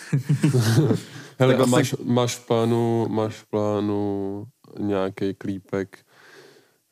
hele, 1.39 1.56
asi- 1.56 1.70
máš, 1.70 1.95
máš 2.04 2.36
v 2.36 2.47
plánu, 2.47 3.08
máš 3.10 3.36
v 3.36 3.45
plánu 3.49 4.45
nějaký 4.80 5.34
klípek, 5.34 5.97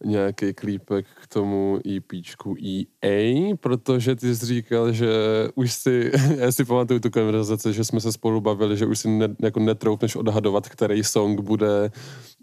nějaký 0.06 0.54
klípek 0.54 1.06
k 1.24 1.28
tomu 1.28 1.80
EPčku 1.98 2.56
EA, 2.60 3.56
protože 3.56 4.16
ty 4.16 4.36
jsi 4.36 4.46
říkal, 4.46 4.92
že 4.92 5.08
už 5.56 5.74
si, 5.74 6.12
já 6.38 6.52
si 6.52 6.66
pamatuju 6.66 7.00
tu 7.00 7.10
konverzaci, 7.10 7.74
že 7.74 7.84
jsme 7.84 8.02
se 8.02 8.12
spolu 8.12 8.42
bavili, 8.42 8.78
že 8.78 8.86
už 8.86 9.00
si 9.00 9.08
ne, 9.10 9.28
jako 9.42 9.60
netroufneš 9.60 10.16
odhadovat, 10.16 10.70
který 10.70 11.04
song 11.04 11.42
bude, 11.42 11.92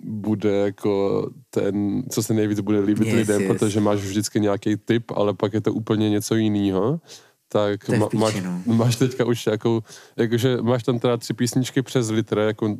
bude 0.05 0.53
jako 0.57 1.31
ten, 1.51 2.03
co 2.11 2.23
se 2.23 2.35
nejvíc 2.35 2.61
bude 2.61 2.81
líbit 2.81 3.07
Yes, 3.07 3.17
lidem, 3.17 3.43
yes. 3.43 3.53
protože 3.53 3.81
máš 3.81 4.01
vždycky 4.01 4.41
nějaký 4.41 4.77
typ, 4.77 5.11
ale 5.11 5.35
pak 5.35 5.53
je 5.53 5.61
to 5.61 5.73
úplně 5.73 6.11
něco 6.11 6.35
jiného. 6.35 7.01
Tak 7.53 7.89
ma, 7.89 8.09
máš, 8.15 8.41
no. 8.41 8.75
máš 8.75 8.97
teďka 8.97 9.25
už 9.25 9.47
nějakou, 9.47 9.81
jakože 10.17 10.57
máš 10.63 10.83
tam 10.83 10.99
teda 10.99 11.17
tři 11.17 11.35
písničky 11.35 11.83
přes 11.83 12.09
litr, 12.11 12.39
jako 12.39 12.77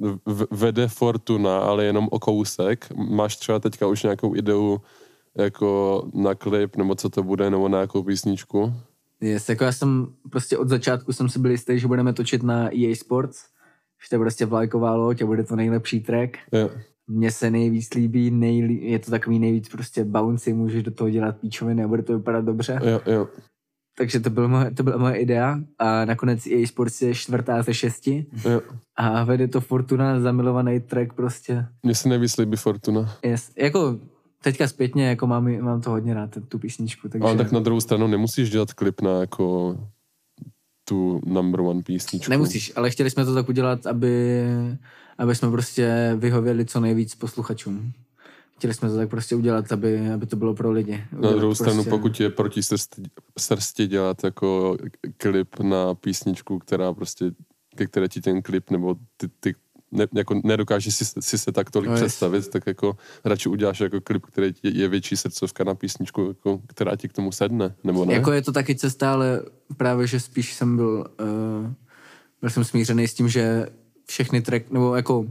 vede 0.51 0.89
Fortuna, 0.89 1.59
ale 1.59 1.85
jenom 1.85 2.09
o 2.11 2.19
kousek. 2.19 2.87
Máš 2.97 3.37
třeba 3.37 3.59
teďka 3.59 3.87
už 3.87 4.03
nějakou 4.03 4.37
ideu 4.37 4.81
jako 5.39 6.03
na 6.15 6.35
klip, 6.35 6.77
nebo 6.77 6.95
co 6.95 7.09
to 7.09 7.23
bude, 7.23 7.51
nebo 7.51 7.69
na 7.69 7.79
nějakou 7.79 8.03
písničku? 8.03 8.73
Yes, 9.21 9.49
jako 9.49 9.65
já 9.65 9.73
jsem 9.73 10.07
prostě 10.31 10.59
od 10.59 10.69
začátku 10.69 11.13
jsem 11.13 11.29
si 11.29 11.39
byl 11.39 11.51
jistý, 11.51 11.79
že 11.79 11.87
budeme 11.87 12.13
točit 12.13 12.43
na 12.43 12.75
EA 12.75 12.95
Sports, 12.95 13.39
že 14.03 14.09
to 14.09 14.15
je 14.15 14.19
prostě 14.19 14.47
vlajková 14.47 14.95
loď 14.95 15.23
a 15.23 15.27
bude 15.27 15.45
to 15.45 15.57
nejlepší 15.57 16.01
track. 16.01 16.37
Jo. 16.53 16.71
Mně 17.07 17.31
se 17.31 17.51
nejvíc 17.51 17.95
líbí, 17.95 18.31
nejlí, 18.31 18.91
je 18.91 18.99
to 18.99 19.11
takový 19.11 19.39
nejvíc 19.39 19.69
prostě 19.69 20.05
bouncy, 20.05 20.53
můžeš 20.53 20.83
do 20.83 20.91
toho 20.91 21.11
dělat 21.11 21.37
píčoviny 21.37 21.85
a 21.85 21.89
bude 21.89 22.03
to 22.03 22.19
vypadat 22.19 22.45
dobře. 22.45 22.81
Jo, 22.85 23.01
jo. 23.07 23.29
Takže 23.99 24.21
to, 24.21 24.31
byl 24.31 24.49
moje, 24.49 24.71
to 24.71 24.83
byla 24.83 24.97
moje 24.97 25.17
idea 25.17 25.61
a 25.79 26.05
nakonec 26.05 26.47
EA 26.47 26.67
Sports 26.67 27.03
je 27.03 27.15
čtvrtá 27.15 27.63
ze 27.63 27.75
šesti 27.75 28.27
jo. 28.45 28.61
a 28.97 29.25
vede 29.25 29.49
to 29.49 29.61
Fortuna, 29.61 30.21
zamilovaný 30.21 30.81
track 30.81 31.13
prostě. 31.13 31.67
Mně 31.83 31.95
se 31.95 32.09
nejvíc 32.09 32.37
líbí 32.37 32.57
Fortuna. 32.57 33.17
Yes. 33.23 33.51
Jako 33.57 33.99
teďka 34.43 34.69
zpětně, 34.69 35.09
jako 35.09 35.27
mám, 35.27 35.61
mám 35.61 35.81
to 35.81 35.91
hodně 35.91 36.15
rád, 36.15 36.31
tu 36.49 36.59
písničku. 36.59 37.09
Takže 37.09 37.25
Ale 37.25 37.37
tak 37.37 37.53
na 37.53 37.61
druhou 37.61 37.81
stranu 37.81 38.07
nemusíš 38.07 38.51
dělat 38.51 38.73
klip 38.73 39.01
na 39.01 39.21
jako 39.21 39.77
tu 40.85 41.21
number 41.27 41.61
one 41.61 41.83
písničku. 41.83 42.31
Nemusíš, 42.31 42.73
ale 42.77 42.91
chtěli 42.91 43.11
jsme 43.11 43.25
to 43.25 43.35
tak 43.35 43.49
udělat, 43.49 43.87
aby, 43.87 44.45
aby 45.19 45.35
jsme 45.35 45.51
prostě 45.51 46.17
vyhověli 46.19 46.65
co 46.65 46.81
nejvíc 46.81 47.15
posluchačům. 47.15 47.93
Chtěli 48.59 48.75
jsme 48.75 48.89
to 48.89 48.97
tak 48.97 49.11
prostě 49.11 49.37
udělat, 49.37 49.73
aby, 49.73 50.11
aby 50.11 50.27
to 50.27 50.37
bylo 50.37 50.55
pro 50.55 50.71
lidi. 50.71 51.05
Na 51.13 51.19
Udělat 51.19 51.37
druhou 51.37 51.55
stranu, 51.55 51.75
prostě- 51.75 51.91
pokud 51.91 52.21
je 52.21 52.31
proti 52.31 52.63
srsti, 52.63 53.03
srsti 53.39 53.87
dělat 53.87 54.25
jako 54.25 54.77
klip 55.17 55.59
na 55.59 55.95
písničku, 55.95 56.59
která 56.59 56.93
prostě, 56.93 57.31
ke 57.77 57.87
které 57.87 58.09
ti 58.09 58.21
ten 58.21 58.43
klip, 58.43 58.71
nebo 58.71 58.97
ty, 59.17 59.29
ty 59.41 59.55
ne, 59.93 60.07
jako 60.15 60.41
nedokážeš 60.45 60.95
si, 60.95 61.05
si 61.21 61.39
se 61.39 61.53
tak 61.53 61.71
tolik 61.71 61.89
No, 61.89 61.95
no, 61.95 61.99
jest. 62.03 62.07
představit, 62.07 62.49
tak 62.49 62.67
jako 62.67 62.97
radši 63.25 63.49
uděláš 63.49 63.81
jako 63.81 64.01
klip, 64.01 64.27
který 64.27 64.53
je 64.63 64.89
větší 64.89 65.17
srdcovka 65.17 65.65
na 65.65 65.75
písničku, 65.75 66.25
jako, 66.29 66.61
která 66.67 66.97
ti 66.97 67.09
k 67.09 67.13
tomu 67.13 67.33
sedne, 67.33 67.75
nebo 67.85 68.05
ne? 68.05 68.15
Jako 68.15 68.33
je 68.33 68.43
to 68.43 68.53
taky 68.53 68.75
cesta, 68.75 69.13
ale 69.13 69.43
právě, 69.77 70.07
že 70.07 70.21
spíš 70.21 70.55
jsem 70.55 70.77
byl, 70.77 71.07
uh, 71.21 71.73
byl 72.41 72.51
jsem 72.51 72.65
smířený 72.65 73.09
s 73.09 73.15
tím, 73.15 73.29
že 73.29 73.67
všechny 74.07 74.41
track, 74.43 74.71
nebo 74.71 74.95
jako 74.97 75.27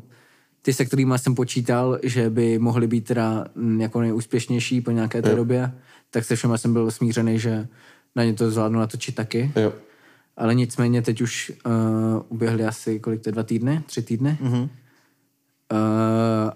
ty, 0.67 0.73
se 0.73 0.85
kterými 0.85 1.13
jsem 1.15 1.35
počítal, 1.35 1.99
že 2.03 2.29
by 2.29 2.59
mohly 2.59 2.87
být 2.87 3.05
teda 3.05 3.45
mm, 3.55 3.81
jako 3.81 4.01
nejúspěšnější 4.01 4.81
po 4.81 4.91
nějaké 4.91 5.21
té 5.21 5.29
Jo. 5.29 5.35
době, 5.35 5.71
tak 6.11 6.25
se 6.25 6.35
všema 6.35 6.57
jsem 6.57 6.73
byl 6.73 6.91
smířený, 6.91 7.39
že 7.39 7.67
na 8.15 8.23
ně 8.23 8.33
to 8.33 8.51
zvládnu 8.51 8.79
natočit 8.79 9.15
taky. 9.15 9.51
Jo. 9.55 9.73
Ale 10.37 10.55
nicméně 10.55 11.01
teď 11.01 11.21
už 11.21 11.51
uh, 11.65 11.73
uběhly 12.29 12.65
asi 12.65 12.99
kolik 12.99 13.21
to 13.21 13.29
je, 13.29 13.33
dva 13.33 13.43
týdny, 13.43 13.81
tři 13.85 14.01
týdny. 14.01 14.37
Mhm. 14.41 14.61
Uh, 14.61 14.67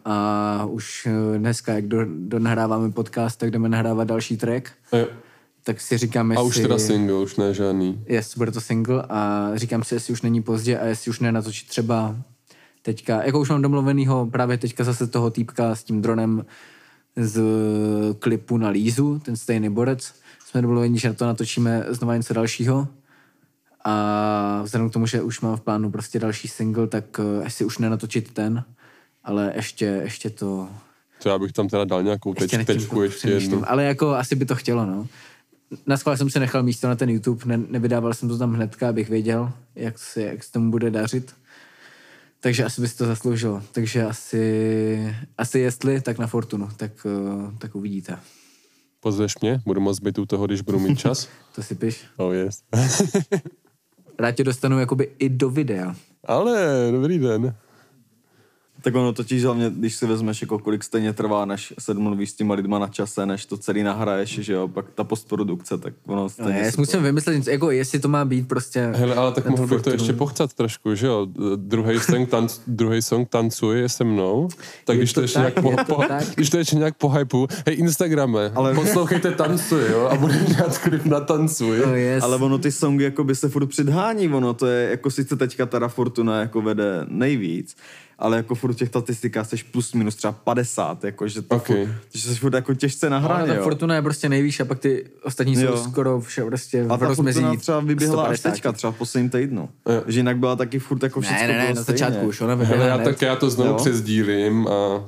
a 0.06 0.66
už 0.66 1.08
eh, 1.08 1.38
dneska, 1.38 1.74
jak 1.74 1.88
do, 1.88 2.06
do 2.06 2.40
nahráváme 2.40 2.92
podcast, 2.92 3.40
tak 3.40 3.52
jdeme 3.52 3.70
nahrávat 3.70 4.08
další 4.08 4.38
track. 4.38 4.72
Jo. 4.94 5.08
Tak 5.64 5.82
si 5.82 5.98
říkám, 5.98 6.32
jestli... 6.32 6.44
A 6.44 6.48
už 6.48 6.60
teda 6.60 6.80
single, 6.80 7.18
už 7.18 7.36
ne 7.36 7.54
žádný. 7.54 8.04
Yes, 8.08 8.38
bude 8.38 8.52
to 8.52 8.62
single 8.62 9.04
a 9.10 9.52
říkám 9.56 9.84
si, 9.84 9.96
jestli 9.96 10.14
už 10.14 10.22
není 10.22 10.44
pozdě 10.44 10.80
a 10.80 10.86
jestli 10.86 11.10
už 11.10 11.20
nenatočit 11.20 11.68
třeba 11.68 12.16
teďka, 12.82 13.24
jako 13.24 13.40
už 13.40 13.50
mám 13.50 13.62
domluvenýho 13.62 14.26
právě 14.26 14.58
teďka 14.58 14.84
zase 14.84 15.08
toho 15.08 15.30
týpka 15.30 15.76
s 15.76 15.84
tím 15.84 16.02
dronem 16.02 16.46
z 17.16 17.42
klipu 18.20 18.58
na 18.58 18.70
Lízu, 18.70 19.20
ten 19.20 19.36
stejný 19.36 19.70
borec. 19.70 20.14
Jsme 20.46 20.62
domluveni, 20.62 21.00
že 21.00 21.08
na 21.08 21.14
to 21.14 21.26
natočíme 21.26 21.86
znova 21.90 22.18
něco 22.18 22.34
dalšího. 22.34 22.88
A 23.84 24.62
vzhledem 24.64 24.90
k 24.90 24.94
tomu, 24.94 25.06
že 25.06 25.22
už 25.22 25.42
mám 25.42 25.58
v 25.58 25.62
plánu 25.62 25.92
prostě 25.92 26.20
další 26.20 26.48
single, 26.48 26.88
tak 26.88 27.20
eh, 27.20 27.46
asi 27.46 27.66
už 27.66 27.78
nenatočit 27.78 28.34
ten, 28.34 28.64
ale 29.24 29.54
ještě, 29.56 29.86
ještě 29.86 30.30
to... 30.30 30.70
Třeba 31.20 31.40
bych 31.40 31.52
tam 31.52 31.68
teda 31.68 31.86
dal 31.86 32.04
nějakou 32.04 32.30
Ještě 32.30 32.58
teď, 32.58 32.68
nad 32.68 32.74
tím 32.74 32.82
tečku 32.82 33.02
ještě 33.02 33.30
jednu. 33.30 33.70
Ale 33.70 33.84
jako 33.84 34.10
asi 34.10 34.36
by 34.36 34.46
to 34.46 34.56
chtělo, 34.56 34.86
no. 34.86 35.08
Na 35.88 35.98
schvál 35.98 36.18
jsem 36.18 36.30
si 36.30 36.40
nechal 36.40 36.64
místo 36.64 36.88
na 36.88 36.96
ten 36.96 37.10
YouTube, 37.10 37.46
ne, 37.46 37.58
nevydával 37.70 38.14
jsem 38.14 38.30
to 38.30 38.38
tam 38.38 38.54
hnedka, 38.54 38.90
abych 38.90 39.10
věděl, 39.10 39.52
jak 39.76 40.00
se, 40.00 40.22
jak 40.22 40.44
se 40.44 40.52
tomu 40.52 40.72
bude 40.72 40.92
dařit. 40.92 41.34
Takže 42.42 42.66
asi 42.66 42.82
by 42.82 42.88
si 42.88 42.98
to 42.98 43.06
zasloužilo. 43.06 43.62
Takže 43.72 44.04
asi, 44.04 45.16
asi 45.38 45.60
jestli, 45.60 46.02
tak 46.02 46.18
na 46.18 46.28
Fortunu, 46.28 46.70
tak, 46.78 46.92
uh, 47.06 47.58
tak 47.58 47.76
uvidíte. 47.76 48.18
Pozveš 49.00 49.34
mě? 49.42 49.62
Budu 49.66 49.82
moc 49.82 50.00
být 50.00 50.18
u 50.20 50.26
toho, 50.26 50.48
když 50.48 50.62
budu 50.62 50.80
mít 50.80 51.00
čas? 51.00 51.30
To 51.56 51.64
si 51.64 51.76
piš. 51.76 52.06
oh 52.18 52.34
yes. 52.34 52.64
Rád 54.20 54.32
tě 54.32 54.44
dostanu 54.44 54.80
jakoby 54.80 55.12
i 55.20 55.30
do 55.30 55.50
videa. 55.50 55.96
Ale, 56.24 56.88
dobrý 56.92 57.20
den. 57.20 57.56
Tak 58.82 58.96
ono 58.96 59.14
totiž 59.14 59.44
hlavně, 59.44 59.70
když 59.70 59.96
si 59.96 60.06
vezmeš, 60.06 60.42
jako 60.42 60.60
kolik 60.60 60.84
stejně 60.84 61.14
trvá, 61.14 61.46
než 61.46 61.74
se 61.80 61.94
mluvíš 61.94 62.30
s 62.30 62.34
těma 62.34 62.54
lidma 62.54 62.80
na 62.80 62.88
čase, 62.88 63.26
než 63.26 63.46
to 63.46 63.58
celý 63.58 63.84
nahraješ, 63.84 64.30
že 64.30 64.54
jo, 64.54 64.68
pak 64.68 64.86
ta 64.96 65.04
postprodukce, 65.04 65.78
tak 65.78 65.94
ono 66.08 66.22
No, 66.22 66.30
stejně 66.30 66.60
já 66.60 66.66
se 66.66 66.72
si 66.72 66.82
musím 66.82 67.04
vymyslet 67.04 67.36
něco, 67.36 67.50
jako 67.50 67.72
jestli 67.72 68.00
to 68.00 68.08
má 68.08 68.26
být 68.26 68.48
prostě... 68.48 68.92
Hele, 68.96 69.16
ale 69.16 69.32
tak 69.32 69.50
mohl 69.50 69.68
bych 69.68 69.82
to 69.82 69.90
ještě 69.90 70.14
pochcat 70.14 70.54
trošku, 70.54 70.96
že 70.96 71.08
jo? 71.08 71.28
Druhý 71.56 72.00
song, 72.00 72.30
tanc, 72.30 72.60
druhý 72.68 73.02
song 73.02 73.30
tancuje 73.30 73.82
je 73.82 73.90
se 73.90 74.04
mnou, 74.04 74.48
tak 74.86 74.96
Je 74.96 74.98
když 74.98 75.14
to, 75.14 75.20
to 75.20 75.22
ještě 75.22 75.40
tak, 75.40 75.44
nějak 75.44 75.62
po, 75.62 75.72
je 75.72 75.78
to 75.78 75.96
po, 75.96 76.04
tak. 76.08 76.28
když 76.36 76.50
to 76.50 76.58
ještě 76.58 76.76
nějak 76.76 76.98
po 76.98 77.10
hypu, 77.10 77.48
hej 77.66 77.78
Instagrame, 77.78 78.52
ale... 78.56 78.76
Poslouchejte 78.76 79.32
tancuj, 79.32 79.82
jo? 79.92 80.08
A 80.12 80.16
bude 80.16 80.40
dělat 80.40 80.78
klip 80.78 81.06
na 81.06 81.20
tancuj. 81.20 81.82
Oh, 81.82 81.94
yes. 81.94 82.24
Ale 82.24 82.38
ono 82.38 82.58
ty 82.58 82.72
songy 82.72 83.04
jako 83.04 83.24
by 83.24 83.36
se 83.36 83.50
furt 83.50 83.68
předhání, 83.68 84.30
ono 84.30 84.54
to 84.54 84.68
je, 84.68 84.90
jako 84.90 85.12
sice 85.12 85.36
teďka 85.36 85.66
teda 85.66 85.88
Fortuna 85.88 86.40
jako 86.40 86.62
vede 86.62 87.06
nejvíc, 87.08 87.76
ale 88.22 88.38
jako 88.38 88.56
furt 88.56 88.74
v 88.74 88.76
těch 88.76 88.88
statistikách 88.90 89.50
seš 89.50 89.64
plus 89.64 89.94
minus 89.94 90.16
třeba 90.16 90.32
50, 90.32 91.04
jako 91.04 91.28
že 91.28 91.42
to 91.42 91.56
Okay. 91.56 91.86
furt, 91.86 91.96
že 92.14 92.22
jsi 92.30 92.36
furt 92.40 92.54
jako 92.54 92.74
těžce 92.74 93.10
na 93.10 93.18
Ale 93.18 93.26
hraně, 93.26 93.48
ta 93.48 93.54
jo. 93.56 93.64
Fortuna 93.64 93.96
je 93.96 94.02
prostě 94.02 94.30
nejvýš 94.30 94.60
a 94.60 94.66
pak 94.66 94.80
ty 94.80 95.06
ostatní 95.24 95.56
jsou 95.56 95.62
Jo. 95.62 95.78
skoro 95.78 96.22
vše 96.22 96.44
prostě 96.44 96.86
A 96.90 96.96
v 96.96 97.00
ta 97.00 97.08
rozmezí 97.08 97.40
Fortuna 97.42 97.60
třeba 97.60 97.80
vyběhla 97.80 98.24
až 98.24 98.40
150. 98.40 98.52
teďka, 98.52 98.72
třeba 98.72 98.92
v 98.92 98.96
posledním 98.98 99.30
týdnu. 99.30 99.70
Jo. 99.90 100.04
Že 100.08 100.20
jinak 100.20 100.38
byla 100.38 100.56
taky 100.56 100.80
furt 100.80 101.04
jako 101.04 101.22
všechno 101.22 101.48
Ne, 101.48 101.54
ne, 101.54 101.64
ne, 101.68 101.74
na 101.74 101.82
začátku 101.84 102.26
už, 102.28 102.42
ona 102.42 102.56
vyběhla 102.56 102.86
já, 102.86 102.98
tak 102.98 103.22
já 103.22 103.36
to 103.36 103.50
znovu 103.50 103.70
Jo. 103.70 103.76
přezdílím 103.78 104.68
a 104.68 104.72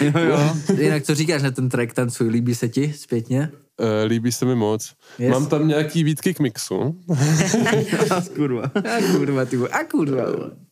Jo, 0.00 0.12
jo. 0.28 0.56
Jinak 0.78 1.02
co 1.02 1.14
říkáš 1.14 1.42
na 1.42 1.50
ten 1.50 1.68
track 1.68 1.92
Tancuj, 1.92 2.28
líbí 2.28 2.54
se 2.54 2.68
ti 2.68 2.92
zpětně? 2.96 3.50
Uh, 3.80 3.86
líbí 4.06 4.32
se 4.32 4.44
mi 4.44 4.54
moc. 4.54 4.94
Yes. 5.18 5.30
Mám 5.30 5.46
tam 5.46 5.68
nějaký 5.68 6.04
výtky 6.04 6.34
k 6.34 6.40
mixu. 6.40 6.96
A 8.10 8.22
kurva. 8.36 8.62
A 8.62 9.12
kurva, 9.16 9.44
ty 9.44 9.56
a 9.56 9.84
kurva. 9.84 10.24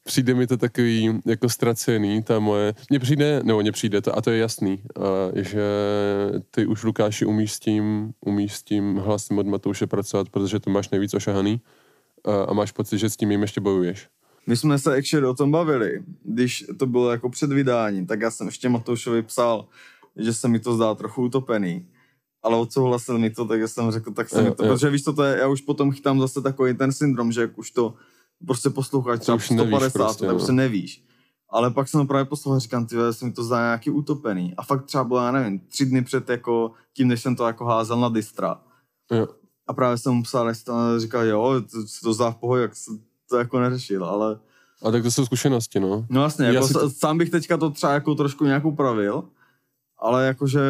Přijde 0.05 0.35
mi 0.35 0.47
to 0.47 0.57
takový 0.57 1.21
jako 1.27 1.49
ztracený, 1.49 2.23
ta 2.23 2.39
moje, 2.39 2.75
mně 2.91 2.99
přijde, 2.99 3.41
nebo 3.45 3.61
mně 3.61 3.73
přijde 3.73 4.01
to, 4.01 4.19
a 4.19 4.21
to 4.21 4.31
je 4.31 4.39
jasný, 4.39 4.83
uh, 4.97 5.05
že 5.35 5.63
ty 6.51 6.67
už 6.67 6.85
Lukáši 6.85 7.25
umíš 7.25 7.53
s 7.53 7.59
tím, 7.59 8.13
umíš 8.21 8.55
s 8.55 8.63
tím 8.63 8.97
hlasem 8.97 9.39
od 9.39 9.47
Matouše 9.47 9.87
pracovat, 9.87 10.29
protože 10.29 10.61
to 10.61 10.71
máš 10.71 10.91
nejvíc 10.91 11.15
ošahaný 11.15 11.61
uh, 12.27 12.35
a 12.49 12.53
máš 12.53 12.73
pocit, 12.73 12.99
že 12.99 13.11
s 13.11 13.17
tím 13.17 13.31
jim 13.31 13.43
ještě 13.43 13.61
bojuješ. 13.61 14.09
My 14.47 14.57
jsme 14.57 14.79
se 14.79 14.97
actually 14.97 15.27
o 15.27 15.35
tom 15.35 15.51
bavili, 15.51 16.03
když 16.25 16.65
to 16.79 16.87
bylo 16.87 17.11
jako 17.11 17.31
před 17.31 17.53
vydáním, 17.53 18.07
tak 18.07 18.21
já 18.21 18.31
jsem 18.31 18.47
ještě 18.47 18.69
Matoušovi 18.69 19.23
psal, 19.23 19.67
že 20.17 20.35
se 20.35 20.49
mi 20.49 20.59
to 20.59 20.75
zdá 20.75 20.95
trochu 20.95 21.23
utopený. 21.23 21.87
Ale 22.43 22.57
odsouhlasil 22.57 23.19
mi 23.19 23.31
to, 23.31 23.45
takže 23.45 23.69
jsem 23.69 23.91
řekl, 23.91 24.13
tak 24.13 24.29
se 24.29 24.39
Jo, 24.39 24.45
mi 24.45 24.51
to, 24.55 24.65
jo. 24.65 24.73
protože 24.73 24.91
víš, 24.91 25.05
co 25.05 25.13
to 25.13 25.23
je, 25.23 25.39
já 25.39 25.49
už 25.49 25.61
potom 25.61 25.93
chytám 25.93 26.21
zase 26.21 26.43
takový 26.43 26.75
ten 26.75 26.93
syndrom, 26.93 27.33
že 27.33 27.41
jak 27.41 27.59
už 27.59 27.71
to 27.71 27.95
prostě 28.47 28.71
posloucháš 28.71 29.21
třeba 29.21 29.37
už 29.37 29.51
nevíš 29.51 29.69
150, 29.75 29.93
prostě, 29.99 30.27
tak 30.27 30.37
už 30.37 30.43
se 30.43 30.53
nevíš. 30.53 31.05
Ale 31.51 31.71
pak 31.71 31.89
jsem 31.89 32.07
právě 32.07 32.25
poslouchal, 32.25 32.61
říkám, 32.61 32.87
ty 32.87 32.97
mi 33.23 33.33
to 33.33 33.45
zdá 33.45 33.57
nějaký 33.59 33.91
utopený. 33.91 34.55
A 34.57 34.63
fakt 34.63 34.85
třeba 34.85 35.05
bylo, 35.05 35.21
já 35.21 35.31
nevím, 35.33 35.59
tři 35.61 35.87
dny 35.87 36.05
před 36.05 36.29
jako 36.29 36.73
tím, 36.97 37.09
než 37.09 37.23
jsem 37.23 37.37
to 37.37 37.47
jako 37.47 37.65
házel 37.65 38.01
na 38.01 38.09
distra. 38.09 38.61
Jo. 39.13 39.27
A 39.67 39.73
právě 39.73 39.99
jsem 39.99 40.13
mu 40.13 40.23
psal, 40.23 40.49
jestli 40.49 40.65
to 40.65 41.01
říkal, 41.01 41.25
jo, 41.25 41.63
to, 41.73 41.83
se 41.87 42.01
to 42.03 42.13
zdá 42.13 42.31
v 42.31 42.37
pohodě, 42.37 42.63
jak 42.63 42.77
se 42.77 42.91
to 43.31 43.37
jako 43.39 43.61
neřešil, 43.61 44.05
ale 44.05 44.39
A 44.83 44.91
tak 44.91 45.03
to 45.03 45.11
jsou 45.11 45.27
zkušenosti, 45.27 45.81
no. 45.81 46.07
No 46.11 46.23
jasně, 46.23 46.47
Já 46.47 46.53
jako 46.53 46.67
si 46.67 46.73
to- 46.73 46.91
sám 46.91 47.19
bych 47.19 47.31
teďka 47.31 47.57
to 47.57 47.71
třeba 47.71 47.93
jako 47.93 48.15
trošku 48.15 48.45
nějak 48.45 48.65
upravil, 48.65 49.25
ale 49.99 50.27
jakože 50.27 50.61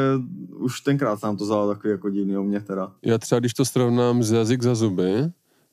už 0.51 0.81
tenkrát 0.81 1.23
nám 1.23 1.37
to 1.37 1.45
vzalo 1.45 1.75
takový 1.75 1.91
jako 1.91 2.11
divný 2.11 2.37
o 2.37 2.43
mě 2.43 2.61
teda. 2.61 2.93
Já 3.03 3.19
třeba, 3.19 3.39
když 3.39 3.55
to 3.55 3.65
srovnám 3.65 4.23
z 4.23 4.31
jazyk 4.33 4.63
za 4.63 4.75
zuby, 4.75 5.13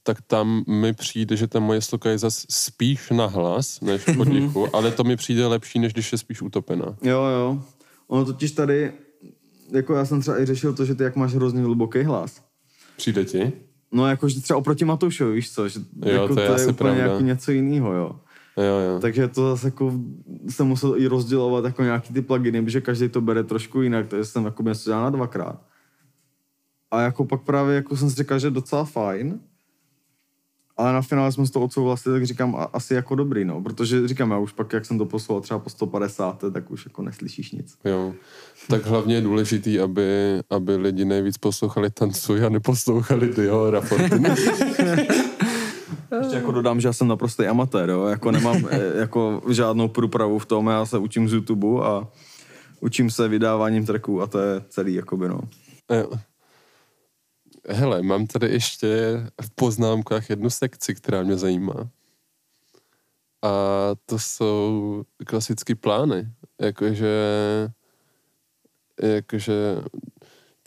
tak 0.03 0.17
tam 0.27 0.63
mi 0.67 0.93
přijde, 0.93 1.35
že 1.35 1.47
ta 1.47 1.59
moje 1.59 1.81
sloka 1.81 2.09
je 2.09 2.17
zas 2.17 2.45
spíš 2.49 3.09
na 3.09 3.25
hlas, 3.25 3.81
než 3.81 4.01
v 4.07 4.17
potichu, 4.17 4.75
ale 4.75 4.91
to 4.91 5.03
mi 5.03 5.15
přijde 5.15 5.47
lepší, 5.47 5.79
než 5.79 5.93
když 5.93 6.11
je 6.11 6.17
spíš 6.17 6.41
utopená. 6.41 6.85
Jo, 7.01 7.21
jo. 7.23 7.63
Ono 8.07 8.25
totiž 8.25 8.51
tady, 8.51 8.91
jako 9.71 9.93
já 9.93 10.05
jsem 10.05 10.21
třeba 10.21 10.41
i 10.41 10.45
řešil 10.45 10.73
to, 10.73 10.85
že 10.85 10.95
ty 10.95 11.03
jak 11.03 11.15
máš 11.15 11.33
hrozně 11.33 11.61
hluboký 11.61 12.03
hlas. 12.03 12.41
Přijde 12.97 13.25
ti? 13.25 13.51
No 13.91 14.07
jakože 14.07 14.41
třeba 14.41 14.57
oproti 14.57 14.85
Matoušovi, 14.85 15.33
víš 15.35 15.51
co, 15.53 15.69
že 15.69 15.79
Jo, 16.05 16.21
jako 16.21 16.35
to 16.35 16.41
je 16.41 16.47
asi 16.49 16.63
úplně 16.67 16.75
pravda. 16.75 17.03
jako 17.11 17.23
něco 17.23 17.51
jiného, 17.51 17.93
jo. 17.93 18.19
Jo, 18.57 18.63
jo. 18.93 18.99
Takže 18.99 19.27
to 19.27 19.49
zase 19.55 19.67
jako 19.67 19.93
jsem 20.49 20.67
musel 20.67 20.97
i 20.97 21.07
rozdělovat 21.07 21.65
jako 21.65 21.83
nějaký 21.83 22.13
ty 22.13 22.21
pluginy, 22.21 22.63
protože 22.63 22.81
každý 22.81 23.09
to 23.09 23.21
bere 23.21 23.43
trošku 23.43 23.81
jinak, 23.81 24.07
takže 24.07 24.25
jsem 24.25 24.45
jako 24.45 24.63
něco 24.63 24.89
dělal 24.89 25.03
na 25.03 25.09
dvakrát. 25.09 25.61
A 26.91 27.01
jako 27.01 27.25
pak 27.25 27.41
právě 27.41 27.75
jako 27.75 27.97
jsem 27.97 28.09
si 28.09 28.15
říkal, 28.15 28.39
že 28.39 28.47
je 28.47 28.51
docela 28.51 28.85
fajn, 28.85 29.39
ale 30.77 30.93
na 30.93 31.01
finále 31.01 31.31
jsme 31.31 31.45
si 31.45 31.51
to 31.51 31.61
odsouhlasili, 31.61 32.15
tak 32.19 32.25
říkám 32.25 32.55
a- 32.55 32.63
asi 32.73 32.93
jako 32.93 33.15
dobrý, 33.15 33.45
no, 33.45 33.61
protože 33.61 34.07
říkám, 34.07 34.31
já 34.31 34.37
už 34.37 34.51
pak, 34.51 34.73
jak 34.73 34.85
jsem 34.85 34.97
to 34.97 35.05
poslal 35.05 35.41
třeba 35.41 35.59
po 35.59 35.69
150, 35.69 36.43
tak 36.53 36.71
už 36.71 36.85
jako 36.85 37.01
neslyšíš 37.01 37.51
nic. 37.51 37.77
Jo. 37.85 38.13
Tak 38.69 38.85
hlavně 38.85 39.15
je 39.15 39.21
důležitý, 39.21 39.79
aby, 39.79 40.39
aby 40.49 40.75
lidi 40.75 41.05
nejvíc 41.05 41.37
poslouchali 41.37 41.89
tancuj 41.89 42.45
a 42.45 42.49
neposlouchali 42.49 43.27
Dio 43.35 43.69
Raporty. 43.71 44.19
Ještě 46.19 46.35
jako 46.35 46.51
dodám, 46.51 46.81
že 46.81 46.87
já 46.87 46.93
jsem 46.93 47.07
naprostý 47.07 47.43
amatér, 47.43 47.89
jo, 47.89 48.05
jako 48.05 48.31
nemám 48.31 48.67
eh, 48.69 48.99
jako 48.99 49.41
žádnou 49.51 49.87
průpravu 49.87 50.39
v 50.39 50.45
tom, 50.45 50.67
já 50.67 50.85
se 50.85 50.97
učím 50.97 51.29
z 51.29 51.33
YouTube 51.33 51.85
a 51.85 52.07
učím 52.79 53.09
se 53.09 53.27
vydáváním 53.27 53.85
tracků 53.85 54.21
a 54.21 54.27
to 54.27 54.39
je 54.39 54.61
celý, 54.69 54.93
jakoby, 54.93 55.27
no. 55.27 55.39
Jo. 55.89 56.09
Hele, 57.69 58.01
mám 58.01 58.27
tady 58.27 58.47
ještě 58.51 58.87
v 59.41 59.49
poznámkách 59.55 60.29
jednu 60.29 60.49
sekci, 60.49 60.95
která 60.95 61.23
mě 61.23 61.37
zajímá. 61.37 61.89
A 63.41 63.49
to 64.05 64.19
jsou 64.19 65.03
klasické 65.25 65.75
plány. 65.75 66.27
Jakože, 66.61 67.15
jakože, 69.01 69.53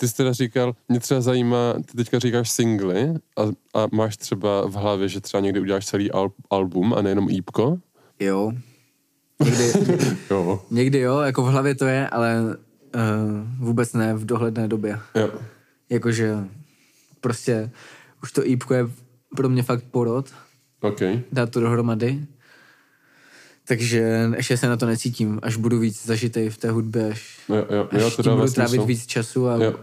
ty 0.00 0.08
jsi 0.08 0.16
teda 0.16 0.32
říkal, 0.32 0.74
mě 0.88 1.00
třeba 1.00 1.20
zajímá, 1.20 1.74
ty 1.86 1.96
teďka 1.96 2.18
říkáš 2.18 2.50
singly 2.50 3.14
a, 3.36 3.42
a 3.80 3.86
máš 3.92 4.16
třeba 4.16 4.66
v 4.66 4.72
hlavě, 4.72 5.08
že 5.08 5.20
třeba 5.20 5.40
někdy 5.40 5.60
uděláš 5.60 5.86
celý 5.86 6.10
al, 6.10 6.28
album 6.50 6.94
a 6.94 7.02
nejenom 7.02 7.30
ípko. 7.30 7.78
Jo. 8.20 8.52
Někdy, 9.44 9.72
Jo. 10.30 10.62
někdy 10.70 10.98
jo, 11.00 11.18
jako 11.18 11.42
v 11.42 11.46
hlavě 11.46 11.74
to 11.74 11.86
je, 11.86 12.08
ale 12.08 12.42
uh, 12.46 13.66
vůbec 13.66 13.92
ne 13.92 14.14
v 14.14 14.24
dohledné 14.26 14.68
době. 14.68 14.98
Jo. 15.14 15.30
Jakože 15.90 16.36
prostě 17.20 17.70
už 18.22 18.32
to 18.32 18.46
ípko 18.46 18.74
je 18.74 18.86
pro 19.36 19.48
mě 19.48 19.62
fakt 19.62 19.84
porod, 19.90 20.26
OK. 20.80 21.00
dát 21.32 21.50
to 21.50 21.60
dohromady. 21.60 22.26
Takže 23.68 24.30
ještě 24.36 24.56
se 24.56 24.68
na 24.68 24.76
to 24.76 24.86
necítím, 24.86 25.38
až 25.42 25.56
budu 25.56 25.78
víc 25.78 26.06
zažitej 26.06 26.50
v 26.50 26.58
té 26.58 26.70
hudbě, 26.70 27.10
až, 27.10 27.38
Jo, 27.48 27.56
jo, 27.70 27.88
jo 27.92 28.06
až 28.06 28.16
to 28.16 28.22
tím 28.22 28.32
budu 28.32 28.50
trávit 28.52 28.70
smysl. 28.70 28.86
víc 28.86 29.06
času 29.06 29.48
a 29.48 29.54
Jo. 29.64 29.74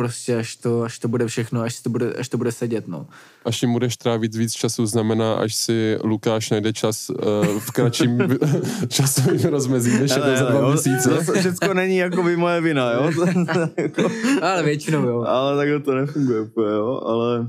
Prostě 0.00 0.36
až 0.36 0.56
to, 0.56 0.82
až 0.82 0.98
to 0.98 1.08
bude 1.08 1.26
všechno, 1.26 1.60
až 1.60 1.80
to 1.80 1.90
bude, 1.90 2.12
až 2.12 2.28
to 2.28 2.38
bude 2.38 2.52
sedět, 2.52 2.88
no. 2.88 3.06
Až 3.44 3.62
jim 3.62 3.72
budeš 3.72 3.96
trávit 3.96 4.34
víc 4.34 4.52
času, 4.52 4.86
znamená, 4.86 5.34
až 5.34 5.54
si 5.54 5.98
Lukáš 6.04 6.50
najde 6.50 6.72
čas 6.72 7.10
uh, 7.10 7.58
v 7.58 7.70
kratším 7.70 8.18
časovém 8.88 9.38
rozmezí, 9.38 9.90
než 9.90 10.10
je 10.10 10.16
to 10.16 10.36
za 10.36 10.50
dva 10.50 10.68
měsíce. 10.68 11.10
To 11.10 11.32
všechno 11.32 11.74
není 11.74 11.96
jako 11.96 12.22
by 12.22 12.36
moje 12.36 12.60
vina, 12.60 12.92
jo? 12.92 13.10
Ale 14.42 14.62
většinou 14.62 15.02
jo. 15.08 15.24
ale 15.26 15.56
takhle 15.56 15.80
to 15.80 15.94
nefunguje 15.94 16.40
úplně, 16.40 16.70
jo? 16.70 17.00
Ale 17.06 17.48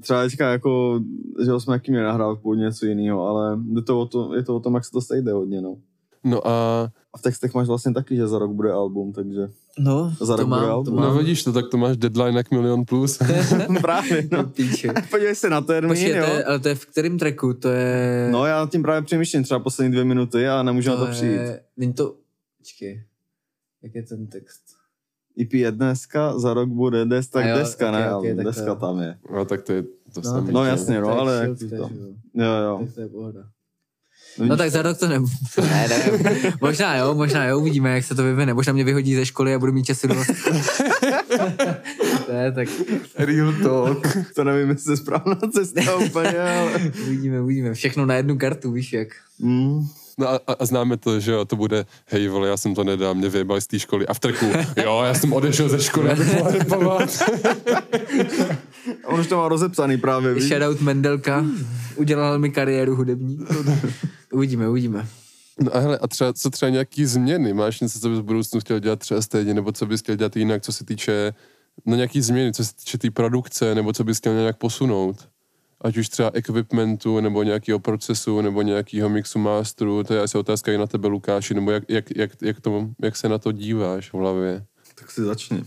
třeba 0.00 0.22
teďka 0.22 0.50
jako, 0.50 1.00
že 1.44 1.50
jo, 1.50 1.60
jsme 1.60 1.74
jaký 1.74 1.90
měli 1.90 2.06
nahrát 2.06 2.38
původně 2.38 2.64
něco 2.64 2.86
jiného, 2.86 3.28
ale 3.28 3.58
je 3.74 3.82
to, 3.82 4.00
o 4.00 4.06
to, 4.06 4.34
je 4.34 4.42
to 4.42 4.56
o 4.56 4.60
tom, 4.60 4.74
jak 4.74 4.84
se 4.84 4.90
to 4.90 5.00
sejde 5.00 5.32
hodně, 5.32 5.60
no. 5.60 5.76
No 6.24 6.46
a 6.48 6.82
A 7.14 7.18
v 7.18 7.22
textech 7.22 7.54
máš 7.54 7.66
vlastně 7.68 7.92
taky, 7.92 8.16
že 8.16 8.26
za 8.26 8.38
rok 8.38 8.50
bude 8.50 8.72
album, 8.72 9.12
takže 9.12 9.48
No, 9.78 10.14
Za 10.20 10.36
to 10.36 10.42
rok 10.42 10.48
mám, 10.48 10.60
bude 10.60 10.68
to 10.68 10.72
album. 10.72 10.94
mám. 10.94 11.04
no 11.04 11.18
vidíš 11.18 11.44
to, 11.44 11.52
tak 11.52 11.64
to 11.70 11.76
máš 11.76 11.96
deadline 11.96 12.36
jak 12.36 12.50
milion 12.50 12.84
plus. 12.84 13.18
právě, 13.80 14.28
no. 14.32 14.44
Píče. 14.44 14.92
Podívej 15.10 15.34
se 15.34 15.50
na 15.50 15.60
termín, 15.60 15.90
Počkej, 15.90 16.10
to 16.12 16.18
jo? 16.18 16.24
je, 16.24 16.44
ale 16.44 16.58
to 16.58 16.68
je 16.68 16.74
v 16.74 16.86
kterém 16.86 17.18
tracku? 17.18 17.54
To 17.54 17.68
je... 17.68 18.28
No 18.32 18.46
já 18.46 18.58
nad 18.60 18.70
tím 18.70 18.82
právě 18.82 19.02
přemýšlím 19.02 19.42
třeba 19.42 19.60
poslední 19.60 19.92
dvě 19.92 20.04
minuty 20.04 20.48
a 20.48 20.62
nemůžu 20.62 20.90
na 20.90 20.96
to 20.96 21.06
přijít. 21.06 21.32
Je, 21.32 21.60
není 21.76 21.92
to... 21.92 22.14
Počkej. 22.58 23.04
Jak 23.82 23.94
je 23.94 24.02
ten 24.02 24.26
text? 24.26 24.62
EP 25.40 25.52
je 25.52 25.72
dneska, 25.72 26.38
za 26.38 26.54
rok 26.54 26.68
bude 26.68 27.04
des, 27.04 27.28
tak 27.28 27.46
jo, 27.46 27.56
deska, 27.56 27.88
ok, 27.88 27.92
ne, 27.94 28.14
ok, 28.14 28.24
ale 28.24 28.34
tak 28.34 28.36
to 28.36 28.50
deska 28.50 28.66
jo. 28.66 28.74
tam 28.76 29.00
je. 29.00 29.18
No 29.34 29.44
tak 29.44 29.62
to 29.62 29.72
je 29.72 29.82
to 30.14 30.20
No. 30.24 30.46
No 30.50 30.64
jasně, 30.64 31.00
no, 31.00 31.06
To 31.06 31.18
ale 31.20 31.48
to 31.48 31.68
to. 31.68 31.90
Jo, 32.34 32.52
jo. 32.64 32.80
Tak 32.84 32.94
to 32.94 33.00
je 33.00 33.08
pohoda. 33.08 33.40
No 34.38 34.56
tak 34.56 34.70
za 34.70 34.82
rok 34.82 34.98
to 34.98 35.08
ne... 35.08 35.18
ne, 35.60 35.88
ne. 35.88 36.52
Možná 36.60 36.96
jo, 36.96 37.14
možná 37.14 37.44
jo, 37.44 37.58
uvidíme, 37.58 37.94
jak 37.94 38.04
se 38.04 38.14
to 38.14 38.22
vyvine. 38.22 38.54
Možná 38.54 38.72
mě 38.72 38.84
vyhodí 38.84 39.14
ze 39.14 39.26
školy 39.26 39.54
a 39.54 39.58
budu 39.58 39.72
mít 39.72 39.84
čas 39.84 40.02
dost. 40.02 40.30
ne, 42.32 42.52
tak 42.52 42.68
Real 43.18 43.52
talk. 43.62 44.16
To 44.34 44.44
nevím, 44.44 44.70
jestli 44.70 44.92
je 44.92 44.96
správná 44.96 45.36
cesta 45.52 45.96
úplně, 45.96 46.38
ale... 46.38 46.70
uvidíme, 47.06 47.40
uvidíme. 47.40 47.74
Všechno 47.74 48.06
na 48.06 48.14
jednu 48.14 48.38
kartu, 48.38 48.72
víš 48.72 48.92
jak. 48.92 49.08
Mm. 49.38 49.86
No 50.18 50.28
a, 50.28 50.40
a, 50.58 50.64
známe 50.66 50.96
to, 50.96 51.20
že 51.20 51.32
jo, 51.32 51.44
to 51.44 51.56
bude, 51.56 51.86
hej 52.06 52.28
vole, 52.28 52.48
já 52.48 52.56
jsem 52.56 52.74
to 52.74 52.84
nedal, 52.84 53.14
mě 53.14 53.28
vyjebali 53.28 53.60
z 53.60 53.66
té 53.66 53.78
školy. 53.78 54.06
A 54.06 54.14
v 54.14 54.18
trku, 54.18 54.46
jo, 54.84 55.02
já 55.06 55.14
jsem 55.14 55.32
odešel 55.32 55.68
ze 55.68 55.82
školy, 55.82 56.10
abych 56.10 56.68
mohl 56.68 57.06
on 59.04 59.20
už 59.20 59.26
to 59.26 59.36
má 59.36 59.48
rozepsaný 59.48 59.98
právě, 59.98 60.34
víš? 60.34 60.48
Shoutout 60.48 60.80
Mendelka, 60.80 61.44
udělal 61.96 62.38
mi 62.38 62.50
kariéru 62.50 62.96
hudební. 62.96 63.38
uvidíme, 64.32 64.68
uvidíme. 64.68 65.08
No 65.60 65.76
a 65.76 65.78
hele, 65.78 65.98
a 65.98 66.08
třeba, 66.08 66.32
co 66.32 66.50
třeba 66.50 66.70
nějaký 66.70 67.06
změny? 67.06 67.52
Máš 67.54 67.80
něco, 67.80 68.00
co 68.00 68.08
bys 68.08 68.18
v 68.18 68.22
budoucnu 68.22 68.60
chtěl 68.60 68.78
dělat 68.78 68.98
třeba 68.98 69.22
stejně, 69.22 69.54
nebo 69.54 69.72
co 69.72 69.86
bys 69.86 70.00
chtěl 70.00 70.16
dělat 70.16 70.36
jinak, 70.36 70.62
co 70.62 70.72
se 70.72 70.84
týče, 70.84 71.34
no 71.86 71.96
nějaký 71.96 72.20
změny, 72.20 72.52
co 72.52 72.64
se 72.64 72.74
týče 72.74 72.98
té 72.98 73.10
produkce, 73.10 73.74
nebo 73.74 73.92
co 73.92 74.04
bys 74.04 74.18
chtěl 74.18 74.34
nějak 74.34 74.58
posunout? 74.58 75.28
Ať 75.80 75.96
už 75.96 76.08
třeba 76.08 76.30
equipmentu, 76.34 77.20
nebo 77.20 77.42
nějakého 77.42 77.78
procesu, 77.78 78.40
nebo 78.40 78.62
nějakého 78.62 79.08
mixu 79.08 79.38
masteru, 79.38 80.04
to 80.04 80.14
je 80.14 80.20
asi 80.20 80.38
otázka 80.38 80.72
i 80.72 80.78
na 80.78 80.86
tebe, 80.86 81.08
Lukáši, 81.08 81.54
nebo 81.54 81.70
jak, 81.70 81.84
jak, 81.88 82.16
jak, 82.16 82.30
jak, 82.42 82.60
to, 82.60 82.88
jak 83.02 83.16
se 83.16 83.28
na 83.28 83.38
to 83.38 83.52
díváš 83.52 84.10
v 84.10 84.14
hlavě? 84.14 84.64
Tak 84.94 85.10
si 85.10 85.22
začni. 85.22 85.64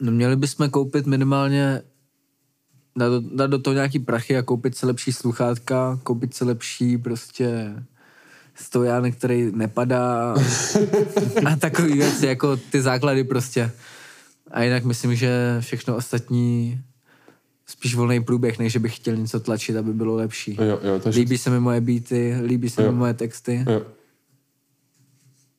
No 0.00 0.12
měli 0.12 0.36
bychom 0.36 0.70
koupit 0.70 1.06
minimálně 1.06 1.82
dát 2.98 3.08
do, 3.08 3.20
dát 3.34 3.46
do 3.46 3.58
toho 3.58 3.74
nějaký 3.74 3.98
prachy 3.98 4.36
a 4.36 4.42
koupit 4.42 4.76
si 4.76 4.86
lepší 4.86 5.12
sluchátka, 5.12 6.00
koupit 6.02 6.34
si 6.34 6.44
lepší 6.44 6.98
prostě 6.98 7.74
stojan, 8.54 9.12
který 9.12 9.52
nepadá 9.54 10.34
a 11.46 11.56
takový 11.56 11.92
věci, 11.92 12.26
jako 12.26 12.56
ty 12.56 12.82
základy 12.82 13.24
prostě. 13.24 13.70
A 14.50 14.62
jinak 14.62 14.84
myslím, 14.84 15.14
že 15.16 15.56
všechno 15.60 15.96
ostatní 15.96 16.80
spíš 17.66 17.94
volný 17.94 18.24
průběh, 18.24 18.58
než 18.58 18.72
že 18.72 18.78
bych 18.78 18.96
chtěl 18.96 19.16
něco 19.16 19.40
tlačit, 19.40 19.76
aby 19.76 19.92
bylo 19.92 20.14
lepší. 20.14 20.56
Jo, 20.60 20.80
jo, 20.82 20.98
takže... 20.98 21.20
Líbí 21.20 21.38
se 21.38 21.50
mi 21.50 21.60
moje 21.60 21.80
beaty, 21.80 22.36
líbí 22.42 22.70
se 22.70 22.82
Jo. 22.82 22.92
mi 22.92 22.98
moje 22.98 23.14
texty 23.14 23.64
Jo, 23.68 23.82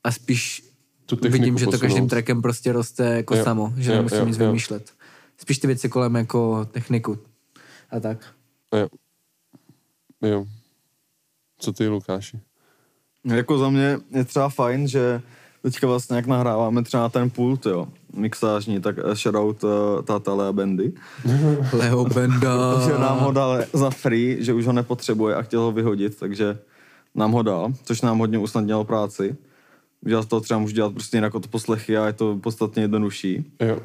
a 0.03 0.11
spíš 0.11 0.63
tu 1.05 1.15
techniku 1.15 1.33
vidím, 1.33 1.57
že 1.57 1.65
to 1.65 1.71
každým 1.71 1.89
posunout. 1.89 2.09
trackem 2.09 2.41
prostě 2.41 2.71
roste 2.71 3.15
jako 3.15 3.35
Jo, 3.35 3.43
samo, 3.43 3.73
že 3.77 3.91
jo, 3.91 3.97
nemusím 3.97 4.19
jo, 4.19 4.25
nic 4.25 4.37
jo. 4.37 4.45
vymýšlet. 4.45 4.93
Spíš 5.37 5.59
ty 5.59 5.67
věci 5.67 5.89
kolem 5.89 6.15
jako 6.15 6.65
techniku 6.65 7.17
a 7.91 7.99
tak. 7.99 8.33
Jo. 8.75 8.87
jo. 10.21 10.45
Co 11.59 11.73
ty, 11.73 11.87
Lukáši? 11.87 12.39
Jako 13.25 13.57
za 13.57 13.69
mě 13.69 13.97
je 14.11 14.25
třeba 14.25 14.49
fajn, 14.49 14.87
že 14.87 15.21
teďka 15.61 15.87
vlastně 15.87 16.15
jak 16.15 16.25
nahráváme 16.25 16.83
třeba 16.83 17.03
na 17.03 17.09
ten 17.09 17.29
pult, 17.29 17.65
jo, 17.65 17.87
mixážní, 18.13 18.81
tak 18.81 18.95
eh, 18.97 19.15
shoutout 19.15 19.63
uh, 19.63 19.71
táta 20.03 20.33
Lea 20.33 20.53
Bendy, 20.53 20.93
Leo 21.73 22.05
Benda. 22.05 22.81
že 22.87 22.93
nám 22.93 23.19
ho 23.19 23.31
dal 23.31 23.63
za 23.73 23.89
free, 23.89 24.37
že 24.39 24.53
už 24.53 24.65
ho 24.65 24.73
nepotřebuje 24.73 25.35
a 25.35 25.41
chtěl 25.41 25.61
ho 25.61 25.71
vyhodit, 25.71 26.19
takže 26.19 26.57
nám 27.15 27.31
ho 27.31 27.43
dal, 27.43 27.73
což 27.83 28.01
nám 28.01 28.19
hodně 28.19 28.37
usnadnilo 28.37 28.83
práci. 28.83 29.35
Že 30.05 30.21
z 30.21 30.25
toho 30.25 30.41
třeba 30.41 30.59
můžu 30.59 30.73
dělat 30.73 30.93
prostě 30.93 31.17
jinak 31.17 31.35
od 31.35 31.47
poslechy 31.47 31.97
a 31.97 32.07
je 32.07 32.13
to 32.13 32.37
podstatně 32.37 32.81
jednodušší. 32.83 33.51
Jo. 33.59 33.79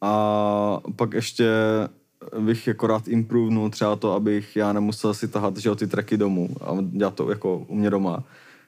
A 0.00 0.80
pak 0.96 1.12
ještě 1.14 1.50
bych 2.38 2.66
jako 2.66 2.86
rád 2.86 3.08
improvenul 3.08 3.70
třeba 3.70 3.96
to, 3.96 4.12
abych 4.12 4.56
já 4.56 4.72
nemusel 4.72 5.14
si 5.14 5.28
tahat 5.28 5.56
že 5.56 5.74
ty 5.74 5.86
tracky 5.86 6.16
domů 6.16 6.48
a 6.60 6.76
dělat 6.82 7.14
to 7.14 7.30
jako 7.30 7.58
u 7.68 7.74
mě 7.74 7.90
doma. 7.90 8.24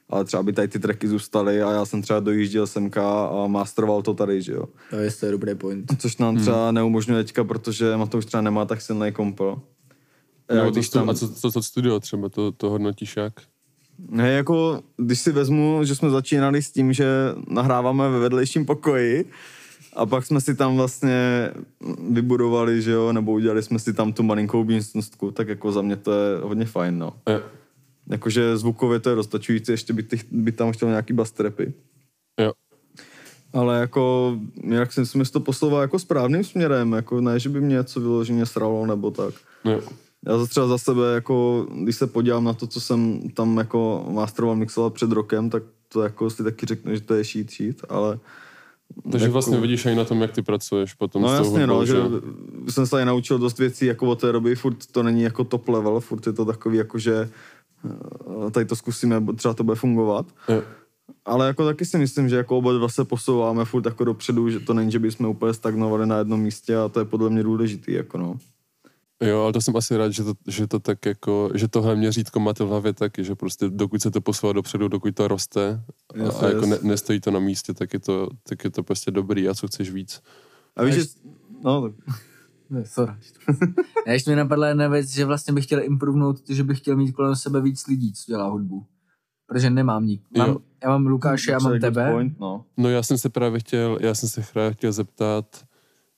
Ale 0.09 0.25
třeba 0.25 0.43
by 0.43 0.53
tady 0.53 0.67
ty 0.67 0.79
tracky 0.79 1.07
zůstaly 1.07 1.63
a 1.63 1.71
já 1.71 1.85
jsem 1.85 2.01
třeba 2.01 2.19
dojížděl 2.19 2.67
semka 2.67 3.25
a 3.25 3.47
masteroval 3.47 4.01
to 4.01 4.13
tady, 4.13 4.41
že 4.41 4.51
jo. 4.53 4.65
To 4.89 4.95
je 4.95 5.11
to 5.11 5.25
je 5.25 5.31
dobrý 5.31 5.55
point. 5.55 6.01
Což 6.01 6.17
nám 6.17 6.37
třeba 6.37 6.71
neumožňuje 6.71 7.23
teďka, 7.23 7.43
protože 7.43 7.97
Matouš 7.97 8.25
třeba 8.25 8.41
nemá 8.41 8.65
tak 8.65 8.81
silný 8.81 9.11
kompl. 9.11 9.61
Jo, 10.55 10.63
to 10.65 10.71
když 10.71 10.87
stu- 10.87 11.09
A 11.09 11.13
co, 11.13 11.33
co, 11.33 11.51
co 11.51 11.61
studio 11.61 11.99
třeba, 11.99 12.29
to, 12.29 12.51
to 12.51 12.69
hodnotíš 12.69 13.17
jak? 13.17 13.33
Ne, 14.09 14.31
jako, 14.31 14.83
když 14.97 15.19
si 15.19 15.31
vezmu, 15.31 15.79
že 15.83 15.95
jsme 15.95 16.09
začínali 16.09 16.61
s 16.61 16.71
tím, 16.71 16.93
že 16.93 17.05
nahráváme 17.47 18.09
ve 18.09 18.19
vedlejším 18.19 18.65
pokoji 18.65 19.25
a 19.95 20.05
pak 20.05 20.25
jsme 20.25 20.41
si 20.41 20.55
tam 20.55 20.75
vlastně 20.75 21.49
vybudovali, 22.09 22.81
že 22.81 22.91
jo, 22.91 23.13
nebo 23.13 23.31
udělali 23.31 23.63
jsme 23.63 23.79
si 23.79 23.93
tam 23.93 24.13
tu 24.13 24.23
malinkou 24.23 24.63
místnostku, 24.63 25.31
tak 25.31 25.47
jako 25.47 25.71
za 25.71 25.81
mě 25.81 25.95
to 25.95 26.11
je 26.11 26.37
hodně 26.41 26.65
fajn, 26.65 26.97
no. 26.97 27.13
Jo. 27.29 27.41
Jakože 28.09 28.57
zvukově 28.57 28.99
to 28.99 29.09
je 29.09 29.15
dostačující, 29.15 29.71
ještě 29.71 29.93
by, 29.93 30.03
ty, 30.03 30.19
by 30.31 30.51
tam 30.51 30.71
chtěl 30.71 30.89
nějaký 30.89 31.13
bass 31.13 31.31
trapy. 31.31 31.73
Jo. 32.39 32.51
Ale 33.53 33.79
jako, 33.79 34.35
si 34.89 34.99
myslím, 34.99 35.21
že 35.21 35.25
se 35.25 35.31
to 35.31 35.39
posouvá 35.39 35.81
jako 35.81 35.99
správným 35.99 36.43
směrem, 36.43 36.93
jako 36.93 37.21
ne, 37.21 37.39
že 37.39 37.49
by 37.49 37.61
mě 37.61 37.75
něco 37.75 37.99
vyloženě 37.99 38.45
sralo 38.45 38.85
nebo 38.85 39.11
tak. 39.11 39.33
Jo. 39.65 39.81
Já 40.27 40.45
třeba 40.45 40.67
za 40.67 40.77
sebe, 40.77 41.13
jako, 41.13 41.67
když 41.83 41.95
se 41.95 42.07
podívám 42.07 42.43
na 42.43 42.53
to, 42.53 42.67
co 42.67 42.81
jsem 42.81 43.29
tam 43.29 43.57
jako 43.57 44.05
masteroval, 44.09 44.55
mixoval 44.55 44.89
před 44.89 45.11
rokem, 45.11 45.49
tak 45.49 45.63
to 45.87 46.01
jako 46.01 46.29
si 46.29 46.43
taky 46.43 46.65
řeknu, 46.65 46.95
že 46.95 47.01
to 47.01 47.13
je 47.13 47.23
sheet 47.23 47.51
sheet, 47.51 47.81
ale... 47.89 48.19
Takže 49.11 49.25
jako, 49.25 49.33
vlastně 49.33 49.59
vidíš 49.59 49.85
i 49.85 49.95
na 49.95 50.05
tom, 50.05 50.21
jak 50.21 50.31
ty 50.31 50.41
pracuješ 50.41 50.93
potom 50.93 51.21
No 51.21 51.29
s 51.29 51.33
jasně, 51.33 51.59
hudbou, 51.59 51.73
no, 51.73 51.85
že 51.85 51.95
jo? 51.95 52.09
jsem 52.69 52.85
se 52.85 52.91
tady 52.91 53.05
naučil 53.05 53.39
dost 53.39 53.59
věcí 53.59 53.85
jako 53.85 54.07
od 54.07 54.21
té 54.21 54.31
doby, 54.31 54.55
furt 54.55 54.85
to 54.91 55.03
není 55.03 55.21
jako 55.21 55.43
top 55.43 55.67
level, 55.67 55.99
furt 55.99 56.27
je 56.27 56.33
to 56.33 56.45
takový 56.45 56.77
jako, 56.77 56.99
že 56.99 57.29
eh, 58.47 58.51
tady 58.51 58.65
to 58.65 58.75
zkusíme, 58.75 59.23
třeba 59.35 59.53
to 59.53 59.63
bude 59.63 59.75
fungovat. 59.75 60.25
Jo. 60.49 60.63
Ale 61.25 61.47
jako 61.47 61.65
taky 61.65 61.85
si 61.85 61.97
myslím, 61.97 62.29
že 62.29 62.35
jako 62.35 62.57
oba 62.57 62.73
dva 62.73 62.89
se 62.89 63.05
posouváme 63.05 63.65
furt 63.65 63.85
jako 63.85 64.03
dopředu, 64.03 64.49
že 64.49 64.59
to 64.59 64.73
není, 64.73 64.91
že 64.91 64.99
bychom 64.99 65.25
úplně 65.25 65.53
stagnovali 65.53 66.05
na 66.05 66.17
jednom 66.17 66.41
místě 66.41 66.77
a 66.77 66.89
to 66.89 66.99
je 66.99 67.05
podle 67.05 67.29
mě 67.29 67.43
důležitý, 67.43 67.93
jako 67.93 68.17
no. 68.17 68.37
Jo, 69.21 69.41
ale 69.43 69.53
to 69.53 69.61
jsem 69.61 69.75
asi 69.75 69.97
rád, 69.97 70.09
že 70.09 70.23
to, 70.23 70.33
že 70.47 70.67
to 70.67 70.79
tak 70.79 71.05
jako, 71.05 71.49
že 71.53 71.67
tohle 71.67 71.95
měřítko 71.95 72.39
máte 72.39 72.63
v 72.63 72.67
hlavě 72.67 72.93
taky, 72.93 73.23
že 73.23 73.35
prostě 73.35 73.69
dokud 73.69 74.01
se 74.01 74.11
to 74.11 74.21
posouvá 74.21 74.53
dopředu, 74.53 74.87
dokud 74.87 75.15
to 75.15 75.27
roste 75.27 75.83
a, 76.13 76.17
Yes, 76.17 76.41
a 76.41 76.47
jako 76.47 76.65
yes. 76.65 76.69
ne, 76.69 76.77
nestojí 76.89 77.19
to 77.19 77.31
na 77.31 77.39
místě, 77.39 77.73
tak 77.73 77.93
je 77.93 77.99
to, 77.99 78.29
tak 78.49 78.63
je 78.63 78.69
to 78.69 78.83
prostě 78.83 79.11
dobrý 79.11 79.49
a 79.49 79.53
co 79.53 79.67
chceš 79.67 79.91
víc. 79.91 80.21
A 80.75 80.83
víš, 80.83 80.95
že... 80.95 81.01
No, 81.63 81.81
tak 81.81 81.93
Ne, 82.69 82.85
sorry. 82.85 83.13
Já 84.07 84.13
ještě 84.13 84.29
mi 84.31 84.35
napadla 84.35 84.67
jedna 84.67 84.87
věc, 84.87 85.09
že 85.09 85.25
vlastně 85.25 85.53
bych 85.53 85.63
chtěl 85.65 85.83
improvnout, 85.83 86.49
že 86.49 86.63
bych 86.63 86.77
chtěl 86.77 86.95
mít 86.95 87.11
kolem 87.11 87.35
sebe 87.35 87.61
víc 87.61 87.87
lidí, 87.87 88.13
co 88.13 88.23
dělá 88.27 88.47
hudbu. 88.47 88.85
Protože 89.47 89.69
nemám 89.69 90.05
nik. 90.05 90.21
Mám, 90.37 90.49
Jo. 90.49 90.57
já 90.83 90.89
mám 90.89 91.05
Lukáše, 91.05 91.51
já 91.51 91.59
mám 91.59 91.79
tebe. 91.79 92.11
Point, 92.11 92.39
no. 92.39 92.65
No 92.77 92.89
já 92.89 93.03
jsem 93.03 93.17
se 93.17 93.29
právě 93.29 93.59
chtěl, 93.59 93.97
já 94.01 94.15
jsem 94.15 94.29
se 94.29 94.43
právě 94.53 94.73
chtěl 94.73 94.91
zeptat, 94.91 95.65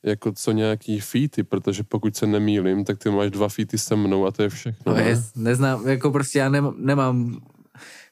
jako 0.03 0.31
co 0.31 0.51
nějaký 0.51 0.99
featy, 0.99 1.43
protože 1.43 1.83
pokud 1.83 2.15
se 2.15 2.27
nemýlím, 2.27 2.85
tak 2.85 2.97
ty 2.97 3.09
máš 3.09 3.31
dva 3.31 3.49
featy 3.49 3.77
se 3.77 3.95
mnou 3.95 4.25
a 4.25 4.31
to 4.31 4.43
je 4.43 4.49
všechno. 4.49 4.91
No 4.91 4.93
ne? 4.93 5.03
jest, 5.03 5.37
neznám, 5.37 5.87
jako 5.87 6.11
prostě 6.11 6.39
já 6.39 6.49
nemám, 6.49 6.75
nemám 6.77 7.39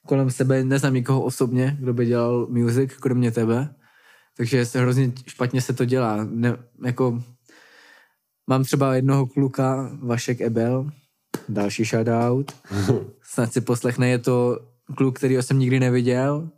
kolem 0.05 0.31
sebe, 0.31 0.63
neznám 0.63 0.93
nikoho 0.93 1.21
osobně, 1.21 1.77
kdo 1.79 1.93
by 1.93 2.05
dělal 2.05 2.47
music, 2.49 2.93
kromě 2.93 3.31
tebe. 3.31 3.75
Takže 4.37 4.65
se 4.65 4.81
hrozně 4.81 5.11
špatně 5.27 5.61
se 5.61 5.73
to 5.73 5.85
dělá. 5.85 6.27
Ne, 6.29 6.57
jako, 6.85 7.23
mám 8.47 8.63
třeba 8.63 8.95
jednoho 8.95 9.27
kluka, 9.27 9.89
Vašek 10.01 10.41
Ebel, 10.41 10.89
další 11.49 11.83
shoutout. 11.83 12.51
Snad 13.23 13.53
si 13.53 13.61
poslechne, 13.61 14.09
je 14.09 14.17
to 14.17 14.59
kluk, 14.97 15.17
kterýho 15.17 15.43
jsem 15.43 15.59
nikdy 15.59 15.79
neviděl. 15.79 16.49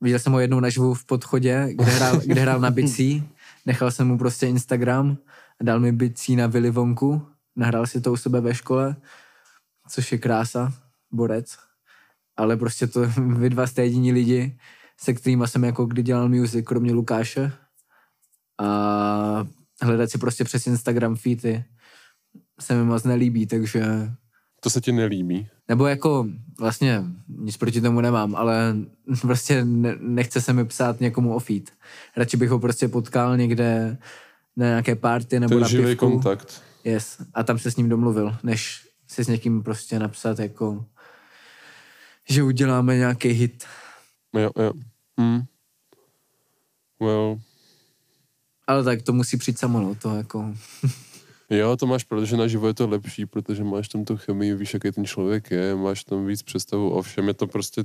Viděl 0.00 0.18
jsem 0.18 0.32
ho 0.32 0.40
jednou 0.40 0.60
naživu 0.60 0.94
v 0.94 1.04
podchodě, 1.04 1.68
kde 1.72 1.84
hrál, 1.84 2.20
kde 2.26 2.40
hrál 2.40 2.60
na 2.60 2.70
bicí. 2.70 3.28
Nechal 3.66 3.90
jsem 3.90 4.08
mu 4.08 4.18
prostě 4.18 4.46
Instagram 4.46 5.18
dal 5.62 5.80
mi 5.80 5.92
bicí 5.92 6.36
na 6.36 6.46
Willy 6.46 6.70
Vonku. 6.70 7.26
Nahrál 7.56 7.86
si 7.86 8.00
to 8.00 8.12
u 8.12 8.16
sebe 8.16 8.40
ve 8.40 8.54
škole, 8.54 8.96
což 9.88 10.12
je 10.12 10.18
krása, 10.18 10.72
borec. 11.10 11.58
Ale 12.36 12.56
prostě 12.56 12.86
to 12.86 13.00
vy 13.36 13.50
dva 13.50 13.66
jste 13.66 13.82
jediní 13.82 14.12
lidi, 14.12 14.58
se 15.00 15.14
kterými 15.14 15.48
jsem 15.48 15.64
jako 15.64 15.86
kdy 15.86 16.02
dělal 16.02 16.28
music, 16.28 16.66
kromě 16.66 16.92
Lukáše. 16.92 17.52
A 18.60 19.46
hledat 19.82 20.10
si 20.10 20.18
prostě 20.18 20.44
přes 20.44 20.66
Instagram 20.66 21.16
feety 21.16 21.64
se 22.60 22.74
mi 22.74 22.84
moc 22.84 23.04
nelíbí, 23.04 23.46
takže 23.46 23.82
To 24.60 24.70
se 24.70 24.80
ti 24.80 24.92
nelíbí. 24.92 25.48
nebo 25.68 25.86
jako 25.86 26.26
vlastně 26.58 27.02
nic 27.28 27.56
proti 27.56 27.80
tomu 27.80 28.00
nemám, 28.00 28.36
ale 28.36 28.76
prostě 29.20 29.64
ne, 29.64 29.96
nechce 30.00 30.40
se 30.40 30.52
mi 30.52 30.64
psát 30.64 31.00
někomu 31.00 31.34
o 31.34 31.38
feed. 31.38 31.70
Radši 32.16 32.36
bych 32.36 32.50
ho 32.50 32.58
prostě 32.58 32.88
potkal 32.88 33.36
někde 33.36 33.98
na 34.56 34.66
nějaké 34.66 34.94
party 34.96 35.40
nebo 35.40 35.54
Ten 35.54 35.60
na 35.62 35.68
živý 35.68 35.84
pivku. 35.84 36.10
kontakt. 36.10 36.62
Yes. 36.84 37.16
A 37.34 37.42
tam 37.42 37.58
se 37.58 37.70
s 37.70 37.76
ním 37.76 37.88
domluvil, 37.88 38.36
než 38.42 38.88
si 39.08 39.24
s 39.24 39.28
někým 39.28 39.62
prostě 39.62 39.98
napsat 39.98 40.38
jako 40.38 40.84
že 42.28 42.42
uděláme 42.42 42.96
nějaký 42.96 43.28
hit. 43.28 43.64
Jo, 44.38 44.50
jo. 44.62 44.72
Hm. 45.20 45.42
Well, 47.00 47.40
Ale 48.66 48.84
tak 48.84 49.02
to 49.02 49.12
musí 49.12 49.36
přijít 49.36 49.58
samo, 49.58 49.80
no, 49.80 49.94
to 49.94 50.16
jako... 50.16 50.54
Jo, 51.50 51.76
to 51.76 51.86
máš, 51.86 52.04
protože 52.04 52.36
naživo 52.36 52.66
je 52.66 52.74
to 52.74 52.88
lepší, 52.88 53.26
protože 53.26 53.64
máš 53.64 53.88
tam 53.88 54.04
tu 54.04 54.16
chemii, 54.16 54.54
víš, 54.54 54.74
jaký 54.74 54.92
ten 54.92 55.04
člověk 55.04 55.50
je, 55.50 55.76
máš 55.76 56.04
tam 56.04 56.26
víc 56.26 56.42
představu 56.42 56.90
o 56.90 57.02
všem, 57.02 57.28
je 57.28 57.34
to 57.34 57.46
prostě 57.46 57.84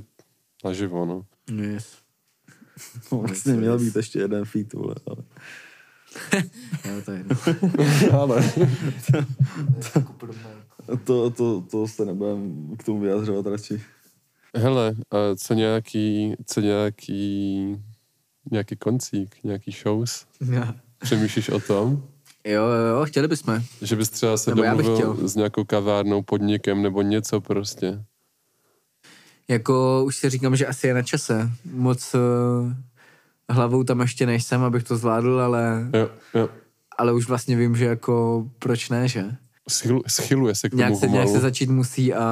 naživo, 0.64 1.06
no. 1.06 1.26
Yes. 1.62 1.96
Vlastně 3.10 3.52
měl 3.52 3.78
být 3.78 3.96
ještě 3.96 4.18
jeden 4.18 4.44
feat, 4.44 4.72
vole, 4.72 4.94
ale... 5.06 5.16
Jo, 6.84 7.02
to 7.04 7.12
je 7.12 7.18
jedno. 7.18 7.36
Ale... 8.20 8.52
To, 11.04 11.30
to, 11.30 11.60
to 11.60 11.88
se 11.88 12.04
nebudem 12.04 12.70
k 12.78 12.84
tomu 12.84 13.00
vyjadřovat 13.00 13.46
radši. 13.46 13.82
Hele, 14.54 14.94
a 15.10 15.16
co 15.36 15.54
nějaký, 15.54 16.34
co 16.46 16.60
nějaký, 16.60 17.76
nějaký 18.50 18.76
koncík, 18.76 19.36
nějaký 19.44 19.70
shows? 19.70 20.26
Přemýšlíš 20.98 21.48
o 21.48 21.60
tom? 21.60 22.08
Jo, 22.52 22.64
jo, 22.98 23.04
chtěli 23.04 23.28
bychom. 23.28 23.62
Že 23.82 23.96
bys 23.96 24.10
třeba 24.10 24.36
se 24.36 24.50
Nebo 24.50 24.62
domluvil 24.62 25.28
s 25.28 25.36
nějakou 25.36 25.64
kavárnou, 25.64 26.22
podnikem 26.22 26.82
nebo 26.82 27.02
něco 27.02 27.40
prostě. 27.40 28.04
Jako 29.48 30.02
už 30.06 30.16
si 30.16 30.30
říkám, 30.30 30.56
že 30.56 30.66
asi 30.66 30.86
je 30.86 30.94
na 30.94 31.02
čase. 31.02 31.50
Moc 31.72 32.14
uh, 32.14 32.72
hlavou 33.50 33.84
tam 33.84 34.00
ještě 34.00 34.26
nejsem, 34.26 34.62
abych 34.62 34.84
to 34.84 34.96
zvládl, 34.96 35.40
ale, 35.40 35.90
Jo, 35.94 36.10
jo. 36.34 36.48
ale 36.98 37.12
už 37.12 37.28
vlastně 37.28 37.56
vím, 37.56 37.76
že 37.76 37.84
jako 37.84 38.46
proč 38.58 38.88
ne, 38.88 39.08
že? 39.08 39.24
Schylu, 39.68 40.02
schyluje 40.08 40.54
se 40.54 40.68
k 40.68 40.70
tomu 40.70 40.78
Nějak 40.78 40.96
se, 40.96 41.08
nějak 41.08 41.28
se 41.28 41.40
začít 41.40 41.70
musí 41.70 42.14
a, 42.14 42.24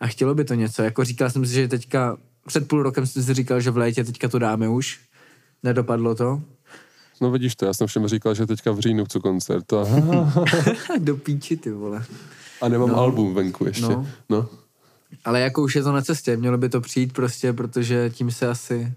a 0.00 0.06
chtělo 0.06 0.34
by 0.34 0.44
to 0.44 0.54
něco. 0.54 0.82
Jako 0.82 1.04
říkal 1.04 1.30
jsem 1.30 1.46
si, 1.46 1.52
že 1.52 1.68
teďka, 1.68 2.16
před 2.46 2.68
půl 2.68 2.82
rokem 2.82 3.06
jsem 3.06 3.22
si 3.22 3.34
říkal, 3.34 3.60
že 3.60 3.70
v 3.70 3.76
létě 3.76 4.04
teďka 4.04 4.28
to 4.28 4.38
dáme 4.38 4.68
už. 4.68 5.00
Nedopadlo 5.62 6.14
to. 6.14 6.42
No 7.20 7.30
vidíš 7.30 7.56
to, 7.56 7.64
já 7.66 7.74
jsem 7.74 7.86
všem 7.86 8.08
říkal, 8.08 8.34
že 8.34 8.46
teďka 8.46 8.72
v 8.72 8.78
říjnu 8.80 9.04
chci 9.04 9.20
koncert. 9.20 9.72
A, 9.72 9.84
Do 10.98 11.16
píči, 11.16 11.56
ty 11.56 11.70
vole. 11.70 12.04
a 12.62 12.68
nemám 12.68 12.88
No. 12.88 12.96
album 12.96 13.34
venku 13.34 13.66
ještě. 13.66 13.82
No. 13.82 14.06
no. 14.28 14.48
Ale 15.24 15.40
jako 15.40 15.62
už 15.62 15.76
je 15.76 15.82
to 15.82 15.92
na 15.92 16.02
cestě, 16.02 16.36
mělo 16.36 16.58
by 16.58 16.68
to 16.68 16.80
přijít 16.80 17.12
prostě, 17.12 17.52
protože 17.52 18.10
tím 18.10 18.30
se 18.30 18.48
asi 18.48 18.92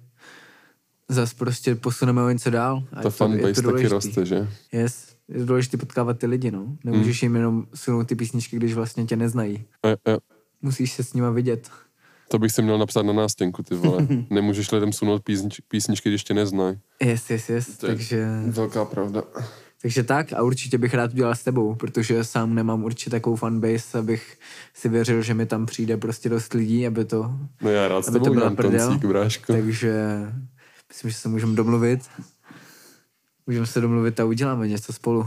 zas 1.09 1.34
prostě 1.34 1.76
posuneme 1.76 2.24
o 2.24 2.30
něco 2.30 2.49
dál. 2.49 2.84
A 2.93 3.01
Ta 3.01 3.09
fanbase 3.09 3.61
taky 3.61 3.88
roste, 3.88 4.26
že? 4.26 4.47
Yes. 4.71 5.13
Je 5.28 5.45
důležité 5.45 5.78
potkávat 5.78 6.19
ty 6.19 6.28
lidi, 6.28 6.51
no. 6.51 6.78
Nemůžeš 6.84 7.21
Hmm. 7.21 7.26
jim 7.30 7.36
jenom 7.36 7.65
sunout 7.76 8.07
ty 8.07 8.15
písničky, 8.15 8.55
když 8.55 8.74
vlastně 8.74 9.05
tě 9.05 9.15
neznají. 9.15 9.63
Jo, 9.86 9.95
jo. 10.07 10.17
Musíš 10.61 10.93
se 10.93 11.03
s 11.03 11.13
nima 11.13 11.30
vidět. 11.30 11.69
To 12.28 12.39
bych 12.39 12.51
si 12.51 12.61
měl 12.61 12.78
napsat 12.78 13.01
na 13.03 13.13
nástěnku, 13.13 13.63
ty 13.63 13.76
vole. 13.76 14.07
Nemůžeš 14.30 14.71
lidem 14.71 14.93
sunout 14.93 15.24
písnič, 15.24 15.59
písničky, 15.67 16.09
když 16.09 16.24
tě 16.24 16.34
neznají. 16.34 16.80
Yes, 17.03 17.30
yes, 17.30 17.49
yes. 17.49 17.78
To 17.78 17.86
je 17.88 17.95
Takže, 17.95 18.28
Velká 18.47 18.86
pravda. 18.86 19.24
takže 19.82 20.03
tak 20.03 20.34
a 20.34 20.43
určitě 20.43 20.78
bych 20.78 20.93
rád 20.93 21.11
udělal 21.13 21.36
s 21.36 21.43
tebou, 21.43 21.76
protože 21.76 22.24
sám 22.24 22.55
nemám 22.55 22.84
určitě 22.84 23.09
takovou 23.09 23.36
fanbase, 23.36 23.99
abych 23.99 24.38
si 24.74 24.89
věřil, 24.89 25.21
že 25.21 25.34
mi 25.34 25.45
tam 25.45 25.65
přijde 25.65 25.97
prostě 25.97 26.30
dost 26.30 26.53
lidí, 26.53 26.88
aby 26.88 27.05
to... 27.05 27.32
No 27.61 27.69
já 27.69 27.88
rád 27.88 28.01
s 28.01 28.05
to 28.05 28.11
tebou 28.11 28.34
dám 28.36 28.55
prdel. 28.55 28.88
koncík, 28.88 29.05
bráško. 29.09 29.53
Takže 29.53 29.93
myslím, 30.89 31.11
že 31.11 31.17
se 31.17 31.30
můžeme 31.30 31.55
domluvit. 31.55 31.99
Můžeme 33.47 33.65
se 33.65 33.82
domluvit 33.82 34.19
a 34.19 34.26
uděláme 34.26 34.67
něco 34.67 34.93
spolu. 34.93 35.26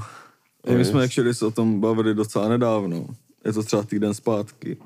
My 0.76 0.84
jsme 0.84 1.04
actually 1.04 1.34
se 1.34 1.46
o 1.46 1.50
tom 1.50 1.80
bavili 1.80 2.14
docela 2.14 2.48
nedávno. 2.48 3.06
Je 3.44 3.52
to 3.52 3.62
třeba 3.62 3.82
týden 3.82 4.14
zpátky. 4.14 4.76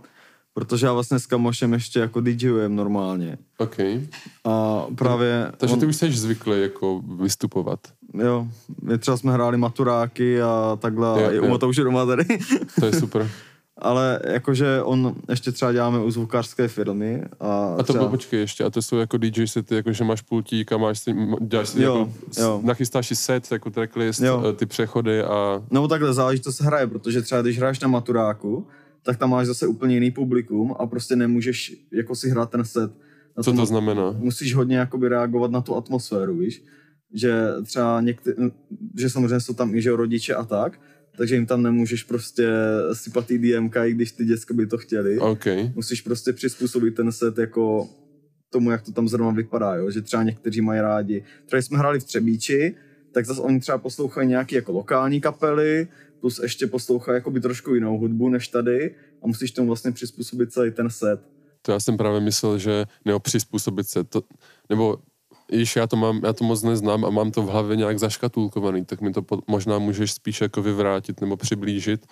Protože 0.55 0.87
já 0.87 0.93
vlastně 0.93 1.19
s 1.19 1.27
kamošem 1.27 1.73
ještě 1.73 2.01
jako 2.01 2.21
DJujem 2.21 2.77
normálně. 2.77 3.39
OK. 3.59 3.77
A 4.45 4.85
právě... 4.95 5.53
Takže 5.57 5.75
on- 5.75 5.81
ty 5.81 5.87
už 5.87 5.97
jsi 5.97 6.13
zvyklý 6.13 6.63
jako 6.63 7.03
vystupovat. 7.23 7.81
Jo, 8.25 8.47
my 8.83 8.99
třeba 8.99 9.17
jsme 9.17 9.33
hráli 9.33 9.57
maturáky 9.57 10.43
a 10.43 10.79
takhle, 10.81 11.09
Jo, 11.09 11.25
jo, 11.25 11.31
je 11.31 11.37
jo. 11.37 11.43
u 11.45 11.49
Matouše 11.49 11.83
doma 11.85 12.07
tady. 12.07 12.25
To 12.81 12.87
je 12.87 12.93
super. 12.93 13.31
Ale 13.83 14.21
jakože 14.27 14.83
on 14.83 15.15
ještě 15.29 15.53
třeba 15.53 15.73
děláme 15.73 15.99
u 15.99 16.11
zvukářské 16.11 16.69
firmy 16.69 17.23
a, 17.41 17.65
A 17.75 17.77
to 17.77 17.83
třeba, 17.83 17.99
bylo, 17.99 18.11
počkej 18.11 18.41
ještě, 18.41 18.65
a 18.65 18.71
to 18.71 18.83
jsou 18.83 18.97
jako 18.97 19.17
DJ 19.19 19.47
sety, 19.47 19.75
jako 19.75 19.93
že 19.93 20.05
máš 20.05 20.21
pultík 20.23 20.73
a 20.73 20.77
máš 20.77 20.99
si, 20.99 21.15
děláš 21.41 21.69
si 21.69 21.83
Jo, 21.83 21.99
jako, 21.99 22.11
jo. 22.41 22.61
nachystáš 22.65 23.07
si 23.09 23.17
set, 23.17 23.53
jako 23.53 23.71
tracklist, 23.71 24.21
Jo. 24.21 24.43
eh, 24.51 24.53
ty 24.53 24.67
přechody 24.67 25.23
a 25.23 25.63
No 25.71 25.89
takhle 25.89 26.15
záleží, 26.15 26.41
co 26.41 26.53
se 26.53 26.65
hraje, 26.65 26.87
protože 26.87 27.23
třeba 27.23 27.43
když 27.43 27.59
hraješ 27.59 27.81
na 27.81 27.89
maturáku, 27.89 28.67
tak 29.03 29.17
tam 29.17 29.31
máš 29.31 29.47
zase 29.47 29.67
úplně 29.67 29.95
jiný 29.95 30.11
publikum 30.11 30.75
a 30.79 30.87
prostě 30.87 31.17
nemůžeš 31.17 31.77
jako 31.93 32.15
si 32.15 32.31
hrát 32.31 32.51
ten 32.51 32.65
set. 32.65 32.93
Na 33.37 33.43
co 33.43 33.53
to 33.53 33.67
znamená? 33.67 34.11
Musíš 34.11 34.55
hodně 34.55 34.77
jakoby 34.77 35.09
reagovat 35.09 35.51
na 35.51 35.61
tu 35.61 35.77
atmosféru, 35.77 36.37
víš? 36.37 36.65
Že 37.15 37.35
třeba 37.65 38.01
někdy, 38.01 38.35
že 38.99 39.11
samozřejmě 39.11 39.41
jsou 39.41 39.55
tam 39.55 39.75
i 39.75 39.83
že 39.83 39.97
rodiče 39.97 40.35
a 40.35 40.45
tak, 40.45 40.81
takže 41.17 41.35
jim 41.35 41.47
tam 41.47 41.63
nemůžeš 41.63 42.03
prostě 42.03 42.49
sypat 42.93 43.27
ty 43.27 43.39
DMK, 43.39 43.77
i 43.77 43.93
když 43.93 44.13
ty 44.13 44.25
děcka 44.25 44.55
by 44.55 44.67
to 44.67 44.79
chtěli. 44.79 45.19
OK. 45.19 45.45
musíš 45.75 46.01
prostě 46.01 46.33
přizpůsobit 46.33 46.95
ten 46.95 47.13
set 47.13 47.39
jako 47.39 47.89
tomu, 48.51 48.71
jak 48.71 48.83
to 48.83 48.93
tam 48.93 49.09
zrovna 49.09 49.33
vypadá, 49.33 49.75
jo? 49.75 49.91
že 49.91 50.03
třeba 50.03 50.23
někteří 50.23 50.61
mají 50.61 50.81
rádi. 50.81 51.25
Třeba 51.47 51.63
jsme 51.63 51.79
hráli 51.79 52.01
v 52.01 52.05
Třebíči, 52.05 52.75
tak 53.13 53.27
zase 53.27 53.41
oni 53.41 53.61
třeba 53.61 53.79
poslouchají 53.79 54.29
nějaké 54.29 54.57
jako 54.57 54.73
lokální 54.73 55.21
kapely, 55.21 55.89
plus 56.21 56.41
ještě 56.43 56.66
poslouchají 56.66 57.16
jakoby 57.16 57.41
trošku 57.41 57.75
jinou 57.75 57.99
hudbu 57.99 58.29
než 58.29 58.49
tady 58.49 58.95
a 59.23 59.27
musíš 59.27 59.51
tomu 59.51 59.66
vlastně 59.66 59.93
přizpůsobit 59.93 60.53
celý 60.53 60.71
ten 60.71 60.91
set. 60.91 61.21
To 61.62 61.73
já 61.73 61.81
jsem 61.81 61.97
právě 61.97 62.21
myslel, 62.21 62.59
že 62.59 62.85
nebo 63.05 63.21
přizpůsobit 63.21 63.89
se, 63.89 64.05
to, 64.05 64.23
nebo 64.68 64.99
Již 65.53 65.77
já 65.77 65.87
to 65.87 65.97
mám, 65.97 66.21
já 66.25 66.33
to 66.33 66.45
moc 66.45 66.62
neznám 66.62 67.05
a 67.05 67.11
mám 67.11 67.31
to 67.31 67.43
v 67.43 67.47
hlavě 67.47 67.77
nějak 67.77 67.99
zaškatulkovaný, 67.99 68.85
tak 68.85 69.01
mi 69.01 69.12
to 69.12 69.23
po, 69.23 69.39
možná 69.47 69.79
můžeš 69.79 70.12
spíš 70.12 70.41
jako 70.41 70.62
vyvrátit 70.62 71.21
nebo 71.21 71.37
přiblížit. 71.37 72.07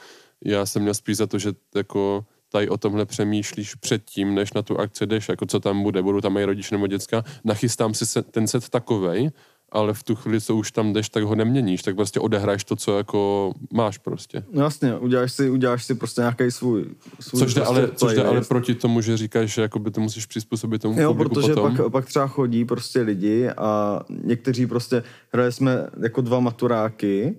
Já 0.45 0.67
jsem 0.67 0.83
měl 0.83 0.95
spíš 0.95 1.17
za 1.17 1.27
to, 1.27 1.39
že 1.39 1.53
jako 1.75 2.25
tady 2.53 2.69
o 2.69 2.77
tomhle 2.77 3.07
přemýšlíš 3.07 3.75
předtím, 3.75 4.35
než 4.35 4.53
na 4.53 4.63
tu 4.63 4.81
akci 4.81 5.07
jdeš, 5.07 5.29
jako 5.29 5.47
co 5.47 5.61
tam 5.61 5.83
bude, 5.83 6.03
budou 6.03 6.21
tam 6.21 6.37
i 6.37 6.45
rodiče 6.45 6.75
nebo 6.75 6.87
děcka, 6.87 7.25
nachystám 7.45 7.95
si 7.95 8.07
se, 8.07 8.23
ten 8.23 8.47
set 8.47 8.69
takovej, 8.69 9.31
ale 9.73 9.95
v 9.95 10.03
tu 10.03 10.15
chvíli, 10.15 10.41
co 10.41 10.57
už 10.57 10.73
tam 10.73 10.93
jdeš, 10.93 11.09
tak 11.09 11.25
ho 11.25 11.35
neměníš, 11.35 11.83
tak 11.83 11.97
prostě 11.97 12.21
odehraješ 12.21 12.65
to, 12.65 12.77
co 12.77 12.97
jako 12.97 13.53
máš 13.73 13.99
prostě. 13.99 14.45
No 14.53 14.63
jasně, 14.63 14.97
uděláš 14.97 15.33
si, 15.33 15.51
uděláš 15.51 15.85
si 15.85 15.95
prostě 15.95 16.21
nějaký 16.21 16.51
svůj, 16.51 16.85
svůj 17.21 17.41
Což 17.41 17.55
jde, 17.55 17.61
prostě 17.61 17.81
ale, 17.81 17.91
což 17.95 18.15
jde 18.15 18.25
ale 18.25 18.41
proti 18.41 18.75
tomu, 18.75 19.01
že 19.01 19.17
říkáš, 19.17 19.55
že 19.55 19.63
jakoby 19.63 19.91
to 19.91 20.01
musíš 20.01 20.27
přizpůsobit 20.27 20.83
tomu 20.83 21.01
Jo, 21.01 21.15
protože 21.15 21.55
potom. 21.55 21.77
pak, 21.77 21.93
pak 21.93 22.07
třeba 22.07 22.27
chodí 22.27 22.65
prostě 22.65 23.01
lidi 23.01 23.51
a 23.51 24.01
někteří 24.25 24.67
prostě, 24.67 25.03
hráli 25.33 25.53
jsme 25.53 25.87
jako 26.03 26.21
dva 26.21 26.41
maturáky 26.41 27.37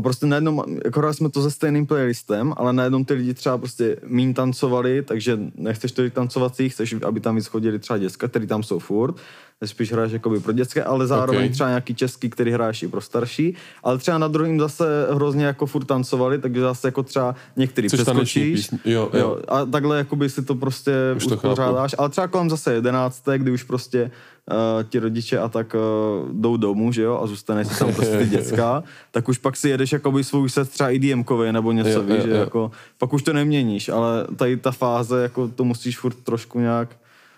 a 0.00 0.02
prostě 0.02 0.26
najednou, 0.26 0.64
jako 0.84 1.12
jsme 1.12 1.30
to 1.30 1.42
se 1.42 1.50
stejným 1.50 1.86
playlistem, 1.86 2.54
ale 2.56 2.72
najednou 2.72 3.04
ty 3.04 3.14
lidi 3.14 3.34
třeba 3.34 3.58
prostě 3.58 3.96
mín 4.06 4.34
tancovali, 4.34 5.02
takže 5.02 5.38
nechceš 5.54 5.92
tolik 5.92 6.14
tancovacích, 6.14 6.72
chceš, 6.72 6.96
aby 7.06 7.20
tam 7.20 7.36
víc 7.36 7.46
chodili 7.46 7.78
třeba 7.78 7.98
děcka, 7.98 8.28
který 8.28 8.46
tam 8.46 8.62
jsou 8.62 8.78
furt, 8.78 9.16
spíš 9.64 9.92
hraješ 9.92 10.12
jakoby 10.12 10.40
pro 10.40 10.52
dětské, 10.52 10.84
ale 10.84 11.06
zároveň 11.06 11.46
Ok. 11.46 11.52
třeba 11.52 11.68
nějaký 11.68 11.94
český, 11.94 12.30
který 12.30 12.50
hráš 12.50 12.82
i 12.82 12.88
pro 12.88 13.00
starší, 13.00 13.54
ale 13.84 13.98
třeba 13.98 14.18
na 14.18 14.28
druhým 14.28 14.60
zase 14.60 15.06
hrozně 15.10 15.44
jako 15.44 15.66
furt 15.66 15.84
tancovali, 15.84 16.38
takže 16.38 16.60
zase 16.60 16.88
jako 16.88 17.02
třeba 17.02 17.34
některý 17.56 17.88
Což 17.88 18.00
přeskočíš. 18.00 18.68
jo, 18.72 18.80
jo. 18.84 19.10
jo, 19.12 19.38
a 19.48 19.64
takhle 19.64 19.98
jakoby 19.98 20.30
si 20.30 20.42
to 20.42 20.54
prostě 20.54 20.92
Už 21.16 21.26
uspořádáš, 21.26 21.94
ale 21.98 22.08
třeba 22.08 22.28
kolem 22.28 22.50
zase 22.50 22.72
jedenácté, 22.74 23.38
kdy 23.38 23.50
už 23.50 23.62
prostě 23.62 24.10
uh, 24.50 24.82
ti 24.88 24.98
rodiče 24.98 25.38
a 25.38 25.48
tak 25.48 25.74
uh, 25.74 26.32
jdou 26.40 26.56
domů, 26.56 26.92
že 26.92 27.02
jo, 27.02 27.20
a 27.22 27.26
zůstane 27.26 27.64
si 27.64 27.78
tam 27.78 27.94
prostě 27.94 28.18
ty 28.18 28.26
děcka, 28.36 28.82
tak 29.10 29.28
už 29.28 29.38
pak 29.38 29.56
si 29.56 29.68
jedeš 29.68 29.92
jakoby 29.92 30.24
svůj 30.24 30.50
set 30.50 30.70
třeba 30.70 30.90
IDM-kový 30.90 31.52
nebo 31.52 31.72
něco, 31.72 31.90
Jo, 31.90 32.02
víš, 32.02 32.16
jo, 32.16 32.22
že 32.24 32.30
jo. 32.30 32.36
jako, 32.36 32.70
pak 32.98 33.12
už 33.12 33.22
to 33.22 33.32
neměníš, 33.32 33.88
ale 33.88 34.26
tady 34.36 34.56
ta 34.56 34.70
fáze, 34.70 35.22
jako 35.22 35.48
to 35.48 35.64
musíš 35.64 35.98
furt 35.98 36.14
trošku 36.24 36.60
nějak 36.60 36.96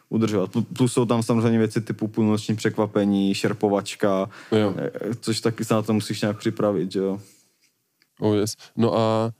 udržovat. 0.09 0.51
Pl- 0.51 0.65
Plus 0.77 0.93
jsou 0.93 1.05
tam 1.05 1.23
samozřejmě 1.23 1.59
věci 1.59 1.81
typu 1.81 2.09
půlnoční 2.09 2.57
překvapení, 2.57 3.35
šerpovačka, 3.35 4.29
Jo. 4.53 4.75
eh, 4.77 4.91
což 5.21 5.41
taky 5.41 5.65
se 5.65 5.75
na 5.75 5.83
to 5.83 5.93
musíš 5.93 6.21
nějak 6.21 6.39
připravit, 6.39 6.93
že 6.93 6.99
jo. 6.99 7.19
Oh 8.21 8.35
yes. 8.37 8.57
No 8.77 8.99
a 8.99 9.31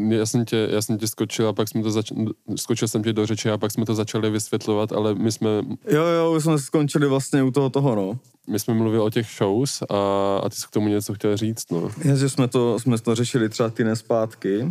já 0.00 0.26
jsem, 0.26 0.44
tě, 0.44 0.68
já 0.70 0.82
jsem 0.82 0.98
tě 0.98 1.06
skočil 1.06 1.48
a 1.48 1.52
pak 1.52 1.68
jsme 1.68 1.82
to 1.82 1.90
zač- 1.90 2.12
skočil 2.56 2.88
jsem 2.88 3.02
tě 3.02 3.12
do 3.12 3.26
řeči 3.26 3.50
a 3.50 3.58
pak 3.58 3.70
jsme 3.70 3.86
to 3.86 3.94
začali 3.94 4.30
vysvětlovat, 4.30 4.92
ale 4.92 5.14
my 5.14 5.32
jsme, 5.32 5.48
Jo, 5.90 6.04
jo, 6.04 6.32
už 6.36 6.42
jsme 6.42 6.58
skončili 6.58 7.08
vlastně 7.08 7.42
u 7.42 7.50
toho 7.50 7.70
toho, 7.70 7.94
no. 7.94 8.18
my 8.48 8.58
jsme 8.58 8.74
mluvili 8.74 9.02
o 9.02 9.10
těch 9.10 9.26
shows 9.38 9.82
a, 9.82 9.94
a 10.44 10.48
ty 10.48 10.56
jsi 10.56 10.66
k 10.66 10.70
tomu 10.70 10.88
něco 10.88 11.14
chtěl 11.14 11.36
říct, 11.36 11.70
no. 11.70 11.90
Je, 12.04 12.16
že 12.16 12.28
jsme 12.28 12.48
to, 12.48 12.78
jsme 12.80 12.98
to 12.98 13.14
řešili 13.14 13.48
třeba 13.48 13.70
týden 13.70 13.96
zpátky. 13.96 14.70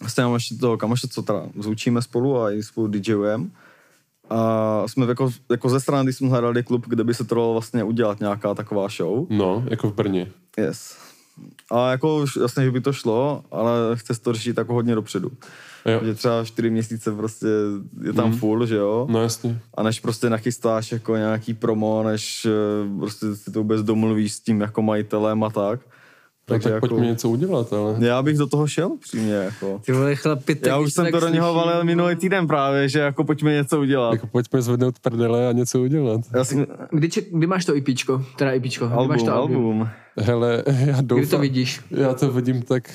Vlastně 0.00 0.24
mám 0.24 0.34
ještě 0.34 0.54
toho 0.54 0.76
kamoše, 0.76 1.08
co 1.08 1.22
teda 1.22 1.42
zvučíme 1.58 2.02
spolu 2.02 2.38
a 2.40 2.52
i 2.52 2.62
spolu 2.62 2.86
DJujeme. 2.88 3.46
A 4.30 4.82
jsme 4.88 5.06
jako, 5.06 5.30
jako 5.50 5.68
ze 5.68 5.80
strany, 5.80 6.04
když 6.06 6.16
jsme 6.16 6.28
hledali 6.28 6.62
klub, 6.62 6.86
kde 6.88 7.04
by 7.04 7.14
se 7.14 7.24
to 7.24 7.52
vlastně 7.52 7.84
udělat 7.84 8.20
nějaká 8.20 8.54
taková 8.54 8.88
show. 8.88 9.26
No, 9.30 9.64
jako 9.70 9.90
v 9.90 9.94
Brně. 9.94 10.30
Yes. 10.58 10.96
A 11.70 11.90
jako 11.90 12.16
už 12.22 12.36
jasně, 12.36 12.64
že 12.64 12.70
by 12.70 12.80
to 12.80 12.92
šlo, 12.92 13.44
ale 13.50 13.72
chce 13.94 14.20
to 14.20 14.32
řešit 14.32 14.58
jako 14.58 14.74
hodně 14.74 14.94
dopředu. 14.94 15.30
Jo. 15.86 16.00
Že 16.04 16.14
třeba 16.14 16.44
čtyři 16.44 16.70
měsíce 16.70 17.12
prostě 17.12 17.46
je 18.02 18.12
tam 18.12 18.28
Mhm. 18.30 18.38
full, 18.38 18.66
že 18.66 18.76
jo? 18.76 19.06
No 19.10 19.22
jasně. 19.22 19.60
A 19.74 19.82
než 19.82 20.00
prostě 20.00 20.30
nachystáš 20.30 20.92
jako 20.92 21.16
nějaký 21.16 21.54
promo, 21.54 22.02
než 22.02 22.46
eh, 22.46 22.98
prostě 22.98 23.36
si 23.36 23.52
to 23.52 23.58
vůbec 23.58 23.82
domluvíš 23.82 24.32
s 24.32 24.40
tím 24.40 24.60
jako 24.60 24.82
majitelem 24.82 25.44
a 25.44 25.50
tak, 25.50 25.80
Takže 26.50 26.64
tak 26.68 26.74
jako, 26.74 26.88
pojďme 26.88 27.06
něco 27.06 27.28
udělat, 27.28 27.72
ale... 27.72 27.94
já 27.98 28.22
bych 28.22 28.38
do 28.38 28.46
toho 28.46 28.66
šel 28.66 28.90
přímě, 29.00 29.34
jako. 29.34 29.80
Ty 29.84 29.92
vole 29.92 30.16
chlapi, 30.16 30.54
tak 30.54 30.66
Já 30.66 30.78
už 30.78 30.92
jsem 30.92 31.04
tak 31.04 31.12
to 31.14 31.20
do 31.20 31.28
něho 31.28 31.54
valil 31.54 31.84
minulý 31.84 32.16
týden 32.16 32.46
právě, 32.46 32.88
že 32.88 32.98
jako 32.98 33.24
pojďme 33.24 33.52
něco 33.52 33.80
udělat. 33.80 34.12
Jako 34.12 34.26
pojďme 34.26 34.62
zvednout 34.62 34.98
prdele 34.98 35.48
a 35.48 35.52
něco 35.52 35.80
udělat. 35.80 36.20
Já 36.34 36.44
jsem, 36.44 36.66
Kdy, 36.90 37.08
če- 37.08 37.22
kdy 37.32 37.46
máš 37.46 37.64
to 37.64 37.76
IPčko? 37.76 38.24
Teda 38.38 38.52
IPčko. 38.52 38.86
Kdy 38.86 39.08
máš 39.08 39.20
album, 39.20 39.26
to 39.26 39.34
album? 39.34 39.56
album. 39.56 39.88
Hele, 40.18 40.62
já 40.66 40.96
Kdy 41.00 41.06
to 41.08 41.14
doufám, 41.14 41.40
vidíš? 41.40 41.80
já 41.90 42.14
to 42.14 42.32
vidím 42.32 42.62
tak, 42.62 42.90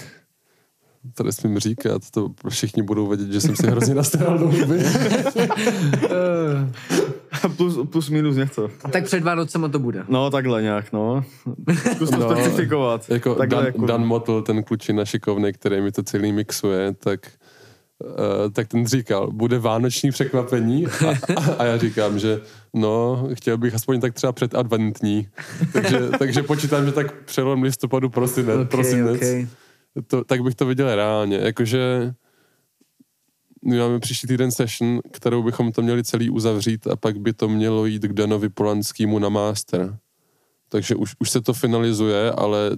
to 1.14 1.24
nesmím 1.24 1.60
říkat, 1.60 2.02
to 2.12 2.30
všichni 2.50 2.84
budou 2.84 3.08
vědět, 3.08 3.32
že 3.32 3.42
jsem 3.42 3.56
si 3.56 3.68
hrozně 3.68 3.96
nastaral 3.96 4.38
do 4.40 4.46
huby. 4.46 4.80
plus, 7.50 7.88
plus 7.92 8.10
minus 8.10 8.36
něco. 8.36 8.70
tak 8.92 9.04
před 9.04 9.24
Vánocema 9.24 9.68
to 9.68 9.80
bude. 9.80 10.04
No 10.08 10.30
takhle 10.30 10.62
nějak, 10.62 10.94
no. 10.94 11.24
Zkus 11.96 12.10
to 12.10 12.18
No, 12.18 12.30
specifikovat. 12.32 13.10
Jako 13.10 13.36
takhle, 13.36 13.58
Dan, 13.58 13.66
jako, 13.66 13.86
Dan 13.86 14.06
Motl, 14.06 14.42
ten 14.42 14.64
klučina 14.64 15.06
šikovný, 15.06 15.54
který 15.54 15.82
mi 15.82 15.92
to 15.92 16.04
celý 16.04 16.32
mixuje, 16.32 16.94
tak 16.94 17.20
Uh, 18.04 18.52
tak 18.52 18.68
ten 18.68 18.88
říkal, 18.88 19.32
bude 19.32 19.60
vánoční 19.60 20.12
překvapení 20.12 20.88
a, 20.88 20.92
a, 21.38 21.54
a 21.58 21.66
já 21.66 21.78
říkám, 21.78 22.20
že 22.20 22.40
no, 22.74 23.28
chtěl 23.34 23.58
bych 23.58 23.74
aspoň 23.74 24.00
tak 24.00 24.14
třeba 24.14 24.34
předadventní. 24.34 25.28
Takže, 25.74 26.00
takže 26.20 26.44
počítám, 26.44 26.86
že 26.86 26.92
tak 26.92 27.14
přelom 27.26 27.64
listopadu 27.64 28.10
prosinec, 28.10 28.56
Okay, 28.56 28.66
prosinec 28.66 29.16
okay. 29.18 29.48
to, 30.08 30.24
tak 30.24 30.44
bych 30.44 30.56
to 30.56 30.66
viděl 30.66 30.96
reálně. 30.96 31.38
Jakože 31.38 32.14
my 33.66 33.80
máme 33.80 34.00
příští 34.00 34.28
týden 34.28 34.52
session, 34.52 35.00
kterou 35.12 35.44
bychom 35.44 35.72
to 35.72 35.82
měli 35.82 36.04
celý 36.04 36.30
uzavřít 36.30 36.88
a 36.88 36.96
pak 36.96 37.20
by 37.20 37.34
to 37.34 37.50
mělo 37.50 37.86
jít 37.86 38.02
k 38.02 38.14
Danovi 38.14 38.50
Polanskýmu 38.50 39.20
na 39.20 39.30
master. 39.30 39.98
Takže 40.70 40.96
už, 40.96 41.16
už 41.20 41.30
se 41.30 41.42
to 41.42 41.54
finalizuje, 41.54 42.32
ale 42.32 42.78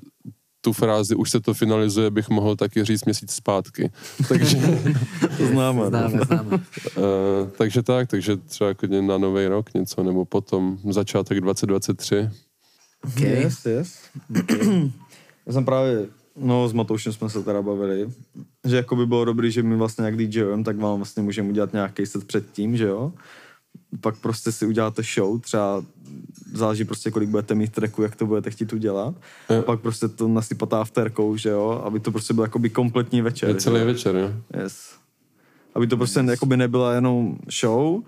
tu 0.62 0.74
frázi 0.74 1.16
už 1.16 1.32
se 1.32 1.40
to 1.40 1.54
finalizuje 1.54 2.12
bych 2.12 2.30
mohl 2.30 2.56
taky 2.56 2.84
říct 2.84 3.06
měsíc 3.06 3.32
zpátky. 3.32 3.92
Takže, 4.30 4.58
to 5.38 5.48
známe. 5.48 5.88
Známe, 5.88 6.20
známe. 6.26 6.56
uh, 6.56 6.62
takže 7.58 7.84
tak, 7.84 8.08
takže 8.08 8.38
třeba 8.38 8.74
klidně 8.74 9.02
na 9.02 9.18
nový 9.18 9.48
rok 9.48 9.74
něco, 9.74 10.04
nebo 10.04 10.26
potom 10.26 10.78
začátek 10.90 11.42
2023. 11.42 12.30
Okay. 13.06 13.30
Yes, 13.30 13.66
yes. 13.66 14.00
Okay. 14.40 14.92
Já 15.46 15.54
jsem 15.54 15.66
právě, 15.66 16.06
no 16.40 16.70
s 16.70 16.74
Matoušem 16.74 17.14
jsme 17.14 17.30
se 17.30 17.44
teda 17.44 17.62
bavili, 17.62 18.10
že 18.66 18.76
jako 18.76 18.96
by 18.96 19.06
bylo 19.06 19.26
dobrý, 19.26 19.52
že 19.52 19.64
my 19.64 19.76
vlastně 19.76 20.06
jak 20.06 20.18
DJujeme, 20.18 20.64
tak 20.64 20.78
vám 20.78 20.98
vlastně 20.98 21.24
můžeme 21.24 21.50
udělat 21.50 21.74
nějaký 21.74 22.06
set 22.06 22.28
předtím, 22.28 22.78
že 22.78 22.88
jo? 22.88 23.14
Pak 24.02 24.18
prostě 24.18 24.52
si 24.52 24.66
uděláte 24.66 25.02
show, 25.16 25.42
třeba 25.42 25.84
záleží 26.54 26.86
prostě, 26.86 27.12
kolik 27.12 27.30
budete 27.30 27.56
mít 27.56 27.72
tracku, 27.72 28.04
jak 28.04 28.16
to 28.16 28.26
budete 28.26 28.52
chtít 28.52 28.74
udělat. 28.74 29.16
Jo. 29.50 29.60
A 29.60 29.62
pak 29.62 29.80
prostě 29.80 30.08
to 30.08 30.28
nasypat 30.28 30.74
afterkou, 30.74 31.38
že 31.38 31.50
jo? 31.50 31.82
Aby 31.86 32.00
to 32.00 32.12
prostě 32.12 32.34
byl 32.34 32.44
jakoby 32.44 32.70
kompletní 32.70 33.22
večer. 33.22 33.50
Je 33.50 33.56
že 33.56 33.62
celý 33.62 33.80
jo? 33.80 33.86
večer, 33.86 34.16
jo? 34.16 34.32
Yes. 34.64 34.96
Aby 35.76 35.88
to 35.88 35.98
prostě 35.98 36.20
jakoby 36.20 36.58
nebyla 36.58 36.94
jenom 36.94 37.38
show, 37.62 38.04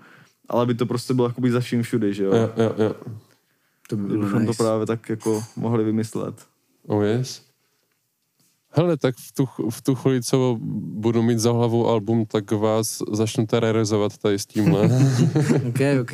ale 0.48 0.62
aby 0.62 0.74
to 0.74 0.86
prostě 0.86 1.14
bylo 1.14 1.28
jakoby 1.28 1.50
za 1.50 1.60
vším 1.60 1.82
všude, 1.82 2.12
že 2.12 2.24
jo? 2.24 2.34
Jo, 2.34 2.50
jo, 2.56 2.74
jo. 2.78 2.94
To 3.88 3.96
by 3.96 4.02
bylo 4.02 4.30
to 4.30 4.38
nice. 4.38 4.62
právě 4.62 4.86
tak 4.86 5.08
jako 5.08 5.44
mohli 5.56 5.84
vymyslet. 5.84 6.34
Oh 6.86 7.04
yes. 7.04 7.49
Hele, 8.72 8.96
tak 8.96 9.14
v 9.16 9.32
tu, 9.32 9.48
v 9.70 9.82
tu 9.82 9.94
chvíli, 9.94 10.22
co 10.22 10.56
budu 10.94 11.22
mít 11.22 11.38
za 11.38 11.52
hlavou 11.52 11.86
album, 11.88 12.26
tak 12.26 12.50
vás 12.50 13.02
začnu 13.12 13.46
terrorizovat 13.46 14.18
tady 14.18 14.38
s 14.38 14.46
tímhle. 14.46 14.88
Ok, 15.68 15.80
ok. 16.00 16.12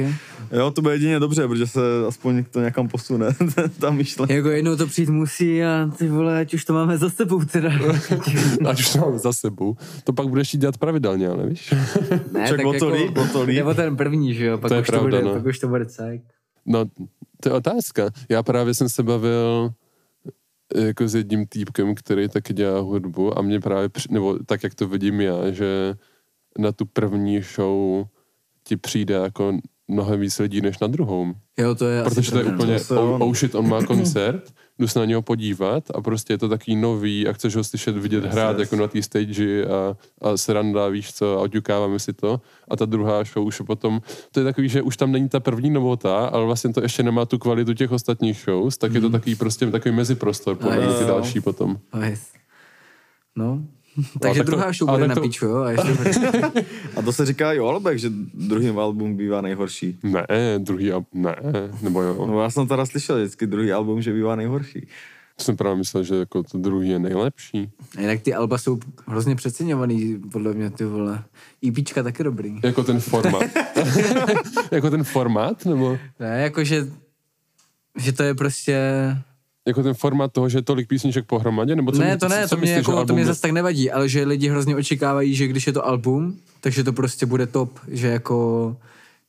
Jo, 0.52 0.70
to 0.70 0.82
bude 0.82 0.94
jedině 0.94 1.20
dobře, 1.20 1.48
protože 1.48 1.66
se 1.66 1.80
aspoň 2.08 2.44
to 2.44 2.60
někam 2.60 2.88
posune, 2.88 3.26
ta 3.80 3.90
myšlenka. 3.90 4.34
Jako 4.34 4.48
jednou 4.48 4.76
to 4.76 4.86
přijít 4.86 5.08
musí 5.08 5.64
a 5.64 5.90
ty 5.98 6.08
vole, 6.08 6.40
ať 6.40 6.54
už 6.54 6.64
to 6.64 6.72
máme 6.72 6.98
za 6.98 7.10
sebou 7.10 7.44
teda. 7.44 7.70
Ať 8.68 8.80
už 8.80 8.92
to 8.92 8.98
mám 8.98 9.18
za 9.18 9.32
sebou. 9.32 9.76
To 10.04 10.12
pak 10.12 10.28
budeš 10.28 10.48
chtít 10.48 10.60
dělat 10.60 10.78
pravidelně, 10.78 11.28
ale 11.28 11.46
víš? 11.46 11.74
ne, 12.32 12.46
Však 12.46 12.64
o 12.64 12.72
to 12.72 12.88
líp, 12.88 13.18
o 13.18 13.26
to 13.32 13.42
líp. 13.42 13.56
Nebo 13.56 13.74
ten 13.74 13.96
první, 13.96 14.34
že 14.34 14.46
jo, 14.46 14.58
pak, 14.58 14.68
To 14.68 14.74
je 14.74 14.80
už, 14.80 14.86
pravda, 14.86 15.10
to 15.10 15.16
bude, 15.16 15.22
no. 15.22 15.34
pak 15.34 15.46
už 15.46 15.58
to 15.58 15.68
bude 15.68 15.86
cajk. 15.86 16.22
No, 16.66 16.84
to 17.40 17.48
je 17.48 17.52
otázka. 17.52 18.10
Já 18.28 18.42
právě 18.42 18.74
jsem 18.74 18.88
se 18.88 19.02
bavil 19.02 19.70
jako 20.74 21.08
s 21.08 21.14
jedním 21.14 21.46
týpkem, 21.46 21.94
který 21.94 22.28
taky 22.28 22.52
dělá 22.54 22.80
hudbu 22.80 23.38
a 23.38 23.42
mě 23.42 23.60
právě, 23.60 23.88
při- 23.88 24.12
nebo 24.12 24.38
tak, 24.46 24.62
jak 24.62 24.74
to 24.74 24.88
vidím 24.88 25.20
já, 25.20 25.50
že 25.50 25.94
na 26.58 26.72
tu 26.72 26.86
první 26.86 27.42
show 27.42 28.06
ti 28.66 28.76
přijde 28.76 29.14
jako 29.14 29.52
mnohem 29.88 30.20
víc 30.20 30.38
lidí 30.38 30.60
než 30.60 30.78
na 30.78 30.86
druhou. 30.86 31.34
Jo, 31.58 31.74
to 31.74 31.86
je 31.86 32.02
Protože 32.02 32.20
asi 32.20 32.30
to 32.30 32.38
je 32.38 32.44
úplně, 32.44 32.80
To 32.80 33.02
oh, 33.02 33.14
on- 33.14 33.22
oh 33.22 33.34
shit, 33.34 33.54
on 33.54 33.68
má 33.68 33.82
koncert, 33.82 34.52
jdu 34.78 34.88
se 34.88 34.98
na 34.98 35.04
něho 35.04 35.22
podívat 35.22 35.84
a 35.94 36.00
prostě 36.00 36.32
je 36.32 36.38
to 36.38 36.48
takový 36.48 36.76
nový 36.76 37.28
a 37.28 37.32
chceš 37.32 37.56
ho 37.56 37.64
slyšet, 37.64 37.96
vidět, 37.96 38.24
Yes, 38.24 38.32
hrát 38.32 38.58
yes. 38.58 38.60
jako 38.60 38.76
na 38.82 38.88
té 38.88 39.02
stage 39.02 39.64
a, 39.66 39.96
a 40.28 40.36
sranda, 40.36 40.88
víš 40.88 41.12
co, 41.12 41.38
a 41.38 41.40
oťukáváme 41.40 41.98
si 41.98 42.12
to. 42.12 42.40
A 42.70 42.76
ta 42.76 42.84
druhá 42.84 43.24
show 43.24 43.46
už 43.46 43.58
je 43.60 43.64
potom, 43.66 44.00
to 44.32 44.40
je 44.40 44.44
takový, 44.44 44.68
že 44.68 44.82
už 44.82 44.96
tam 44.96 45.12
není 45.12 45.28
ta 45.28 45.40
první 45.40 45.70
novota, 45.70 46.26
ale 46.26 46.44
vlastně 46.44 46.72
to 46.72 46.82
ještě 46.82 47.02
nemá 47.02 47.24
tu 47.26 47.38
kvalitu 47.38 47.74
těch 47.74 47.92
ostatních 47.92 48.36
shows, 48.44 48.78
tak 48.78 48.94
je 48.94 49.00
to 49.00 49.10
takový 49.10 49.34
prostě 49.34 49.70
takový 49.70 49.94
meziprostor 49.94 50.58
mě 50.62 50.94
ty 50.98 51.04
další 51.04 51.40
potom. 51.40 51.78
Nice. 52.00 52.22
No. 53.36 53.62
Takže 54.20 54.38
tak 54.40 54.46
to- 54.46 54.50
druhá 54.52 54.72
show 54.72 54.88
ale 54.90 54.98
bude 54.98 55.08
na 55.08 55.14
to- 55.14 55.20
piču, 55.20 55.46
jo? 55.46 55.56
A 55.56 55.70
ještě 56.06 56.30
A 56.96 57.02
to 57.02 57.12
se 57.12 57.26
říká 57.26 57.52
i 57.52 57.60
o 57.60 57.68
albech, 57.68 57.98
že 57.98 58.10
druhý 58.34 58.68
album 58.70 59.16
bývá 59.16 59.40
nejhorší. 59.40 59.98
Ne, 60.02 60.26
druhý, 60.58 60.92
al- 60.92 61.04
ne, 61.14 61.36
nebo 61.82 62.02
jo. 62.02 62.26
No 62.26 62.42
já 62.42 62.50
jsem 62.50 62.66
teda 62.66 62.86
slyšel 62.86 63.16
vždycky 63.16 63.46
druhý 63.46 63.72
album, 63.72 64.02
že 64.02 64.12
bývá 64.12 64.36
nejhorší. 64.36 64.88
Jsem 65.40 65.56
právě 65.56 65.76
myslel, 65.76 66.02
že 66.04 66.14
jako 66.14 66.42
to 66.42 66.58
druhý 66.58 66.88
je 66.88 66.98
nejlepší. 66.98 67.70
A 67.98 68.00
jinak 68.00 68.20
ty 68.20 68.34
alba 68.34 68.58
jsou 68.58 68.78
hrozně 69.06 69.34
přeceňovaný, 69.36 70.18
podle 70.32 70.52
mě, 70.52 70.70
ty 70.70 70.84
vole. 70.84 71.24
EPčka 71.68 72.02
taky 72.02 72.24
dobrý. 72.24 72.60
Jako 72.62 72.82
ten 72.84 73.00
formát. 73.00 73.42
jako 74.72 74.90
ten 74.90 75.04
formát, 75.04 75.64
nebo 75.66 75.98
Ne, 76.20 76.42
jakože, 76.42 76.88
že 77.98 78.12
to 78.12 78.22
je 78.22 78.34
prostě... 78.34 78.76
jako 79.66 79.82
ten 79.82 79.94
formát 79.94 80.32
toho, 80.32 80.48
že 80.48 80.58
je 80.58 80.62
tolik 80.62 80.88
písniček 80.88 81.26
pohromadě, 81.26 81.76
nebo 81.76 81.92
co 81.92 81.98
ne, 81.98 82.16
to 82.16 82.28
ne, 82.28 82.48
co 82.48 82.56
to 82.56 82.60
mě, 82.60 82.60
myslíš, 82.60 82.88
jako, 82.88 83.04
to 83.04 83.14
mě 83.14 83.26
zase 83.26 83.40
tak 83.40 83.50
nevadí, 83.50 83.90
ale 83.90 84.08
že 84.08 84.24
lidi 84.24 84.48
hrozně 84.48 84.76
očekávají, 84.76 85.34
že 85.34 85.46
když 85.46 85.66
je 85.66 85.72
to 85.72 85.86
album, 85.86 86.38
takže 86.60 86.84
to 86.84 86.92
prostě 86.92 87.26
bude 87.26 87.46
top, 87.46 87.78
že 87.88 88.08
jako, 88.08 88.76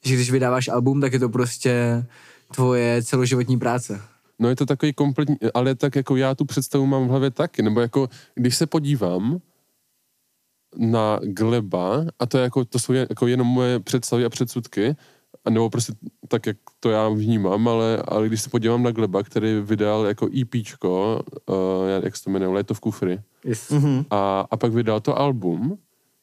že 0.05 0.15
když 0.15 0.31
vydáváš 0.31 0.67
album, 0.67 1.01
tak 1.01 1.13
je 1.13 1.19
to 1.19 1.29
prostě 1.29 2.05
tvoje 2.55 3.03
celoživotní 3.03 3.59
práce. 3.59 4.01
No 4.39 4.49
je 4.49 4.55
to 4.55 4.65
takový 4.65 4.93
kompletní, 4.93 5.35
ale 5.53 5.75
tak 5.75 5.95
jako 5.95 6.15
já 6.15 6.35
tu 6.35 6.45
představu 6.45 6.85
mám 6.85 7.07
v 7.07 7.09
hlavě 7.09 7.31
taky, 7.31 7.61
nebo 7.61 7.81
jako 7.81 8.09
když 8.35 8.55
se 8.55 8.65
podívám 8.65 9.39
na 10.77 11.19
Gleba, 11.23 12.05
a 12.19 12.25
to, 12.25 12.37
je 12.37 12.43
jako, 12.43 12.65
to 12.65 12.79
jsou 12.79 12.93
jako 12.93 13.27
jenom 13.27 13.47
moje 13.47 13.79
představy 13.79 14.25
a 14.25 14.29
předsudky, 14.29 14.95
a 15.47 15.49
nebo 15.49 15.69
prostě 15.69 15.93
tak, 16.27 16.45
jak 16.45 16.57
to 16.79 16.89
já 16.89 17.09
vnímám, 17.09 17.67
ale, 17.67 18.03
ale 18.07 18.27
když 18.27 18.41
se 18.41 18.49
podívám 18.49 18.83
na 18.83 18.91
Gleba, 18.91 19.23
který 19.23 19.61
vydal 19.61 20.05
jako 20.05 20.29
EPčko, 20.41 21.21
uh, 21.45 21.55
jak 22.03 22.17
se 22.17 22.23
to 22.23 22.29
jmenuje, 22.29 22.51
Léto 22.51 22.73
v 22.73 22.79
kufry, 22.79 23.21
Yes. 23.45 23.69
Mhm. 23.71 24.05
a, 24.09 24.47
a 24.51 24.57
pak 24.57 24.73
vydal 24.73 24.99
to 24.99 25.19
album, 25.19 25.77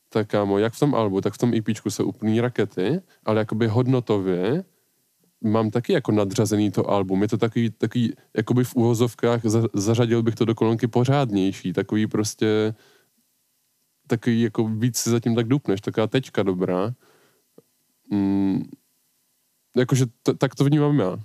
tak 0.09 0.29
kámo, 0.29 0.59
jak 0.59 0.73
v 0.73 0.79
tom 0.79 0.95
albu, 0.95 1.21
tak 1.21 1.35
v 1.35 1.39
tom 1.39 1.55
EPčku 1.55 1.91
jsou 1.91 2.05
úplný 2.05 2.41
rakety, 2.41 3.01
ale 3.25 3.39
jakoby 3.39 3.67
hodnotově 3.67 4.65
mám 5.41 5.71
taky 5.71 5.93
jako 5.93 6.13
nadřazený 6.13 6.71
to 6.71 6.91
album. 6.91 7.23
Je 7.23 7.29
to 7.29 7.39
takový, 7.39 7.71
takový 7.71 8.13
jakoby 8.37 8.65
v 8.65 8.75
úvozovkách, 8.75 9.41
za, 9.45 9.63
zařadil 9.75 10.23
bych 10.23 10.35
to 10.35 10.45
do 10.45 10.55
kolonky 10.55 10.87
pořádnější, 10.87 11.73
takový 11.73 12.07
prostě 12.07 12.75
takový 14.07 14.41
jako 14.41 14.69
víc 14.69 14.97
si 14.97 15.11
zatím 15.11 15.35
tak 15.35 15.49
dupneš, 15.49 15.81
taková 15.81 16.07
tečka 16.07 16.43
dobrá. 16.43 16.93
Mm, 18.11 18.63
jakože 19.77 20.07
t- 20.23 20.35
tak 20.35 20.55
to 20.55 20.65
vnímám 20.65 21.01
já. 21.01 21.17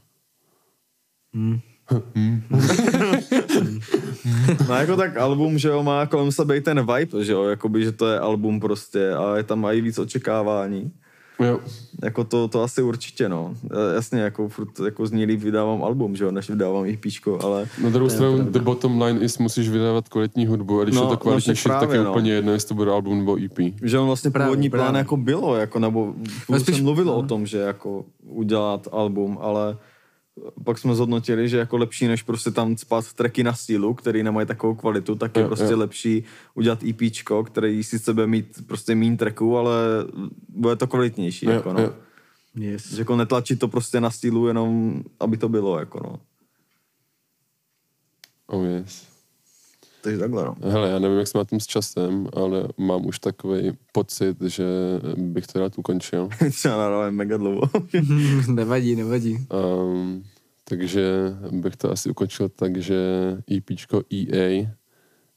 No 4.69 4.75
jako 4.75 4.95
tak 4.95 5.17
album, 5.17 5.57
že 5.57 5.67
jo, 5.67 5.83
má 5.83 6.05
kolem 6.05 6.31
sebe 6.31 6.57
i 6.57 6.61
ten 6.61 6.85
vibe, 6.85 7.23
že 7.23 7.31
jo, 7.31 7.43
jakoby, 7.43 7.83
že 7.83 7.91
to 7.91 8.07
je 8.07 8.19
album 8.19 8.59
prostě 8.59 9.11
a 9.11 9.37
je 9.37 9.43
tam 9.43 9.59
mají 9.61 9.81
víc 9.81 9.99
očekávání. 9.99 10.91
Jo. 11.39 11.59
Jako 12.03 12.23
to, 12.23 12.47
to 12.47 12.63
asi 12.63 12.81
určitě, 12.81 13.29
no. 13.29 13.53
E, 13.91 13.95
Jasně, 13.95 14.21
jako 14.21 14.49
furt 14.49 14.79
jako 14.85 15.05
zní 15.07 15.25
líp 15.25 15.39
vydávám 15.39 15.83
album, 15.83 16.15
že 16.15 16.23
jo, 16.23 16.31
než 16.31 16.49
vydávám 16.49 16.85
EPčko, 16.85 17.39
ale 17.43 17.67
Na 17.83 17.89
druhou 17.89 18.09
stranu, 18.09 18.37
the 18.43 18.59
bottom 18.59 19.01
line 19.01 19.19
is, 19.19 19.37
musíš 19.37 19.69
vydávat 19.69 20.09
kvalitní 20.09 20.45
hudbu 20.47 20.79
a 20.79 20.83
když 20.83 20.95
No, 20.95 21.01
je 21.01 21.05
to 21.07 21.13
no, 21.13 21.17
kvalitní 21.17 21.53
však 21.53 21.71
shit, 21.73 21.79
tak 21.89 21.97
je 21.97 22.03
no. 22.03 22.09
úplně 22.11 22.31
jedno, 22.31 22.51
jestli 22.51 22.67
to 22.67 22.73
bude 22.73 22.91
album 22.91 23.17
nebo 23.19 23.37
E 23.39 23.45
EP. 23.45 23.73
že 23.83 23.99
on 23.99 24.07
vlastně 24.07 24.31
Právě, 24.31 24.47
původní 24.47 24.69
právě. 24.69 24.85
plán 24.85 24.95
jako 24.95 25.17
bylo, 25.17 25.55
jako 25.55 25.79
nebo 25.79 26.13
no, 26.49 26.59
spíš- 26.59 26.75
jsem 26.75 26.83
mluvil 26.85 27.05
no. 27.05 27.15
o 27.17 27.23
tom, 27.23 27.45
že 27.45 27.57
jako 27.57 28.05
udělat 28.29 28.87
album, 28.91 29.37
ale 29.41 29.77
pak 30.63 30.77
jsme 30.77 30.95
zhodnotili, 30.95 31.49
že 31.49 31.57
jako 31.57 31.77
lepší, 31.77 32.07
než 32.07 32.23
prostě 32.23 32.51
tam 32.51 32.75
cpat 32.75 33.13
tracky 33.13 33.43
na 33.43 33.53
sílu, 33.53 33.93
který 33.93 34.23
nemají 34.23 34.47
takovou 34.47 34.75
kvalitu, 34.75 35.15
tak 35.15 35.35
je 35.35 35.41
Jo, 35.41 35.47
prostě 35.47 35.71
jo. 35.71 35.77
lepší 35.77 36.23
udělat 36.55 36.83
EPčko, 36.83 37.43
který 37.43 37.83
sice 37.83 38.13
bude 38.13 38.27
mít 38.27 38.67
prostě 38.67 38.95
méně 38.95 39.17
tracků, 39.17 39.57
ale 39.57 39.75
bude 40.49 40.75
to 40.75 40.87
kvalitnější, 40.87 41.45
Jo, 41.45 41.51
jako 41.51 41.73
no. 41.73 41.81
jo. 41.81 41.93
Yes. 42.55 42.93
Že 42.93 43.01
jako 43.01 43.15
netlačit 43.15 43.59
to 43.59 43.67
prostě 43.67 44.01
na 44.01 44.11
sílu 44.11 44.47
jenom, 44.47 45.03
aby 45.19 45.37
to 45.37 45.49
bylo, 45.49 45.79
jako 45.79 45.99
no. 46.03 46.19
Oh 48.47 48.65
yes. 48.65 49.07
Takže 50.01 50.19
takhle, 50.19 50.45
no. 50.45 50.55
Hele, 50.61 50.89
já 50.89 50.99
nevím, 50.99 51.17
jak 51.17 51.27
jsme 51.27 51.37
na 51.37 51.45
tom 51.45 51.59
s 51.59 51.65
časem, 51.67 52.27
ale 52.33 52.67
mám 52.77 53.05
už 53.05 53.19
takový 53.19 53.71
pocit, 53.91 54.41
že 54.41 54.65
bych 55.15 55.47
to 55.47 55.59
rád 55.59 55.77
ukončil. 55.77 56.29
Třeba 56.51 56.77
nadále 56.77 57.11
mega 57.11 57.37
dlouho. 57.37 57.69
nevadí, 58.47 58.95
nevadí. 58.95 59.47
Um, 59.53 60.23
takže 60.63 61.33
bych 61.51 61.75
to 61.75 61.91
asi 61.91 62.09
ukončil 62.09 62.49
tak, 62.49 62.77
že 62.77 62.97
EPčko 63.57 64.01
EA 64.13 64.67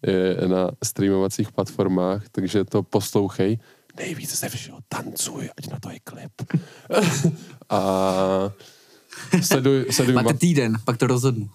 je 0.06 0.36
na 0.46 0.70
streamovacích 0.82 1.52
platformách, 1.52 2.28
takže 2.32 2.64
to 2.64 2.82
poslouchej. 2.82 3.58
Nejvíc 3.96 4.38
ze 4.40 4.48
všeho 4.48 4.78
tancuj, 4.88 5.50
ať 5.58 5.70
na 5.70 5.78
to 5.78 5.90
je 5.90 5.98
klip. 6.04 6.32
A 7.70 7.80
sleduj, 9.42 9.86
sleduj, 9.90 10.14
Máte 10.14 10.32
ma- 10.32 10.38
týden, 10.38 10.72
pak 10.84 10.96
to 10.96 11.06
rozhodnu. 11.06 11.48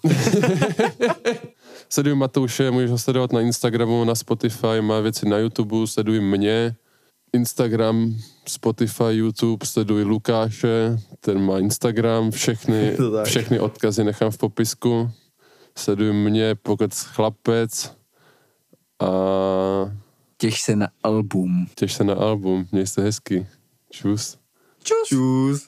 Sleduj 1.89 2.15
Matouše, 2.15 2.71
můžeš 2.71 2.91
ho 2.91 2.97
sledovat 2.97 3.33
na 3.33 3.41
Instagramu, 3.41 4.03
na 4.03 4.15
Spotify, 4.15 4.81
má 4.81 4.99
věci 4.99 5.29
na 5.29 5.37
YouTube, 5.37 5.87
sleduj 5.87 6.21
mě, 6.21 6.75
Instagram, 7.33 8.15
Spotify, 8.47 9.03
YouTube, 9.09 9.65
sleduj 9.65 10.03
Lukáše, 10.03 10.97
ten 11.19 11.45
má 11.45 11.59
Instagram, 11.59 12.31
všechny, 12.31 12.97
všechny 13.23 13.59
odkazy 13.59 14.03
nechám 14.03 14.31
v 14.31 14.37
popisku. 14.37 15.11
Sleduj 15.77 16.13
mě, 16.13 16.55
pokud 16.55 16.93
chlapec 16.93 17.95
a 18.99 19.07
Těš 20.37 20.61
se 20.61 20.75
na 20.75 20.87
album. 21.03 21.67
těš 21.75 21.93
se 21.93 22.03
na 22.03 22.13
album. 22.13 22.67
Měj 22.71 22.87
se 22.87 23.01
hezky. 23.01 23.47
Čus. 23.89 24.37
Čus. 24.83 25.67